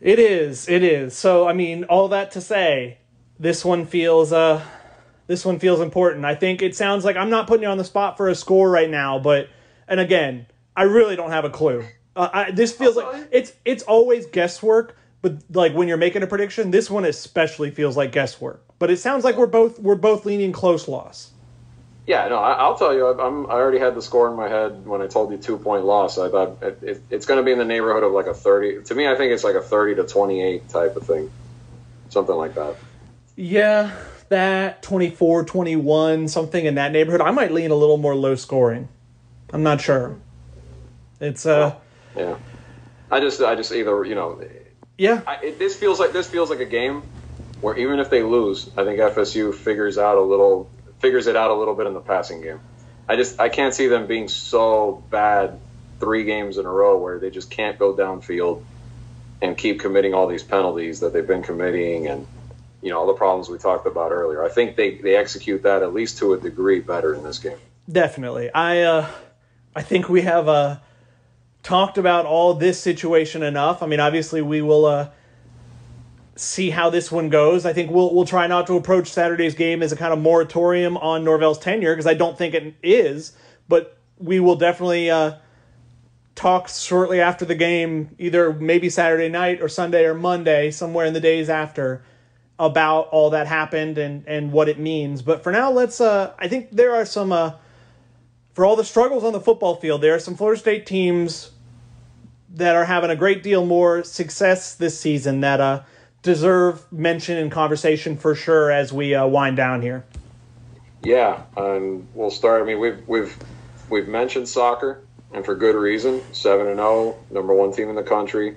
It 0.00 0.18
is. 0.18 0.68
It 0.68 0.82
is. 0.82 1.16
So 1.16 1.48
I 1.48 1.52
mean, 1.52 1.84
all 1.84 2.08
that 2.08 2.32
to 2.32 2.40
say, 2.40 2.98
this 3.38 3.64
one 3.64 3.86
feels 3.86 4.32
uh, 4.32 4.62
this 5.26 5.44
one 5.44 5.58
feels 5.58 5.80
important. 5.80 6.24
I 6.24 6.34
think 6.34 6.62
it 6.62 6.76
sounds 6.76 7.04
like 7.04 7.16
I'm 7.16 7.30
not 7.30 7.46
putting 7.46 7.62
you 7.62 7.68
on 7.68 7.78
the 7.78 7.84
spot 7.84 8.16
for 8.16 8.28
a 8.28 8.34
score 8.34 8.70
right 8.70 8.90
now, 8.90 9.18
but 9.18 9.48
and 9.88 10.00
again, 10.00 10.46
I 10.76 10.84
really 10.84 11.16
don't 11.16 11.30
have 11.30 11.44
a 11.44 11.50
clue. 11.50 11.84
Uh, 12.14 12.28
I, 12.32 12.50
this 12.50 12.72
feels 12.72 12.96
like 12.96 13.28
it's 13.30 13.52
it's 13.64 13.82
always 13.82 14.26
guesswork 14.26 14.96
but 15.26 15.42
like 15.56 15.74
when 15.74 15.88
you're 15.88 15.96
making 15.96 16.22
a 16.22 16.26
prediction, 16.28 16.70
this 16.70 16.88
one 16.88 17.04
especially 17.04 17.72
feels 17.72 17.96
like 17.96 18.12
guesswork. 18.12 18.62
But 18.78 18.92
it 18.92 18.98
sounds 18.98 19.24
like 19.24 19.36
we're 19.36 19.48
both 19.48 19.80
we're 19.80 19.96
both 19.96 20.24
leaning 20.24 20.52
close 20.52 20.86
loss. 20.86 21.32
Yeah, 22.06 22.28
no, 22.28 22.36
I, 22.36 22.68
will 22.68 22.76
tell 22.76 22.94
you, 22.94 23.04
I'm, 23.08 23.46
I 23.46 23.54
already 23.54 23.80
had 23.80 23.96
the 23.96 24.02
score 24.02 24.30
in 24.30 24.36
my 24.36 24.48
head 24.48 24.86
when 24.86 25.02
I 25.02 25.08
told 25.08 25.32
you 25.32 25.38
two 25.38 25.58
point 25.58 25.84
loss. 25.84 26.16
I 26.16 26.28
thought 26.28 26.62
it, 26.62 26.78
it, 26.80 27.02
it's 27.10 27.26
going 27.26 27.38
to 27.38 27.42
be 27.42 27.50
in 27.50 27.58
the 27.58 27.64
neighborhood 27.64 28.04
of 28.04 28.12
like 28.12 28.26
a 28.26 28.34
30. 28.34 28.84
To 28.84 28.94
me, 28.94 29.08
I 29.08 29.16
think 29.16 29.32
it's 29.32 29.42
like 29.42 29.56
a 29.56 29.60
30 29.60 29.96
to 29.96 30.04
28 30.04 30.68
type 30.68 30.94
of 30.94 31.02
thing, 31.02 31.28
something 32.10 32.36
like 32.36 32.54
that. 32.54 32.76
Yeah, 33.34 33.90
that 34.28 34.84
24, 34.84 35.46
21, 35.46 36.28
something 36.28 36.64
in 36.64 36.76
that 36.76 36.92
neighborhood. 36.92 37.20
I 37.20 37.32
might 37.32 37.50
lean 37.50 37.72
a 37.72 37.74
little 37.74 37.96
more 37.96 38.14
low 38.14 38.36
scoring. 38.36 38.88
I'm 39.52 39.64
not 39.64 39.80
sure. 39.80 40.16
It's 41.18 41.44
uh, 41.44 41.74
yeah. 42.16 42.36
I 43.10 43.18
just, 43.18 43.40
I 43.40 43.56
just 43.56 43.72
either 43.72 44.04
you 44.04 44.14
know, 44.14 44.40
yeah. 44.98 45.22
I, 45.26 45.36
it, 45.36 45.58
this 45.58 45.76
feels 45.76 45.98
like 45.98 46.12
this 46.12 46.28
feels 46.28 46.50
like 46.50 46.60
a 46.60 46.66
game 46.66 47.02
where 47.60 47.76
even 47.76 47.98
if 47.98 48.10
they 48.10 48.22
lose, 48.22 48.68
I 48.76 48.84
think 48.84 48.98
FSU 48.98 49.54
figures 49.54 49.98
out 49.98 50.18
a 50.18 50.22
little 50.22 50.70
figures 51.00 51.26
it 51.26 51.36
out 51.36 51.50
a 51.50 51.54
little 51.54 51.74
bit 51.74 51.86
in 51.86 51.94
the 51.94 52.00
passing 52.00 52.42
game. 52.42 52.60
I 53.08 53.16
just 53.16 53.40
I 53.40 53.48
can't 53.48 53.74
see 53.74 53.86
them 53.86 54.06
being 54.06 54.28
so 54.28 55.04
bad 55.10 55.58
three 56.00 56.24
games 56.24 56.58
in 56.58 56.66
a 56.66 56.70
row 56.70 56.98
where 56.98 57.18
they 57.18 57.30
just 57.30 57.50
can't 57.50 57.78
go 57.78 57.94
downfield 57.94 58.62
and 59.40 59.56
keep 59.56 59.80
committing 59.80 60.14
all 60.14 60.26
these 60.26 60.42
penalties 60.42 61.00
that 61.00 61.12
they've 61.12 61.26
been 61.26 61.42
committing 61.42 62.06
and 62.06 62.26
you 62.82 62.90
know 62.90 62.98
all 62.98 63.06
the 63.06 63.14
problems 63.14 63.48
we 63.48 63.58
talked 63.58 63.86
about 63.86 64.12
earlier. 64.12 64.44
I 64.44 64.48
think 64.48 64.76
they 64.76 64.96
they 64.96 65.16
execute 65.16 65.62
that 65.62 65.82
at 65.82 65.94
least 65.94 66.18
to 66.18 66.34
a 66.34 66.40
degree 66.40 66.80
better 66.80 67.14
in 67.14 67.22
this 67.22 67.38
game. 67.38 67.58
Definitely. 67.90 68.50
I 68.52 68.82
uh 68.82 69.08
I 69.74 69.82
think 69.82 70.08
we 70.08 70.22
have 70.22 70.48
a 70.48 70.82
talked 71.66 71.98
about 71.98 72.26
all 72.26 72.54
this 72.54 72.80
situation 72.80 73.42
enough. 73.42 73.82
I 73.82 73.86
mean, 73.86 73.98
obviously, 73.98 74.40
we 74.40 74.62
will 74.62 74.84
uh, 74.84 75.10
see 76.36 76.70
how 76.70 76.90
this 76.90 77.10
one 77.10 77.28
goes. 77.28 77.66
I 77.66 77.72
think 77.72 77.90
we'll 77.90 78.14
we'll 78.14 78.24
try 78.24 78.46
not 78.46 78.68
to 78.68 78.74
approach 78.74 79.08
Saturday's 79.08 79.56
game 79.56 79.82
as 79.82 79.90
a 79.90 79.96
kind 79.96 80.12
of 80.12 80.20
moratorium 80.20 80.96
on 80.96 81.24
Norvell's 81.24 81.58
tenure 81.58 81.92
because 81.92 82.06
I 82.06 82.14
don't 82.14 82.38
think 82.38 82.54
it 82.54 82.76
is. 82.84 83.32
But 83.68 83.98
we 84.16 84.38
will 84.38 84.54
definitely 84.54 85.10
uh, 85.10 85.38
talk 86.36 86.68
shortly 86.68 87.20
after 87.20 87.44
the 87.44 87.56
game, 87.56 88.14
either 88.16 88.52
maybe 88.52 88.88
Saturday 88.88 89.28
night 89.28 89.60
or 89.60 89.68
Sunday 89.68 90.04
or 90.04 90.14
Monday, 90.14 90.70
somewhere 90.70 91.04
in 91.04 91.14
the 91.14 91.20
days 91.20 91.50
after, 91.50 92.04
about 92.60 93.08
all 93.08 93.30
that 93.30 93.48
happened 93.48 93.98
and 93.98 94.22
and 94.28 94.52
what 94.52 94.68
it 94.68 94.78
means. 94.78 95.20
But 95.20 95.42
for 95.42 95.50
now, 95.50 95.72
let's. 95.72 96.00
Uh, 96.00 96.32
I 96.38 96.46
think 96.46 96.70
there 96.70 96.94
are 96.94 97.04
some. 97.04 97.32
Uh, 97.32 97.54
for 98.54 98.64
all 98.64 98.76
the 98.76 98.84
struggles 98.84 99.24
on 99.24 99.32
the 99.32 99.40
football 99.40 99.74
field, 99.74 100.00
there 100.00 100.14
are 100.14 100.20
some 100.20 100.36
Florida 100.36 100.58
State 100.58 100.86
teams 100.86 101.50
that 102.56 102.74
are 102.74 102.84
having 102.84 103.10
a 103.10 103.16
great 103.16 103.42
deal 103.42 103.64
more 103.64 104.02
success 104.02 104.74
this 104.74 104.98
season 104.98 105.40
that 105.40 105.60
uh, 105.60 105.82
deserve 106.22 106.90
mention 106.90 107.36
and 107.36 107.52
conversation 107.52 108.16
for 108.16 108.34
sure 108.34 108.70
as 108.70 108.92
we 108.92 109.14
uh, 109.14 109.26
wind 109.26 109.56
down 109.56 109.82
here. 109.82 110.04
Yeah, 111.02 111.42
and 111.56 112.08
we'll 112.14 112.30
start. 112.30 112.62
I 112.62 112.64
mean, 112.64 112.80
we've 112.80 113.06
we've 113.06 113.36
we've 113.90 114.08
mentioned 114.08 114.48
soccer, 114.48 115.04
and 115.32 115.44
for 115.44 115.54
good 115.54 115.76
reason. 115.76 116.22
Seven 116.32 116.66
and 116.66 116.78
zero, 116.78 116.88
oh, 116.88 117.18
number 117.30 117.54
one 117.54 117.72
team 117.72 117.88
in 117.88 117.94
the 117.94 118.02
country. 118.02 118.56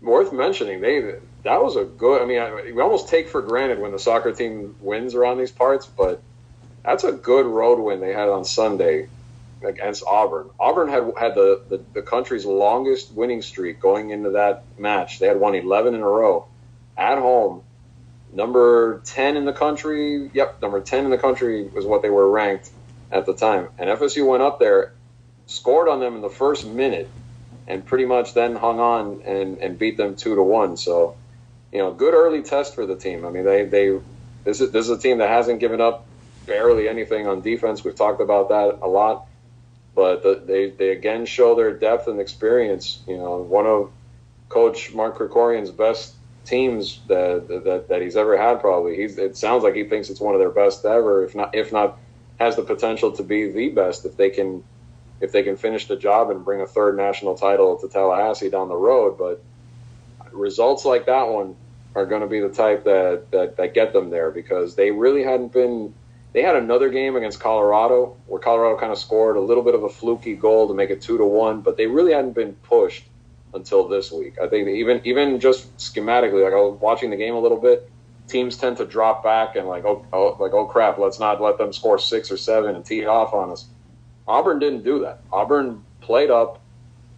Worth 0.00 0.32
mentioning, 0.32 0.80
they 0.80 1.00
that 1.44 1.62
was 1.62 1.76
a 1.76 1.84
good. 1.84 2.22
I 2.22 2.24
mean, 2.24 2.74
we 2.74 2.82
almost 2.82 3.08
take 3.08 3.28
for 3.28 3.42
granted 3.42 3.78
when 3.78 3.92
the 3.92 3.98
soccer 3.98 4.32
team 4.32 4.74
wins 4.80 5.14
around 5.14 5.38
these 5.38 5.52
parts, 5.52 5.86
but 5.86 6.22
that's 6.82 7.04
a 7.04 7.12
good 7.12 7.44
road 7.44 7.78
win 7.78 8.00
they 8.00 8.14
had 8.14 8.30
on 8.30 8.44
Sunday 8.44 9.08
against 9.62 10.04
Auburn. 10.06 10.50
Auburn 10.58 10.88
had 10.88 11.12
had 11.18 11.34
the, 11.34 11.62
the, 11.68 11.80
the, 11.94 12.02
country's 12.02 12.46
longest 12.46 13.12
winning 13.12 13.42
streak 13.42 13.80
going 13.80 14.10
into 14.10 14.30
that 14.30 14.64
match. 14.78 15.18
They 15.18 15.26
had 15.26 15.38
won 15.38 15.54
11 15.54 15.94
in 15.94 16.00
a 16.00 16.08
row 16.08 16.46
at 16.96 17.18
home. 17.18 17.62
Number 18.32 19.00
10 19.04 19.36
in 19.36 19.44
the 19.44 19.52
country. 19.52 20.30
Yep, 20.32 20.62
number 20.62 20.80
10 20.80 21.04
in 21.04 21.10
the 21.10 21.18
country 21.18 21.64
was 21.64 21.84
what 21.84 22.02
they 22.02 22.10
were 22.10 22.30
ranked 22.30 22.70
at 23.10 23.26
the 23.26 23.34
time. 23.34 23.68
And 23.78 23.90
FSU 23.90 24.26
went 24.26 24.42
up 24.42 24.58
there, 24.58 24.92
scored 25.46 25.88
on 25.88 26.00
them 26.00 26.14
in 26.14 26.22
the 26.22 26.30
first 26.30 26.66
minute, 26.66 27.08
and 27.66 27.84
pretty 27.84 28.04
much 28.04 28.34
then 28.34 28.56
hung 28.56 28.80
on 28.80 29.22
and, 29.24 29.58
and 29.58 29.78
beat 29.78 29.96
them 29.96 30.16
two 30.16 30.34
to 30.36 30.42
one. 30.42 30.76
So, 30.76 31.16
you 31.72 31.78
know, 31.78 31.92
good 31.92 32.14
early 32.14 32.42
test 32.42 32.74
for 32.74 32.86
the 32.86 32.96
team. 32.96 33.24
I 33.24 33.30
mean, 33.30 33.44
they 33.44 33.64
they 33.64 33.98
this 34.44 34.60
is 34.60 34.70
this 34.70 34.88
is 34.88 34.90
a 34.90 34.98
team 34.98 35.18
that 35.18 35.28
hasn't 35.28 35.60
given 35.60 35.80
up 35.80 36.06
barely 36.46 36.88
anything 36.88 37.26
on 37.26 37.42
defense. 37.42 37.84
We've 37.84 37.94
talked 37.94 38.20
about 38.20 38.48
that 38.48 38.78
a 38.82 38.88
lot, 38.88 39.26
but 40.00 40.22
the, 40.22 40.42
they 40.46 40.70
they 40.70 40.88
again 40.92 41.26
show 41.26 41.54
their 41.54 41.74
depth 41.74 42.08
and 42.08 42.18
experience. 42.18 43.02
You 43.06 43.18
know, 43.18 43.36
one 43.36 43.66
of 43.66 43.90
Coach 44.48 44.94
Mark 44.94 45.18
Krikorian's 45.18 45.70
best 45.70 46.14
teams 46.46 47.00
that, 47.08 47.46
that 47.64 47.88
that 47.88 48.00
he's 48.00 48.16
ever 48.16 48.34
had. 48.38 48.60
Probably 48.60 48.96
he's. 48.96 49.18
It 49.18 49.36
sounds 49.36 49.62
like 49.62 49.74
he 49.74 49.84
thinks 49.84 50.08
it's 50.08 50.20
one 50.20 50.34
of 50.34 50.40
their 50.40 50.50
best 50.50 50.86
ever, 50.86 51.22
if 51.22 51.34
not 51.34 51.54
if 51.54 51.70
not 51.70 51.98
has 52.38 52.56
the 52.56 52.62
potential 52.62 53.12
to 53.12 53.22
be 53.22 53.52
the 53.52 53.68
best 53.68 54.06
if 54.06 54.16
they 54.16 54.30
can 54.30 54.64
if 55.20 55.32
they 55.32 55.42
can 55.42 55.58
finish 55.58 55.86
the 55.86 55.96
job 55.96 56.30
and 56.30 56.46
bring 56.46 56.62
a 56.62 56.66
third 56.66 56.96
national 56.96 57.34
title 57.34 57.76
to 57.76 57.86
Tallahassee 57.86 58.48
down 58.48 58.68
the 58.68 58.74
road. 58.74 59.18
But 59.18 59.44
results 60.32 60.86
like 60.86 61.04
that 61.06 61.28
one 61.28 61.56
are 61.94 62.06
going 62.06 62.22
to 62.22 62.26
be 62.26 62.40
the 62.40 62.48
type 62.48 62.84
that, 62.84 63.30
that, 63.32 63.58
that 63.58 63.74
get 63.74 63.92
them 63.92 64.08
there 64.08 64.30
because 64.30 64.76
they 64.76 64.90
really 64.90 65.22
hadn't 65.22 65.52
been. 65.52 65.92
They 66.32 66.42
had 66.42 66.56
another 66.56 66.90
game 66.90 67.16
against 67.16 67.40
Colorado 67.40 68.16
where 68.26 68.40
Colorado 68.40 68.78
kind 68.78 68.92
of 68.92 68.98
scored 68.98 69.36
a 69.36 69.40
little 69.40 69.64
bit 69.64 69.74
of 69.74 69.82
a 69.82 69.88
fluky 69.88 70.34
goal 70.34 70.68
to 70.68 70.74
make 70.74 70.90
it 70.90 71.02
two 71.02 71.18
to 71.18 71.24
one, 71.24 71.60
but 71.60 71.76
they 71.76 71.86
really 71.86 72.12
hadn't 72.12 72.34
been 72.34 72.54
pushed 72.54 73.04
until 73.52 73.88
this 73.88 74.12
week. 74.12 74.38
I 74.40 74.46
think 74.46 74.68
even 74.68 75.00
even 75.04 75.40
just 75.40 75.76
schematically, 75.76 76.44
like 76.44 76.52
I 76.52 76.56
was 76.56 76.78
watching 76.80 77.10
the 77.10 77.16
game 77.16 77.34
a 77.34 77.40
little 77.40 77.58
bit, 77.58 77.90
teams 78.28 78.56
tend 78.56 78.76
to 78.76 78.86
drop 78.86 79.24
back 79.24 79.56
and 79.56 79.66
like 79.66 79.84
oh, 79.84 80.06
oh 80.12 80.36
like 80.38 80.52
oh 80.52 80.66
crap, 80.66 80.98
let's 80.98 81.18
not 81.18 81.40
let 81.40 81.58
them 81.58 81.72
score 81.72 81.98
six 81.98 82.30
or 82.30 82.36
seven 82.36 82.76
and 82.76 82.84
tee 82.84 83.06
off 83.06 83.34
on 83.34 83.50
us. 83.50 83.66
Auburn 84.28 84.60
didn't 84.60 84.84
do 84.84 85.00
that. 85.00 85.20
Auburn 85.32 85.84
played 86.00 86.30
up, 86.30 86.60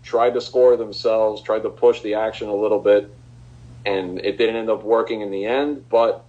tried 0.03 0.35
to 0.35 0.41
score 0.41 0.77
themselves, 0.79 1.43
tried 1.43 1.63
to 1.65 1.69
push 1.71 2.01
the 2.01 2.15
action 2.15 2.49
a 2.49 2.55
little 2.55 2.79
bit, 2.79 3.13
and 3.85 4.19
it 4.21 4.39
didn't 4.39 4.57
end 4.57 4.71
up 4.71 4.83
working 4.83 5.21
in 5.21 5.31
the 5.31 5.45
end. 5.45 5.85
But 5.91 6.25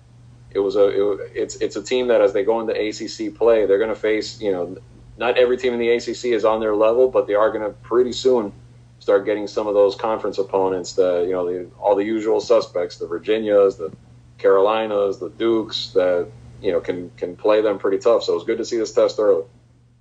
it 0.54 0.60
was 0.60 0.76
a 0.76 0.88
it, 0.88 1.32
it's 1.34 1.56
it's 1.56 1.76
a 1.76 1.84
team 1.84 2.08
that 2.08 2.22
as 2.22 2.34
they 2.34 2.44
go 2.44 2.60
into 2.60 2.74
ACC 2.74 3.36
play, 3.36 3.66
they're 3.66 3.78
going 3.78 3.90
to 3.90 3.96
face 3.96 4.42
you 4.42 4.52
know 4.52 4.78
not 5.18 5.38
every 5.38 5.58
team 5.58 5.74
in 5.74 5.80
the 5.80 5.90
ACC 5.90 6.26
is 6.26 6.46
on 6.46 6.60
their 6.60 6.76
level, 6.76 7.10
but 7.10 7.28
they 7.28 7.36
are 7.36 7.52
going 7.52 7.64
to 7.64 7.70
pretty 7.82 8.14
soon 8.14 8.52
start 9.00 9.26
getting 9.26 9.48
some 9.48 9.68
of 9.68 9.74
those 9.74 9.96
conference 9.96 10.38
opponents. 10.38 10.94
The 10.94 11.24
you 11.24 11.32
know 11.32 11.46
the, 11.46 11.70
all 11.80 11.96
the 11.96 12.06
usual 12.06 12.40
suspects, 12.40 12.98
the 12.98 13.08
Virginias, 13.08 13.78
the 13.78 13.92
Carolinas, 14.38 15.20
the 15.20 15.30
Dukes, 15.30 15.90
that 15.90 16.30
you 16.62 16.72
know 16.72 16.80
can 16.80 17.12
can 17.18 17.36
play 17.36 17.62
them 17.62 17.78
pretty 17.78 17.98
tough. 17.98 18.24
So 18.24 18.34
it 18.34 18.36
was 18.36 18.46
good 18.46 18.58
to 18.60 18.66
see 18.66 18.78
this 18.78 18.94
test 18.94 19.20
early. 19.20 19.44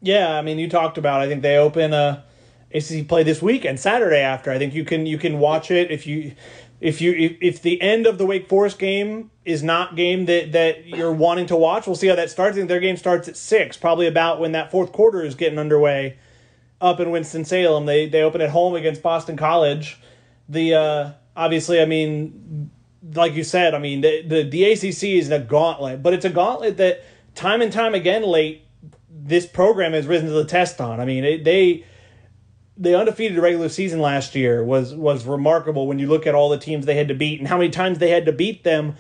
Yeah, 0.01 0.37
I 0.37 0.43
mean, 0.43 0.59
you 0.59 0.69
talked 0.69 0.99
about. 0.99 1.21
I 1.21 1.29
think 1.29 1.43
they 1.43 1.57
open 1.57 1.93
uh, 1.93 2.23
a 2.73 2.79
ACC 2.79 3.09
play 3.09 3.23
this 3.23 3.43
week 3.43 3.65
and 3.65 3.79
Saturday 3.79 4.21
after. 4.21 4.51
I 4.51 4.59
think 4.59 4.75
you 4.75 4.85
can 4.85 5.07
you 5.07 5.19
can 5.19 5.39
watch 5.39 5.71
it 5.71 5.91
if 5.91 6.07
you 6.07 6.35
if 6.81 7.01
you 7.01 7.13
if, 7.13 7.37
if 7.41 7.63
the 7.63 7.81
end 7.83 8.07
of 8.07 8.19
the 8.19 8.27
Wake 8.27 8.49
Forest 8.49 8.79
game 8.79 9.32
is 9.45 9.63
not 9.63 9.97
game 9.97 10.27
that 10.27 10.53
that 10.53 10.87
you're 10.87 11.13
wanting 11.13 11.47
to 11.47 11.57
watch. 11.57 11.87
We'll 11.87 11.97
see 11.97 12.07
how 12.09 12.17
that 12.17 12.31
starts. 12.31 12.57
I 12.57 12.61
think 12.61 12.69
their 12.69 12.81
game 12.81 12.97
starts 12.97 13.29
at 13.29 13.37
six, 13.37 13.77
probably 13.77 14.07
about 14.07 14.41
when 14.41 14.53
that 14.53 14.71
fourth 14.71 14.93
quarter 14.93 15.23
is 15.23 15.35
getting 15.35 15.59
underway. 15.59 16.19
Up 16.81 16.99
in 16.99 17.13
Winston 17.13 17.45
Salem, 17.45 17.87
they 17.87 18.09
they 18.09 18.23
open 18.23 18.41
at 18.41 18.51
home 18.51 18.75
against 18.75 19.03
Boston 19.03 19.37
College. 19.37 19.99
The 20.49 20.75
uh, 20.75 21.11
obviously, 21.37 21.81
I 21.81 21.85
mean, 21.85 22.71
like 23.15 23.35
you 23.35 23.45
said, 23.45 23.75
I 23.75 23.79
mean 23.79 24.01
the, 24.01 24.23
the 24.23 24.43
the 24.43 24.65
ACC 24.65 25.05
is 25.05 25.31
a 25.31 25.39
gauntlet, 25.39 26.03
but 26.03 26.13
it's 26.13 26.25
a 26.25 26.31
gauntlet 26.31 26.77
that 26.79 27.05
time 27.35 27.63
and 27.63 27.73
time 27.73 27.95
again 27.95 28.23
late 28.23 28.65
this 29.25 29.47
program 29.47 29.93
has 29.93 30.07
risen 30.07 30.27
to 30.27 30.35
the 30.35 30.45
test 30.45 30.81
on. 30.81 31.01
I 31.01 31.05
mean, 31.05 31.25
it, 31.25 31.45
they 31.45 31.85
the 32.77 32.99
undefeated 32.99 33.39
regular 33.39 33.69
season 33.69 34.01
last 34.01 34.35
year 34.35 34.65
was 34.65 34.95
was 34.95 35.25
remarkable 35.25 35.87
when 35.87 35.99
you 35.99 36.09
look 36.09 36.27
at 36.27 36.35
all 36.35 36.49
the 36.49 36.59
teams 36.59 36.87
they 36.87 36.97
had 36.97 37.09
to 37.09 37.15
beat 37.15 37.39
and 37.39 37.49
how 37.49 37.57
many 37.57 37.71
times 37.71 37.99
they 37.99 38.11
had 38.11 38.27
to 38.27 38.33
beat 38.33 38.65
them 38.65 38.97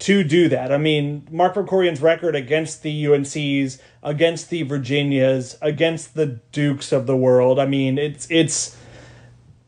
to 0.00 0.24
do 0.24 0.48
that. 0.48 0.72
I 0.72 0.78
mean, 0.78 1.26
Mark 1.30 1.54
Krikorian's 1.54 2.00
record 2.00 2.34
against 2.34 2.82
the 2.82 3.04
UNCs, 3.04 3.78
against 4.02 4.50
the 4.50 4.62
Virginias, 4.62 5.56
against 5.62 6.14
the 6.14 6.40
Dukes 6.52 6.92
of 6.92 7.06
the 7.06 7.16
world. 7.16 7.58
I 7.58 7.66
mean, 7.66 7.98
it's 7.98 8.26
it's 8.30 8.76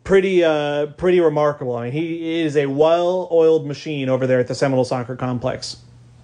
pretty 0.05 0.45
uh 0.45 0.87
pretty 0.87 1.20
remarkable. 1.20 1.77
I 1.77 1.85
mean, 1.85 1.93
he 1.93 2.41
is 2.41 2.57
a 2.57 2.66
well-oiled 2.66 3.66
machine 3.66 4.09
over 4.09 4.27
there 4.27 4.41
at 4.41 4.49
the 4.49 4.55
Seminole 4.55 4.85
Soccer 4.85 5.16
Complex. 5.16 5.79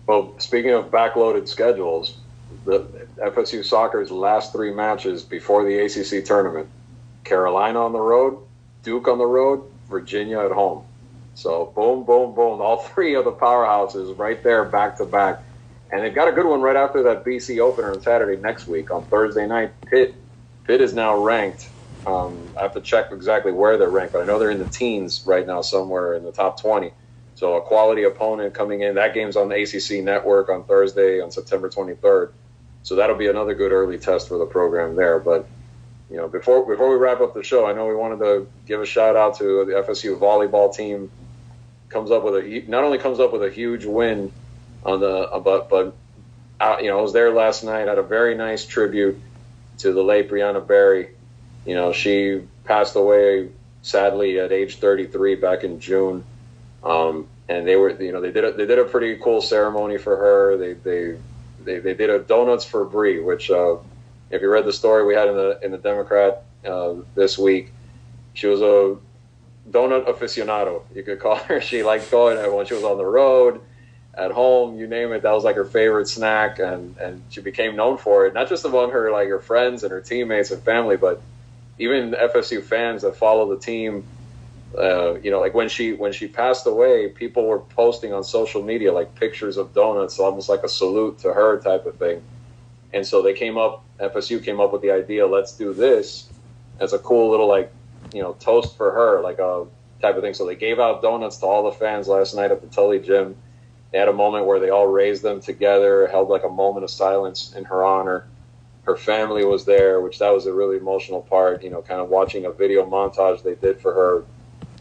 Well, 0.07 0.35
speaking 0.39 0.73
of 0.73 0.91
backloaded 0.91 1.49
schedules, 1.49 2.17
the 2.65 2.81
FSU 3.19 3.65
soccer's 3.65 4.11
last 4.11 4.53
three 4.53 4.73
matches 4.73 5.23
before 5.23 5.65
the 5.65 5.79
ACC 5.79 6.25
tournament: 6.25 6.69
Carolina 7.25 7.85
on 7.85 7.93
the 7.93 8.01
road, 8.01 8.39
Duke 8.83 9.07
on 9.07 9.19
the 9.19 9.27
road, 9.27 9.63
Virginia 9.89 10.41
at 10.41 10.51
home. 10.51 10.85
So 11.35 11.73
boom, 11.77 12.05
boom, 12.05 12.35
boom, 12.35 12.61
all 12.61 12.79
three 12.79 13.15
of 13.15 13.25
the 13.25 13.33
powerhouses 13.33 14.19
right 14.19 14.43
there 14.45 14.67
back 14.67 14.99
to 14.99 15.07
back, 15.07 15.45
and 15.93 16.03
they've 16.05 16.15
got 16.15 16.29
a 16.29 16.33
good 16.33 16.47
one 16.47 16.61
right 16.63 16.77
after 16.77 17.03
that 17.05 17.25
BC 17.25 17.61
opener 17.61 17.93
on 17.95 18.03
Saturday 18.03 18.41
next 18.41 18.67
week 18.67 18.91
on 18.91 19.07
Thursday 19.07 19.47
night. 19.47 19.75
Pitt, 19.91 20.15
Pitt 20.67 20.81
is 20.81 20.95
now 20.95 21.17
ranked. 21.17 21.73
Um, 22.07 22.55
I 22.59 22.63
have 22.65 22.75
to 22.75 22.81
check 22.83 23.07
exactly 23.13 23.53
where 23.53 23.79
they're 23.79 23.91
ranked, 23.91 24.15
but 24.15 24.23
I 24.23 24.25
know 24.27 24.39
they're 24.39 24.51
in 24.51 24.59
the 24.59 24.67
teens 24.67 25.23
right 25.27 25.47
now, 25.47 25.63
somewhere 25.63 26.15
in 26.15 26.25
the 26.25 26.33
top 26.33 26.61
twenty. 26.61 26.93
So 27.35 27.55
a 27.57 27.63
quality 27.63 28.05
opponent 28.05 28.55
coming 28.55 28.83
in. 28.83 28.97
That 28.97 29.15
game's 29.15 29.37
on 29.37 29.49
the 29.49 29.57
ACC 29.63 30.05
network 30.05 30.51
on 30.51 30.65
Thursday 30.65 31.21
on 31.21 31.31
September 31.31 31.71
23rd. 31.71 32.29
So 32.83 32.97
that'll 32.97 33.17
be 33.17 33.29
another 33.29 33.55
good 33.55 33.73
early 33.73 33.99
test 33.99 34.29
for 34.29 34.39
the 34.39 34.47
program 34.47 34.97
there. 34.97 35.21
But 35.21 35.51
you 36.13 36.19
know, 36.19 36.29
before 36.29 36.67
before 36.67 36.91
we 36.91 36.97
wrap 36.97 37.23
up 37.23 37.33
the 37.33 37.43
show, 37.43 37.67
I 37.67 37.73
know 37.73 37.87
we 37.87 37.95
wanted 37.95 38.19
to 38.19 38.47
give 38.67 38.83
a 38.83 38.87
shout 38.87 39.17
out 39.17 39.39
to 39.39 39.65
the 39.65 39.73
FSU 39.73 40.19
volleyball 40.19 40.75
team. 40.75 41.11
Comes 41.89 42.11
up 42.11 42.23
with 42.23 42.35
a 42.35 42.65
not 42.69 42.85
only 42.85 42.99
comes 42.99 43.19
up 43.19 43.33
with 43.33 43.43
a 43.43 43.51
huge 43.51 43.87
win 43.87 44.31
on 44.85 45.01
the 45.01 45.09
uh, 45.09 45.41
but 45.41 45.71
but 45.71 45.97
uh, 46.61 46.77
you 46.83 46.89
know 46.89 46.99
I 46.99 47.03
was 47.03 47.15
there 47.15 47.33
last 47.33 47.65
night. 47.65 47.89
Had 47.89 47.97
a 47.97 48.03
very 48.03 48.35
nice 48.35 48.67
tribute 48.67 49.19
to 49.79 49.95
the 49.95 50.03
late 50.03 50.31
Brianna 50.31 50.67
Berry. 50.67 51.09
You 51.65 51.75
know, 51.75 51.93
she 51.95 52.43
passed 52.65 52.95
away 52.95 53.49
sadly 53.81 54.39
at 54.39 54.53
age 54.53 54.77
33 54.77 55.37
back 55.37 55.65
in 55.65 55.81
June. 55.81 56.25
Um, 56.85 57.27
and 57.49 57.67
they 57.67 57.77
were, 57.77 57.91
you 58.03 58.13
know, 58.13 58.21
they 58.21 58.33
did 58.33 58.45
a, 58.45 58.53
they 58.53 58.67
did 58.67 58.79
a 58.79 58.85
pretty 58.85 59.17
cool 59.17 59.41
ceremony 59.41 59.97
for 59.97 60.17
her. 60.17 60.57
They 60.59 60.73
they 60.75 61.19
they, 61.65 61.79
they 61.79 61.95
did 61.95 62.11
a 62.11 62.19
donuts 62.19 62.67
for 62.67 62.85
Brie, 62.85 63.21
which 63.21 63.51
uh, 63.51 63.77
if 64.33 64.43
you 64.43 64.51
read 64.51 64.65
the 64.65 64.73
story 64.73 65.05
we 65.05 65.15
had 65.15 65.29
in 65.29 65.37
the 65.37 65.59
in 65.63 65.71
the 65.71 65.79
Democrat 65.79 66.45
uh, 66.65 66.95
this 67.15 67.39
week, 67.39 67.73
she 68.35 68.49
was 68.49 68.61
a 68.61 68.97
donut 69.71 70.07
aficionado. 70.07 70.83
You 70.95 71.03
could 71.03 71.21
call 71.21 71.37
her. 71.37 71.61
She 71.71 71.85
liked 71.85 72.11
going 72.11 72.37
when 72.55 72.67
she 72.67 72.75
was 72.75 72.85
on 72.85 72.99
the 72.99 73.05
road, 73.05 73.61
at 74.15 74.33
home, 74.33 74.79
you 74.79 74.87
name 74.87 75.13
it. 75.13 75.23
That 75.23 75.33
was 75.33 75.45
like 75.45 75.57
her 75.57 75.65
favorite 75.65 76.09
snack, 76.09 76.59
and 76.59 76.97
and 76.99 77.23
she 77.31 77.41
became 77.41 77.77
known 77.77 77.99
for 77.99 78.27
it. 78.27 78.35
Not 78.35 78.49
just 78.49 78.65
among 78.65 78.91
her 78.91 79.13
like 79.13 79.29
her 79.29 79.41
friends 79.41 79.85
and 79.85 79.93
her 79.93 80.01
teammates 80.01 80.51
and 80.51 80.63
family, 80.63 80.97
but 80.97 81.23
even 81.79 82.13
FSU 82.13 82.63
fans 82.63 83.03
that 83.03 83.17
follow 83.17 83.55
the 83.55 83.61
team 83.61 84.05
uh, 84.79 85.19
you 85.21 85.31
know, 85.31 85.41
like 85.41 85.55
when 85.55 85.69
she 85.69 85.93
when 85.93 86.13
she 86.13 86.27
passed 86.27 86.67
away, 86.67 87.09
people 87.09 87.47
were 87.47 87.59
posting 87.59 88.13
on 88.13 88.25
social 88.25 88.63
media 88.63 88.93
like 88.93 89.15
pictures 89.15 89.57
of 89.57 89.75
donuts, 89.75 90.19
almost 90.19 90.49
like 90.49 90.63
a 90.63 90.69
salute 90.69 91.19
to 91.19 91.33
her 91.33 91.61
type 91.61 91.85
of 91.87 91.97
thing. 91.97 92.23
And 92.95 93.07
so 93.07 93.23
they 93.23 93.35
came 93.35 93.59
up, 93.59 93.85
FSU 94.03 94.45
came 94.45 94.61
up 94.61 94.73
with 94.73 94.83
the 94.83 94.91
idea, 94.91 95.27
let's 95.27 95.57
do 95.57 95.73
this 95.73 96.29
as 96.81 96.93
a 96.93 96.99
cool 96.99 97.31
little 97.31 97.49
like, 97.49 97.73
you 98.13 98.23
know, 98.23 98.33
toast 98.35 98.77
for 98.77 98.91
her, 98.91 99.21
like 99.21 99.39
a 99.39 99.67
type 100.01 100.17
of 100.17 100.23
thing. 100.23 100.35
So 100.35 100.47
they 100.47 100.57
gave 100.57 100.79
out 100.79 101.03
donuts 101.03 101.39
to 101.39 101.47
all 101.47 101.65
the 101.65 101.73
fans 101.73 102.09
last 102.09 102.35
night 102.35 102.51
at 102.51 102.61
the 102.61 102.67
Tully 102.69 102.99
Gym. 102.99 103.37
They 103.93 103.99
had 103.99 104.09
a 104.09 104.13
moment 104.13 104.47
where 104.47 104.59
they 104.59 104.71
all 104.71 104.87
raised 104.87 105.23
them 105.23 105.41
together, 105.41 106.09
held 106.09 106.29
like 106.29 106.45
a 106.45 106.49
moment 106.49 106.85
of 106.85 106.91
silence 106.91 107.55
in 107.55 107.65
her 107.65 107.85
honor. 107.85 108.27
Her 108.85 108.97
family 108.97 109.45
was 109.45 109.65
there, 109.65 110.01
which 110.01 110.19
that 110.19 110.31
was 110.31 110.47
a 110.47 110.53
really 110.53 110.77
emotional 110.77 111.23
part. 111.23 111.63
You 111.63 111.71
know, 111.71 111.83
kind 111.83 112.01
of 112.01 112.09
watching 112.09 112.47
a 112.47 112.51
video 112.51 112.85
montage 112.85 113.43
they 113.43 113.55
did 113.55 113.81
for 113.81 113.93
her 113.95 114.25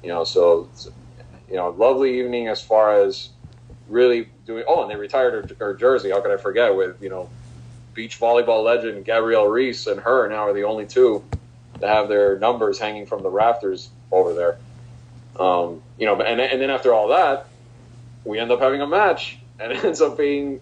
you 0.03 0.09
know, 0.09 0.23
so 0.23 0.69
you 1.49 1.55
know, 1.55 1.69
lovely 1.69 2.19
evening 2.19 2.47
as 2.47 2.61
far 2.61 2.93
as 2.93 3.29
really 3.87 4.29
doing. 4.45 4.63
Oh, 4.67 4.81
and 4.81 4.91
they 4.91 4.95
retired 4.95 5.51
her, 5.51 5.55
her 5.65 5.73
jersey. 5.75 6.11
How 6.11 6.21
could 6.21 6.31
I 6.31 6.37
forget? 6.37 6.75
With 6.75 7.01
you 7.01 7.09
know, 7.09 7.29
beach 7.93 8.19
volleyball 8.19 8.63
legend 8.63 9.05
Gabrielle 9.05 9.47
Reece 9.47 9.87
and 9.87 9.99
her 9.99 10.27
now 10.29 10.47
are 10.47 10.53
the 10.53 10.63
only 10.63 10.85
two 10.85 11.23
to 11.79 11.87
have 11.87 12.07
their 12.09 12.37
numbers 12.39 12.79
hanging 12.79 13.05
from 13.05 13.23
the 13.23 13.29
rafters 13.29 13.89
over 14.11 14.33
there. 14.33 14.57
Um, 15.39 15.81
you 15.97 16.05
know, 16.05 16.21
and 16.21 16.39
and 16.39 16.61
then 16.61 16.69
after 16.69 16.93
all 16.93 17.09
that, 17.09 17.47
we 18.25 18.39
end 18.39 18.51
up 18.51 18.59
having 18.59 18.81
a 18.81 18.87
match, 18.87 19.37
and 19.59 19.71
it 19.71 19.83
ends 19.83 20.01
up 20.01 20.17
being 20.17 20.59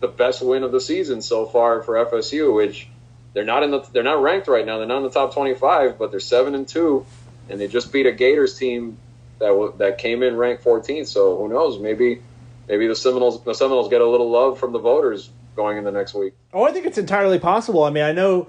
the 0.00 0.08
best 0.08 0.42
win 0.42 0.62
of 0.62 0.72
the 0.72 0.80
season 0.80 1.22
so 1.22 1.46
far 1.46 1.82
for 1.82 1.94
FSU, 2.06 2.54
which 2.54 2.88
they're 3.32 3.44
not 3.44 3.62
in 3.62 3.70
the 3.70 3.80
they're 3.92 4.02
not 4.02 4.22
ranked 4.22 4.48
right 4.48 4.64
now. 4.64 4.78
They're 4.78 4.86
not 4.86 4.98
in 4.98 5.04
the 5.04 5.10
top 5.10 5.34
25, 5.34 5.98
but 5.98 6.10
they're 6.10 6.20
seven 6.20 6.54
and 6.54 6.66
two 6.66 7.06
and 7.50 7.60
they 7.60 7.68
just 7.68 7.92
beat 7.92 8.06
a 8.06 8.12
Gators 8.12 8.56
team 8.56 8.96
that 9.40 9.48
w- 9.48 9.74
that 9.78 9.98
came 9.98 10.22
in 10.22 10.36
ranked 10.36 10.64
14th. 10.64 11.08
So 11.08 11.36
who 11.36 11.48
knows? 11.48 11.78
Maybe 11.78 12.22
maybe 12.68 12.86
the 12.86 12.96
Seminoles 12.96 13.42
the 13.44 13.54
Seminoles 13.54 13.88
get 13.88 14.00
a 14.00 14.06
little 14.08 14.30
love 14.30 14.58
from 14.58 14.72
the 14.72 14.78
voters 14.78 15.28
going 15.56 15.78
in 15.78 15.84
the 15.84 15.92
next 15.92 16.14
week. 16.14 16.34
Oh, 16.52 16.64
I 16.64 16.72
think 16.72 16.86
it's 16.86 16.98
entirely 16.98 17.38
possible. 17.38 17.84
I 17.84 17.90
mean, 17.90 18.04
I 18.04 18.12
know 18.12 18.48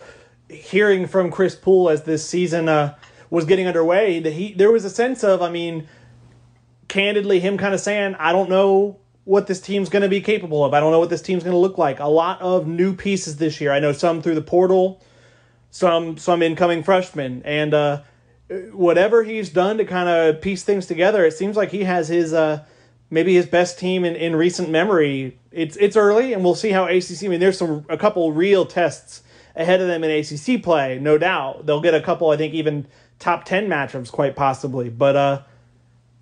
hearing 0.50 1.08
from 1.08 1.32
Chris 1.32 1.56
Poole 1.56 1.90
as 1.90 2.04
this 2.04 2.28
season 2.28 2.70
uh, 2.70 2.96
was 3.30 3.46
getting 3.46 3.68
underway, 3.68 4.20
that 4.20 4.34
he 4.34 4.54
there 4.54 4.72
was 4.72 4.86
a 4.86 4.90
sense 4.90 5.24
of, 5.24 5.42
I 5.42 5.50
mean, 5.50 5.88
candidly, 6.88 7.40
him 7.40 7.58
kind 7.58 7.74
of 7.74 7.80
saying, 7.80 8.16
I 8.16 8.32
don't 8.32 8.50
know 8.50 9.00
what 9.24 9.48
this 9.48 9.62
team's 9.62 9.90
going 9.90 10.02
to 10.02 10.10
be 10.10 10.20
capable 10.20 10.66
of. 10.66 10.74
I 10.74 10.80
don't 10.80 10.92
know 10.92 11.00
what 11.00 11.10
this 11.10 11.22
team's 11.22 11.44
going 11.44 11.54
to 11.54 11.60
look 11.60 11.78
like. 11.78 12.00
A 12.00 12.08
lot 12.08 12.42
of 12.42 12.68
new 12.68 12.96
pieces 12.96 13.38
this 13.38 13.62
year. 13.62 13.72
I 13.72 13.80
know 13.80 13.94
some 13.94 14.22
through 14.22 14.36
the 14.36 14.42
portal, 14.42 15.02
some 15.70 16.18
some 16.18 16.42
incoming 16.42 16.84
freshmen, 16.84 17.42
and 17.46 17.74
uh, 17.74 18.02
whatever 18.72 19.24
he's 19.24 19.50
done 19.50 19.78
to 19.78 19.86
kind 19.86 20.10
of 20.10 20.42
piece 20.42 20.64
things 20.64 20.86
together, 20.86 21.26
it 21.26 21.34
seems 21.34 21.56
like 21.56 21.72
he 21.72 21.84
has 21.84 22.10
his 22.10 22.34
uh, 22.34 22.66
maybe 23.12 23.36
his 23.36 23.46
best 23.46 23.78
team 23.78 24.04
in, 24.04 24.16
in 24.16 24.36
recent 24.36 24.70
memory. 24.70 25.38
It's 25.52 25.76
it's 25.78 25.96
early, 25.96 26.34
and 26.34 26.44
we'll 26.44 26.56
see 26.56 26.72
how 26.72 26.86
ACC. 26.86 27.26
I 27.26 27.28
mean, 27.28 27.40
there's 27.40 27.60
some 27.60 27.86
a 27.90 27.98
couple 27.98 28.32
real 28.32 28.66
tests 28.66 29.22
ahead 29.56 29.82
of 29.82 29.88
them 29.88 30.04
in 30.04 30.10
ACC 30.10 30.64
play, 30.64 30.98
no 30.98 31.18
doubt. 31.18 31.66
They'll 31.66 31.82
get 31.82 31.94
a 31.94 32.02
couple, 32.02 32.30
I 32.30 32.38
think, 32.38 32.54
even 32.54 32.88
top 33.20 33.44
ten 33.46 33.68
matchups, 33.68 34.12
quite 34.12 34.36
possibly. 34.36 34.90
But 34.90 35.16
uh, 35.16 35.42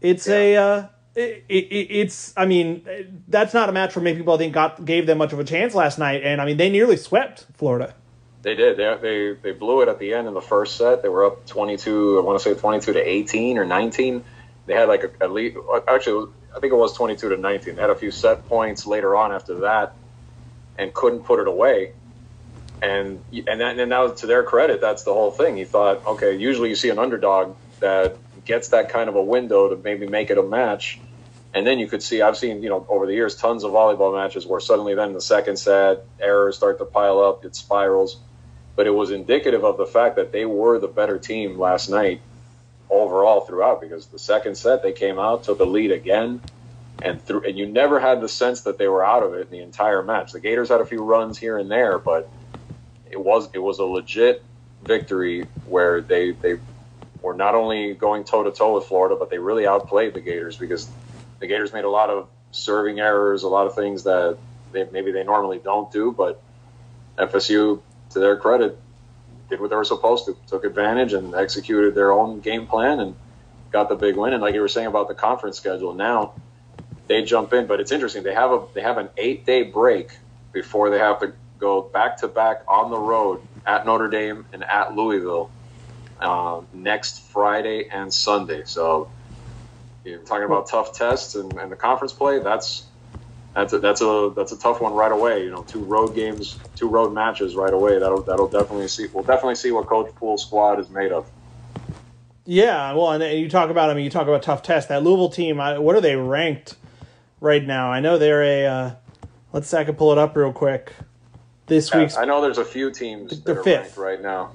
it's 0.02 0.28
yeah. 0.28 0.36
a 0.36 0.56
uh, 0.58 0.88
it, 1.16 1.46
it, 1.48 1.88
it's 1.92 2.34
I 2.36 2.46
mean 2.46 2.86
that's 3.28 3.54
not 3.54 3.70
a 3.70 3.72
match 3.72 3.96
where 3.96 4.04
many 4.04 4.18
people 4.18 4.34
I 4.34 4.38
think 4.38 4.54
got 4.54 4.84
gave 4.84 5.06
them 5.06 5.20
much 5.20 5.32
of 5.32 5.40
a 5.40 5.44
chance 5.44 5.76
last 5.76 6.00
night, 6.00 6.24
and 6.24 6.42
I 6.42 6.46
mean 6.46 6.58
they 6.58 6.70
nearly 6.70 6.98
swept 6.98 7.46
Florida. 7.54 7.94
They 8.42 8.56
did. 8.56 8.78
They, 8.78 8.98
they 9.02 9.34
they 9.42 9.52
blew 9.52 9.82
it 9.82 9.90
at 9.90 10.00
the 10.00 10.14
end 10.14 10.28
in 10.28 10.34
the 10.34 10.42
first 10.42 10.78
set. 10.78 11.04
They 11.04 11.10
were 11.10 11.26
up 11.26 11.46
twenty 11.46 11.78
two. 11.78 12.18
I 12.18 12.22
want 12.22 12.42
to 12.42 12.44
say 12.44 12.60
twenty 12.60 12.80
two 12.80 12.94
to 12.94 13.00
eighteen 13.00 13.58
or 13.58 13.66
nineteen. 13.66 14.24
They 14.66 14.74
had 14.74 14.88
like 14.88 15.04
a, 15.04 15.12
at 15.22 15.32
least 15.32 15.58
actually 15.88 16.32
I 16.56 16.60
think 16.60 16.74
it 16.74 16.78
was 16.78 16.94
twenty 16.94 17.16
two 17.16 17.30
to 17.30 17.38
nineteen. 17.38 17.76
They 17.76 17.82
had 17.82 17.90
a 17.90 17.96
few 17.96 18.12
set 18.12 18.48
points 18.48 18.86
later 18.86 19.16
on 19.16 19.32
after 19.32 19.62
that, 19.62 19.94
and 20.78 20.94
couldn't 20.94 21.22
put 21.22 21.40
it 21.40 21.48
away. 21.48 21.94
And 22.82 23.24
and 23.32 23.62
that, 23.62 23.78
and 23.78 23.90
now 23.90 24.08
to 24.08 24.28
their 24.28 24.44
credit, 24.44 24.82
that's 24.82 25.04
the 25.04 25.14
whole 25.14 25.32
thing. 25.32 25.58
He 25.58 25.66
thought, 25.66 26.06
okay, 26.06 26.36
usually 26.36 26.70
you 26.70 26.76
see 26.76 26.90
an 26.90 27.00
underdog 27.00 27.56
that 27.80 28.18
gets 28.46 28.70
that 28.70 28.90
kind 28.90 29.10
of 29.10 29.16
a 29.16 29.22
window 29.22 29.70
to 29.70 29.76
maybe 29.76 30.08
make 30.08 30.30
it 30.30 30.38
a 30.38 30.44
match. 30.44 31.00
And 31.54 31.66
then 31.66 31.80
you 31.80 31.88
could 31.88 32.04
see, 32.04 32.22
I've 32.22 32.38
seen, 32.38 32.62
you 32.62 32.70
know, 32.70 32.86
over 32.88 33.08
the 33.08 33.14
years, 33.14 33.36
tons 33.36 33.64
of 33.64 33.72
volleyball 33.72 34.16
matches 34.16 34.46
where 34.46 34.60
suddenly 34.60 34.94
then 34.94 35.14
the 35.14 35.22
second 35.22 35.58
set 35.58 36.06
errors 36.20 36.56
start 36.56 36.78
to 36.78 36.86
pile 36.86 37.20
up, 37.20 37.44
it 37.44 37.56
spirals. 37.56 38.18
But 38.76 38.86
it 38.86 38.92
was 38.92 39.10
indicative 39.12 39.66
of 39.66 39.78
the 39.78 39.88
fact 39.88 40.16
that 40.18 40.32
they 40.32 40.46
were 40.46 40.80
the 40.80 40.88
better 40.88 41.18
team 41.18 41.58
last 41.58 41.90
night 41.90 42.22
overall 42.90 43.42
throughout 43.42 43.82
because 43.82 44.08
the 44.08 44.20
second 44.20 44.56
set 44.56 44.84
they 44.84 44.94
came 44.94 45.20
out, 45.20 45.44
took 45.44 45.58
the 45.58 45.66
lead 45.66 45.92
again, 45.92 46.42
and 47.02 47.24
through, 47.24 47.46
and 47.46 47.58
you 47.58 47.66
never 47.66 48.00
had 48.00 48.22
the 48.22 48.30
sense 48.30 48.62
that 48.62 48.78
they 48.78 48.88
were 48.88 49.04
out 49.04 49.24
of 49.24 49.34
it 49.34 49.42
in 49.42 49.52
the 49.52 49.60
entire 49.60 50.04
match. 50.04 50.32
The 50.32 50.40
Gators 50.40 50.70
had 50.70 50.82
a 50.82 50.86
few 50.86 51.04
runs 51.04 51.38
here 51.38 51.58
and 51.58 51.70
there, 51.70 51.98
but 51.98 52.30
it 53.10 53.20
was 53.20 53.50
it 53.54 53.60
was 53.60 53.80
a 53.80 53.86
legit 53.86 54.44
victory 54.84 55.46
where 55.66 56.02
they 56.02 56.32
they 56.32 56.60
were 57.22 57.34
not 57.34 57.56
only 57.56 57.94
going 57.94 58.24
toe 58.24 58.44
to 58.44 58.52
toe 58.52 58.76
with 58.76 58.86
Florida, 58.86 59.16
but 59.18 59.30
they 59.30 59.40
really 59.40 59.68
outplayed 59.68 60.14
the 60.14 60.22
Gators 60.22 60.58
because 60.58 60.90
the 61.40 61.48
Gators 61.48 61.74
made 61.74 61.86
a 61.86 61.90
lot 61.90 62.10
of 62.10 62.28
serving 62.52 63.00
errors, 63.00 63.44
a 63.44 63.48
lot 63.48 63.68
of 63.68 63.76
things 63.76 64.04
that 64.04 64.38
they, 64.72 64.88
maybe 64.92 65.12
they 65.12 65.24
normally 65.24 65.60
don't 65.60 65.92
do. 65.92 66.12
But 66.12 66.42
FSU, 67.18 67.82
to 68.12 68.20
their 68.20 68.38
credit, 68.38 68.80
did 69.50 69.60
what 69.60 69.70
they 69.70 69.76
were 69.76 69.84
supposed 69.84 70.26
to, 70.26 70.38
took 70.48 70.64
advantage 70.64 71.14
and 71.14 71.34
executed 71.36 71.96
their 71.96 72.12
own 72.12 72.40
game 72.40 72.68
plan 72.68 73.00
and 73.00 73.16
got 73.72 73.90
the 73.90 73.96
big 73.96 74.16
win. 74.16 74.34
And 74.34 74.42
like 74.42 74.54
you 74.54 74.62
were 74.62 74.68
saying 74.68 74.88
about 74.88 75.08
the 75.08 75.16
conference 75.16 75.58
schedule, 75.58 75.94
now 75.94 76.34
they 77.08 77.24
jump 77.24 77.54
in. 77.54 77.68
But 77.68 77.80
it's 77.80 77.92
interesting; 77.92 78.24
they 78.24 78.34
have 78.34 78.52
a 78.52 78.66
they 78.74 78.82
have 78.82 78.98
an 78.98 79.10
eight 79.18 79.46
day 79.46 79.64
break 79.64 80.12
before 80.52 80.90
they 80.90 81.00
have 81.00 81.20
to 81.20 81.34
go 81.60 81.82
back 81.82 82.18
to 82.18 82.28
back 82.28 82.64
on 82.68 82.90
the 82.90 82.98
road 82.98 83.42
at 83.66 83.86
Notre 83.86 84.08
Dame 84.08 84.46
and 84.54 84.64
at 84.64 84.96
Louisville 84.96 85.52
uh, 86.20 86.62
next 86.74 87.22
Friday 87.22 87.90
and 87.90 88.14
Sunday. 88.14 88.64
So 88.66 89.12
you're 90.04 90.20
talking 90.20 90.46
about 90.46 90.68
tough 90.68 90.94
tests 90.94 91.36
and, 91.36 91.54
and 91.54 91.72
the 91.72 91.76
conference 91.76 92.14
play. 92.14 92.40
That's 92.40 92.84
that's 93.56 93.74
a, 93.74 93.80
that's 93.80 94.02
a 94.02 94.32
that's 94.36 94.52
a 94.52 94.60
tough 94.60 94.82
one 94.82 94.94
right 94.94 95.12
away. 95.12 95.44
You 95.44 95.52
know, 95.52 95.64
two 95.64 95.80
road 95.80 96.16
games, 96.16 96.58
two 96.76 96.88
road 96.88 97.14
matches 97.14 97.56
right 97.56 97.74
away. 97.74 98.00
That'll 98.00 98.22
that'll 98.22 98.48
definitely 98.48 98.88
see. 98.88 99.08
We'll 99.08 99.24
definitely 99.24 99.56
see 99.56 99.72
what 99.72 99.88
Coach 99.88 100.14
Poole's 100.16 100.44
squad 100.44 100.80
is 100.80 100.90
made 100.90 101.12
of. 101.12 101.30
Yeah, 102.46 102.94
well, 102.94 103.12
and 103.12 103.40
you 103.40 103.50
talk 103.50 103.70
about 103.70 103.90
I 103.90 103.94
mean, 103.94 104.04
you 104.04 104.10
talk 104.10 104.28
about 104.28 104.44
tough 104.44 104.64
tests. 104.64 104.90
That 104.90 105.04
Louisville 105.04 105.30
team, 105.30 105.58
what 105.58 105.96
are 105.96 106.02
they 106.02 106.16
ranked 106.16 106.76
right 107.42 107.64
now? 107.64 107.92
I 107.92 108.00
know 108.00 108.18
they're 108.18 108.44
a. 108.44 108.66
Uh, 108.66 108.96
let's 109.54 109.68
see, 109.68 109.78
I 109.78 109.84
can 109.84 109.96
pull 109.96 110.12
it 110.12 110.18
up 110.18 110.36
real 110.36 110.52
quick. 110.52 110.94
This 111.68 111.94
week's. 111.94 112.18
I 112.18 112.26
know 112.26 112.42
there's 112.42 112.58
a 112.58 112.66
few 112.66 112.92
teams 112.92 113.42
they're 113.42 113.64
fifth 113.64 113.98
right 113.98 114.22
now. 114.22 114.52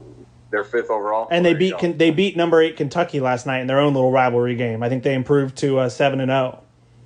They're 0.50 0.64
fifth 0.64 0.90
overall. 0.90 1.28
And 1.30 1.44
they 1.44 1.54
beat 1.54 1.78
can, 1.78 1.96
they 1.96 2.10
beat 2.10 2.36
number 2.36 2.60
eight 2.60 2.76
Kentucky 2.76 3.20
last 3.20 3.46
night 3.46 3.60
in 3.60 3.66
their 3.66 3.78
own 3.78 3.94
little 3.94 4.10
rivalry 4.10 4.56
game. 4.56 4.82
I 4.82 4.88
think 4.88 5.02
they 5.04 5.14
improved 5.14 5.56
to 5.58 5.78
uh, 5.78 5.88
seven 5.88 6.20
and 6.20 6.30
zero. 6.30 6.63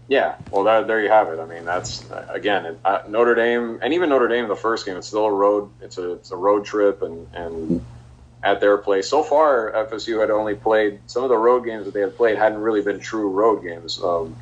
Yeah, 0.08 0.36
well, 0.50 0.64
that, 0.64 0.86
there 0.86 1.02
you 1.02 1.10
have 1.10 1.28
it. 1.28 1.38
I 1.38 1.44
mean, 1.44 1.66
that's 1.66 2.02
again 2.30 2.64
it, 2.64 2.78
uh, 2.82 3.02
Notre 3.08 3.34
Dame, 3.34 3.78
and 3.82 3.92
even 3.92 4.08
Notre 4.08 4.26
Dame 4.26 4.48
the 4.48 4.56
first 4.56 4.86
game. 4.86 4.96
It's 4.96 5.08
still 5.08 5.26
a 5.26 5.32
road. 5.32 5.70
It's 5.82 5.98
a 5.98 6.12
it's 6.12 6.30
a 6.30 6.36
road 6.36 6.64
trip, 6.64 7.02
and 7.02 7.26
and 7.34 7.84
at 8.42 8.60
their 8.60 8.78
place. 8.78 9.08
So 9.08 9.22
far, 9.22 9.70
FSU 9.90 10.20
had 10.20 10.30
only 10.30 10.54
played 10.54 11.00
some 11.06 11.24
of 11.24 11.28
the 11.28 11.36
road 11.36 11.64
games 11.64 11.84
that 11.84 11.92
they 11.92 12.00
had 12.00 12.16
played 12.16 12.38
hadn't 12.38 12.60
really 12.60 12.80
been 12.80 13.00
true 13.00 13.28
road 13.28 13.62
games. 13.62 14.02
Um, 14.02 14.34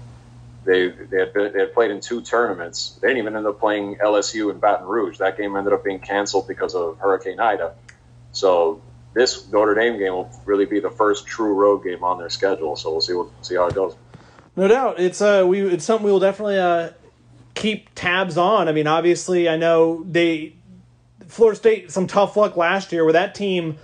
they 0.64 0.89
they 0.89 1.19
had, 1.19 1.33
been, 1.33 1.53
they 1.53 1.61
had 1.61 1.75
played 1.75 1.91
in 1.91 2.01
two 2.01 2.21
tournaments. 2.21 2.99
They 3.01 3.09
didn't 3.09 3.23
even 3.23 3.37
end 3.37 3.47
up 3.47 3.59
playing 3.59 3.97
LSU 3.97 4.53
in 4.53 4.59
Baton 4.59 4.87
Rouge. 4.87 5.19
That 5.19 5.37
game 5.37 5.57
ended 5.57 5.73
up 5.73 5.83
being 5.83 6.01
canceled 6.01 6.47
because 6.47 6.75
of 6.77 6.99
Hurricane 6.99 7.41
Ida. 7.41 7.75
So 8.31 8.83
this 9.14 9.51
Notre 9.51 9.75
Dame 9.75 9.99
game 9.99 10.12
will 10.12 10.31
really 10.45 10.67
be 10.67 10.79
the 10.79 10.91
first 10.91 11.27
true 11.27 11.55
road 11.55 11.83
game 11.83 12.05
on 12.05 12.19
their 12.19 12.31
schedule. 12.31 12.77
So 12.77 12.93
we'll 12.93 13.01
see 13.01 13.14
what 13.14 13.29
see 13.43 13.55
how 13.55 13.67
it 13.67 13.75
goes. 13.75 13.97
No 14.57 14.69
doubt, 14.69 14.99
it's 14.99 15.21
uh 15.21 15.45
we 15.47 15.61
it's 15.61 15.85
something 15.85 16.07
we 16.07 16.13
will 16.13 16.21
definitely 16.21 16.59
uh 16.59 16.91
keep 17.55 17.91
tabs 17.95 18.39
on. 18.39 18.69
I 18.69 18.73
mean, 18.73 18.87
obviously, 18.87 19.49
I 19.49 19.57
know 19.57 20.05
they 20.09 20.55
Florida 21.27 21.57
State 21.57 21.91
some 21.91 22.07
tough 22.07 22.37
luck 22.37 22.57
last 22.57 22.93
year 22.93 23.05
where 23.05 23.13
that 23.13 23.35
team 23.35 23.77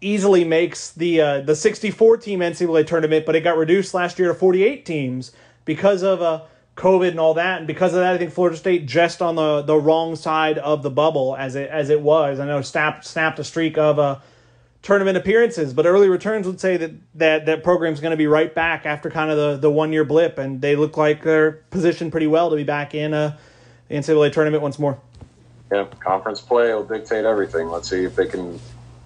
easily 0.00 0.44
makes 0.44 0.92
the 0.92 1.20
uh, 1.20 1.40
the 1.40 1.54
64 1.54 2.16
team 2.18 2.40
NCAA 2.40 2.86
tournament, 2.86 3.26
but 3.26 3.36
it 3.36 3.40
got 3.40 3.56
reduced 3.56 3.94
last 3.94 4.18
year 4.18 4.28
to 4.28 4.34
48 4.34 4.84
teams 4.84 5.32
because 5.64 6.02
of 6.02 6.22
uh, 6.22 6.42
COVID 6.76 7.08
and 7.08 7.20
all 7.20 7.34
that, 7.34 7.58
and 7.58 7.66
because 7.66 7.92
of 7.92 8.00
that, 8.00 8.14
I 8.14 8.18
think 8.18 8.32
Florida 8.32 8.56
State 8.56 8.86
just 8.86 9.20
on 9.20 9.34
the 9.36 9.62
the 9.62 9.76
wrong 9.76 10.16
side 10.16 10.58
of 10.58 10.82
the 10.82 10.90
bubble 10.90 11.36
as 11.36 11.54
it 11.54 11.68
as 11.70 11.90
it 11.90 12.00
was. 12.00 12.40
I 12.40 12.46
know 12.46 12.62
snapped 12.62 13.04
snapped 13.04 13.38
a 13.38 13.44
streak 13.44 13.76
of 13.76 13.98
uh, 13.98 14.18
tournament 14.82 15.16
appearances, 15.16 15.72
but 15.72 15.86
early 15.86 16.08
returns 16.08 16.46
would 16.46 16.60
say 16.60 16.76
that 16.76 16.90
that 17.14 17.46
that 17.46 17.62
program's 17.64 18.00
going 18.00 18.10
to 18.10 18.16
be 18.16 18.26
right 18.26 18.54
back 18.54 18.84
after 18.84 19.10
kind 19.10 19.30
of 19.30 19.36
the 19.36 19.56
the 19.56 19.70
one 19.70 19.92
year 19.92 20.04
blip, 20.04 20.38
and 20.38 20.60
they 20.60 20.76
look 20.76 20.96
like 20.96 21.22
they're 21.22 21.52
positioned 21.70 22.10
pretty 22.10 22.26
well 22.26 22.50
to 22.50 22.56
be 22.56 22.64
back 22.64 22.94
in 22.94 23.14
a 23.14 23.38
NCAA 23.90 24.32
tournament 24.32 24.62
once 24.62 24.78
more. 24.78 24.98
Yeah, 25.70 25.86
conference 26.00 26.40
play 26.40 26.74
will 26.74 26.84
dictate 26.84 27.24
everything. 27.24 27.68
Let's 27.68 27.88
see 27.88 28.04
if 28.04 28.16
they 28.16 28.26
can 28.26 28.60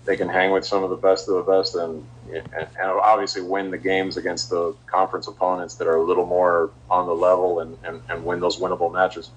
they 0.07 0.17
can 0.17 0.29
hang 0.29 0.53
with 0.53 0.65
some 0.65 0.83
of 0.83 0.91
the 0.91 0.97
best 0.97 1.29
of 1.29 1.35
the 1.35 1.53
best 1.53 1.75
and, 1.75 2.07
and, 2.33 2.49
and 2.55 2.91
obviously 3.03 3.43
win 3.43 3.73
the 3.73 3.79
games 3.79 4.17
against 4.17 4.51
the 4.51 4.75
conference 4.87 5.27
opponents 5.27 5.75
that 5.75 5.89
are 5.89 5.97
a 5.97 6.03
little 6.03 6.27
more 6.27 6.71
on 6.89 7.07
the 7.07 7.13
level 7.13 7.59
and, 7.59 7.77
and, 7.83 8.01
and 8.09 8.25
win 8.25 8.39
those 8.39 8.57
winnable 8.59 8.93
matches. 8.93 9.31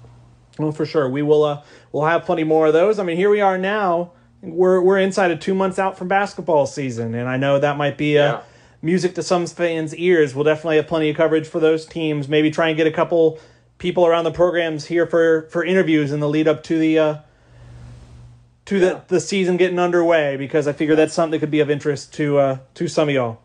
Well, 0.58 0.70
for 0.70 0.86
sure, 0.86 1.08
we 1.08 1.22
will. 1.22 1.42
Uh, 1.42 1.62
we'll 1.90 2.04
have 2.04 2.24
plenty 2.24 2.44
more 2.44 2.68
of 2.68 2.72
those. 2.72 2.98
I 2.98 3.02
mean, 3.02 3.16
here 3.16 3.30
we 3.30 3.40
are 3.40 3.58
now 3.58 4.12
we're 4.42 4.80
we're 4.80 4.98
inside 4.98 5.30
of 5.30 5.40
two 5.40 5.54
months 5.54 5.78
out 5.78 5.98
from 5.98 6.08
basketball 6.08 6.66
season, 6.66 7.14
and 7.14 7.28
I 7.28 7.36
know 7.36 7.58
that 7.58 7.76
might 7.76 7.98
be 7.98 8.16
a 8.16 8.24
yeah. 8.24 8.40
music 8.82 9.14
to 9.16 9.22
some 9.22 9.46
fans' 9.46 9.94
ears. 9.94 10.34
We'll 10.34 10.44
definitely 10.44 10.76
have 10.76 10.86
plenty 10.86 11.10
of 11.10 11.16
coverage 11.16 11.46
for 11.46 11.60
those 11.60 11.84
teams. 11.86 12.28
Maybe 12.28 12.50
try 12.50 12.68
and 12.68 12.76
get 12.76 12.86
a 12.86 12.92
couple 12.92 13.38
people 13.78 14.06
around 14.06 14.24
the 14.24 14.32
programs 14.32 14.86
here 14.86 15.06
for 15.06 15.42
for 15.50 15.64
interviews 15.64 16.12
in 16.12 16.20
the 16.20 16.28
lead 16.28 16.48
up 16.48 16.62
to 16.64 16.78
the 16.78 16.98
uh, 16.98 17.18
to 18.66 18.78
yeah. 18.78 18.88
the 18.88 19.02
the 19.08 19.20
season 19.20 19.56
getting 19.56 19.78
underway 19.78 20.36
because 20.36 20.66
I 20.66 20.72
figure 20.72 20.96
that's 20.96 21.12
something 21.12 21.32
that 21.32 21.40
could 21.40 21.50
be 21.50 21.60
of 21.60 21.70
interest 21.70 22.14
to 22.14 22.38
uh, 22.38 22.58
to 22.74 22.88
some 22.88 23.08
of 23.08 23.14
y'all. 23.14 23.40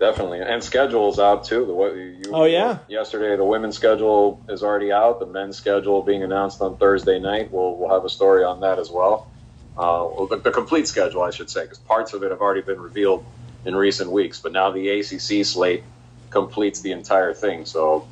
Definitely, 0.00 0.40
and 0.40 0.64
schedules 0.64 1.20
out 1.20 1.44
too. 1.44 1.64
The 1.64 1.72
what 1.72 1.94
you, 1.94 2.20
oh 2.32 2.46
yeah. 2.46 2.78
Yesterday, 2.88 3.36
the 3.36 3.44
women's 3.44 3.76
schedule 3.76 4.44
is 4.48 4.64
already 4.64 4.90
out. 4.90 5.20
The 5.20 5.26
men's 5.26 5.56
schedule 5.56 6.02
being 6.02 6.24
announced 6.24 6.60
on 6.60 6.76
Thursday 6.78 7.20
night. 7.20 7.52
We'll 7.52 7.76
we'll 7.76 7.90
have 7.90 8.04
a 8.04 8.08
story 8.08 8.42
on 8.42 8.58
that 8.62 8.80
as 8.80 8.90
well 8.90 9.28
uh, 9.76 10.26
the, 10.26 10.36
the, 10.36 10.50
complete 10.50 10.86
schedule, 10.86 11.22
I 11.22 11.30
should 11.30 11.48
say, 11.48 11.62
because 11.62 11.78
parts 11.78 12.12
of 12.12 12.22
it 12.22 12.30
have 12.30 12.40
already 12.40 12.60
been 12.60 12.80
revealed 12.80 13.24
in 13.64 13.74
recent 13.74 14.10
weeks. 14.10 14.40
But 14.40 14.52
now 14.52 14.70
the 14.70 14.88
ACC 14.88 15.46
slate 15.46 15.82
completes 16.30 16.80
the 16.80 16.92
entire 16.92 17.32
thing. 17.32 17.64
So 17.64 18.06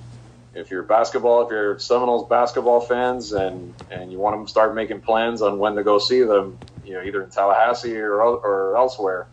if 0.54 0.70
you're 0.70 0.82
basketball, 0.82 1.42
if 1.42 1.50
you're 1.50 1.78
Seminoles 1.78 2.28
basketball 2.28 2.80
fans, 2.80 3.32
and 3.32 3.74
and 3.90 4.10
you 4.10 4.18
want 4.18 4.46
to 4.46 4.50
start 4.50 4.74
making 4.74 5.00
plans 5.00 5.42
on 5.42 5.58
when 5.58 5.74
to 5.76 5.82
go 5.82 5.98
see 5.98 6.22
them, 6.22 6.58
you 6.84 6.94
know, 6.94 7.02
either 7.02 7.22
in 7.22 7.30
Tallahassee 7.30 7.96
or 7.96 8.20
or 8.20 8.76
elsewhere, 8.76 9.26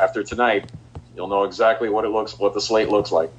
after 0.00 0.22
tonight, 0.22 0.70
you'll 1.14 1.28
know 1.28 1.44
exactly 1.44 1.88
what 1.88 2.04
it 2.04 2.10
looks, 2.10 2.38
what 2.38 2.54
the 2.54 2.60
slate 2.60 2.88
looks 2.88 3.12
like. 3.12 3.30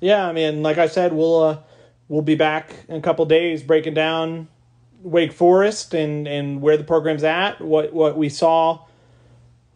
Yeah, 0.00 0.28
I 0.28 0.32
mean, 0.32 0.62
like 0.62 0.78
I 0.78 0.86
said, 0.86 1.12
we'll 1.12 1.42
uh, 1.42 1.58
we'll 2.08 2.22
be 2.22 2.34
back 2.34 2.74
in 2.88 2.96
a 2.96 3.00
couple 3.00 3.24
days 3.26 3.62
breaking 3.62 3.94
down 3.94 4.48
Wake 5.02 5.32
Forest 5.32 5.94
and, 5.94 6.26
and 6.26 6.60
where 6.60 6.76
the 6.76 6.84
program's 6.84 7.24
at, 7.24 7.60
what 7.60 7.92
what 7.92 8.16
we 8.16 8.28
saw 8.28 8.84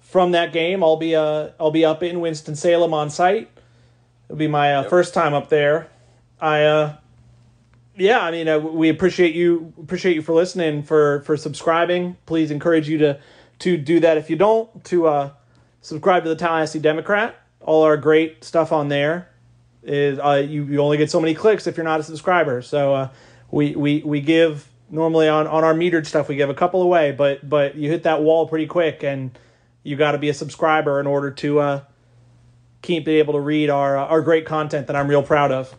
from 0.00 0.32
that 0.32 0.52
game. 0.52 0.82
I'll 0.82 0.96
be 0.96 1.14
uh 1.16 1.50
I'll 1.60 1.70
be 1.70 1.84
up 1.84 2.02
in 2.02 2.20
Winston 2.20 2.56
Salem 2.56 2.92
on 2.92 3.10
site. 3.10 3.48
It'll 4.28 4.36
be 4.36 4.48
my 4.48 4.74
uh, 4.74 4.80
Yep. 4.82 4.90
first 4.90 5.14
time 5.14 5.34
up 5.34 5.48
there. 5.48 5.88
I 6.40 6.64
uh 6.64 6.96
yeah, 7.96 8.20
I 8.20 8.30
mean 8.30 8.48
uh, 8.48 8.58
we 8.58 8.88
appreciate 8.88 9.34
you 9.34 9.72
appreciate 9.80 10.14
you 10.14 10.22
for 10.22 10.34
listening 10.34 10.82
for 10.82 11.20
for 11.20 11.36
subscribing. 11.36 12.16
Please 12.26 12.50
encourage 12.50 12.88
you 12.88 12.98
to 12.98 13.20
to 13.60 13.76
do 13.76 14.00
that 14.00 14.16
if 14.18 14.28
you 14.28 14.36
don't 14.36 14.84
to 14.86 15.06
uh 15.06 15.30
subscribe 15.82 16.24
to 16.24 16.28
the 16.28 16.36
Tallahassee 16.36 16.78
Democrat. 16.78 17.36
All 17.60 17.82
our 17.82 17.96
great 17.96 18.42
stuff 18.42 18.72
on 18.72 18.88
there 18.88 19.28
is 19.84 20.18
uh, 20.18 20.44
you, 20.46 20.64
you 20.64 20.78
only 20.80 20.96
get 20.96 21.10
so 21.10 21.20
many 21.20 21.34
clicks 21.34 21.66
if 21.66 21.76
you're 21.76 21.84
not 21.84 22.00
a 22.00 22.02
subscriber. 22.02 22.60
So 22.62 22.94
uh, 22.94 23.08
we, 23.50 23.74
we 23.76 24.02
we 24.04 24.20
give 24.20 24.68
normally 24.92 25.26
on, 25.28 25.48
on 25.48 25.64
our 25.64 25.74
metered 25.74 26.06
stuff 26.06 26.28
we 26.28 26.36
give 26.36 26.50
a 26.50 26.54
couple 26.54 26.82
away, 26.82 27.10
but 27.10 27.48
but 27.48 27.74
you 27.74 27.90
hit 27.90 28.04
that 28.04 28.22
wall 28.22 28.46
pretty 28.46 28.66
quick 28.66 29.02
and 29.02 29.36
you 29.82 29.96
got 29.96 30.12
to 30.12 30.18
be 30.18 30.28
a 30.28 30.34
subscriber 30.34 31.00
in 31.00 31.08
order 31.08 31.30
to 31.32 31.58
uh, 31.58 31.80
keep 32.82 33.04
being 33.06 33.18
able 33.18 33.32
to 33.32 33.40
read 33.40 33.70
our 33.70 33.96
uh, 33.98 34.04
our 34.06 34.20
great 34.20 34.46
content 34.46 34.86
that 34.86 34.94
I'm 34.94 35.08
real 35.08 35.22
proud 35.24 35.50
of. 35.50 35.74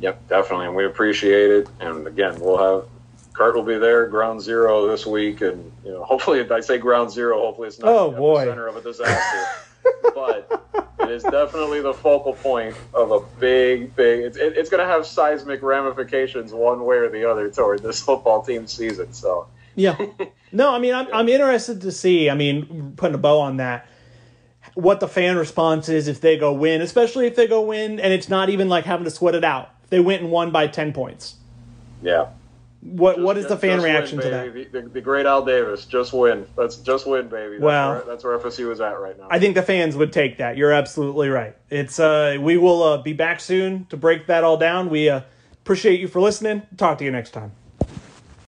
Yep, 0.00 0.28
definitely, 0.28 0.66
and 0.66 0.74
we 0.76 0.84
appreciate 0.84 1.50
it. 1.50 1.68
And 1.80 2.06
again, 2.06 2.38
we'll 2.40 2.58
have 2.58 2.88
Curt 3.32 3.54
will 3.54 3.62
be 3.62 3.78
there, 3.78 4.06
ground 4.08 4.42
zero 4.42 4.86
this 4.88 5.06
week, 5.06 5.40
and 5.40 5.72
you 5.84 5.92
know, 5.92 6.04
hopefully, 6.04 6.40
if 6.40 6.50
I 6.52 6.60
say 6.60 6.76
ground 6.78 7.10
zero. 7.10 7.38
Hopefully, 7.40 7.68
it's 7.68 7.78
not 7.78 7.88
Oh, 7.88 8.10
the 8.10 8.16
boy. 8.18 8.44
center 8.44 8.66
of 8.66 8.76
a 8.76 8.82
disaster, 8.82 9.62
but 10.14 10.90
it 11.00 11.10
is 11.10 11.22
definitely 11.24 11.80
the 11.80 11.94
focal 11.94 12.34
point 12.34 12.76
of 12.94 13.10
a 13.10 13.20
big, 13.38 13.94
big. 13.96 14.20
It's, 14.20 14.36
it, 14.36 14.56
it's 14.56 14.70
going 14.70 14.80
to 14.86 14.86
have 14.86 15.06
seismic 15.06 15.62
ramifications 15.62 16.52
one 16.52 16.84
way 16.84 16.96
or 16.96 17.08
the 17.08 17.28
other 17.28 17.50
toward 17.50 17.82
this 17.82 18.00
football 18.00 18.42
team 18.42 18.66
season. 18.66 19.12
So, 19.12 19.46
Yeah. 19.74 19.96
No, 20.54 20.74
I 20.74 20.78
mean 20.78 20.94
I'm 20.94 21.08
I'm 21.14 21.28
interested 21.30 21.80
to 21.80 21.90
see. 21.90 22.28
I 22.28 22.34
mean, 22.34 22.92
putting 22.96 23.14
a 23.14 23.18
bow 23.18 23.40
on 23.40 23.56
that, 23.56 23.86
what 24.74 25.00
the 25.00 25.08
fan 25.08 25.36
response 25.36 25.88
is 25.88 26.08
if 26.08 26.20
they 26.20 26.36
go 26.36 26.52
win, 26.52 26.82
especially 26.82 27.26
if 27.26 27.36
they 27.36 27.46
go 27.46 27.62
win, 27.62 27.98
and 27.98 28.12
it's 28.12 28.28
not 28.28 28.50
even 28.50 28.68
like 28.68 28.84
having 28.84 29.04
to 29.04 29.10
sweat 29.10 29.34
it 29.34 29.44
out. 29.44 29.70
If 29.84 29.90
they 29.90 30.00
went 30.00 30.20
and 30.22 30.30
won 30.30 30.50
by 30.50 30.66
ten 30.66 30.92
points. 30.92 31.36
yeah. 32.02 32.26
What 32.82 33.20
what 33.20 33.38
is 33.38 33.46
the 33.46 33.56
fan 33.56 33.76
just 33.76 33.84
win, 33.84 33.94
reaction 33.94 34.20
to 34.20 34.28
that? 34.30 34.52
baby. 34.52 34.64
The, 34.64 34.82
the, 34.82 34.88
the 34.88 35.00
great 35.00 35.24
Al 35.24 35.44
Davis, 35.44 35.84
just 35.84 36.12
win. 36.12 36.46
That's 36.56 36.76
just 36.76 37.06
win, 37.06 37.28
baby. 37.28 37.52
That's 37.52 37.62
Well- 37.62 37.92
where, 37.92 38.02
that's 38.02 38.24
where 38.24 38.36
FSU 38.38 38.72
is 38.72 38.80
at 38.80 38.98
right 39.00 39.16
now. 39.16 39.28
I 39.30 39.38
think 39.38 39.54
the 39.54 39.62
fans 39.62 39.94
would 39.96 40.12
take 40.12 40.38
that. 40.38 40.56
You're 40.56 40.72
absolutely 40.72 41.28
right. 41.28 41.56
It's 41.70 42.00
uh 42.00 42.38
we 42.40 42.56
will 42.56 42.82
uh, 42.82 42.98
be 42.98 43.12
back 43.12 43.38
soon 43.38 43.86
to 43.86 43.96
break 43.96 44.26
that 44.26 44.42
all 44.42 44.56
down. 44.56 44.90
We 44.90 45.08
uh, 45.08 45.20
appreciate 45.62 46.00
you 46.00 46.08
for 46.08 46.20
listening. 46.20 46.62
Talk 46.76 46.98
to 46.98 47.04
you 47.04 47.12
next 47.12 47.30
time. 47.30 47.52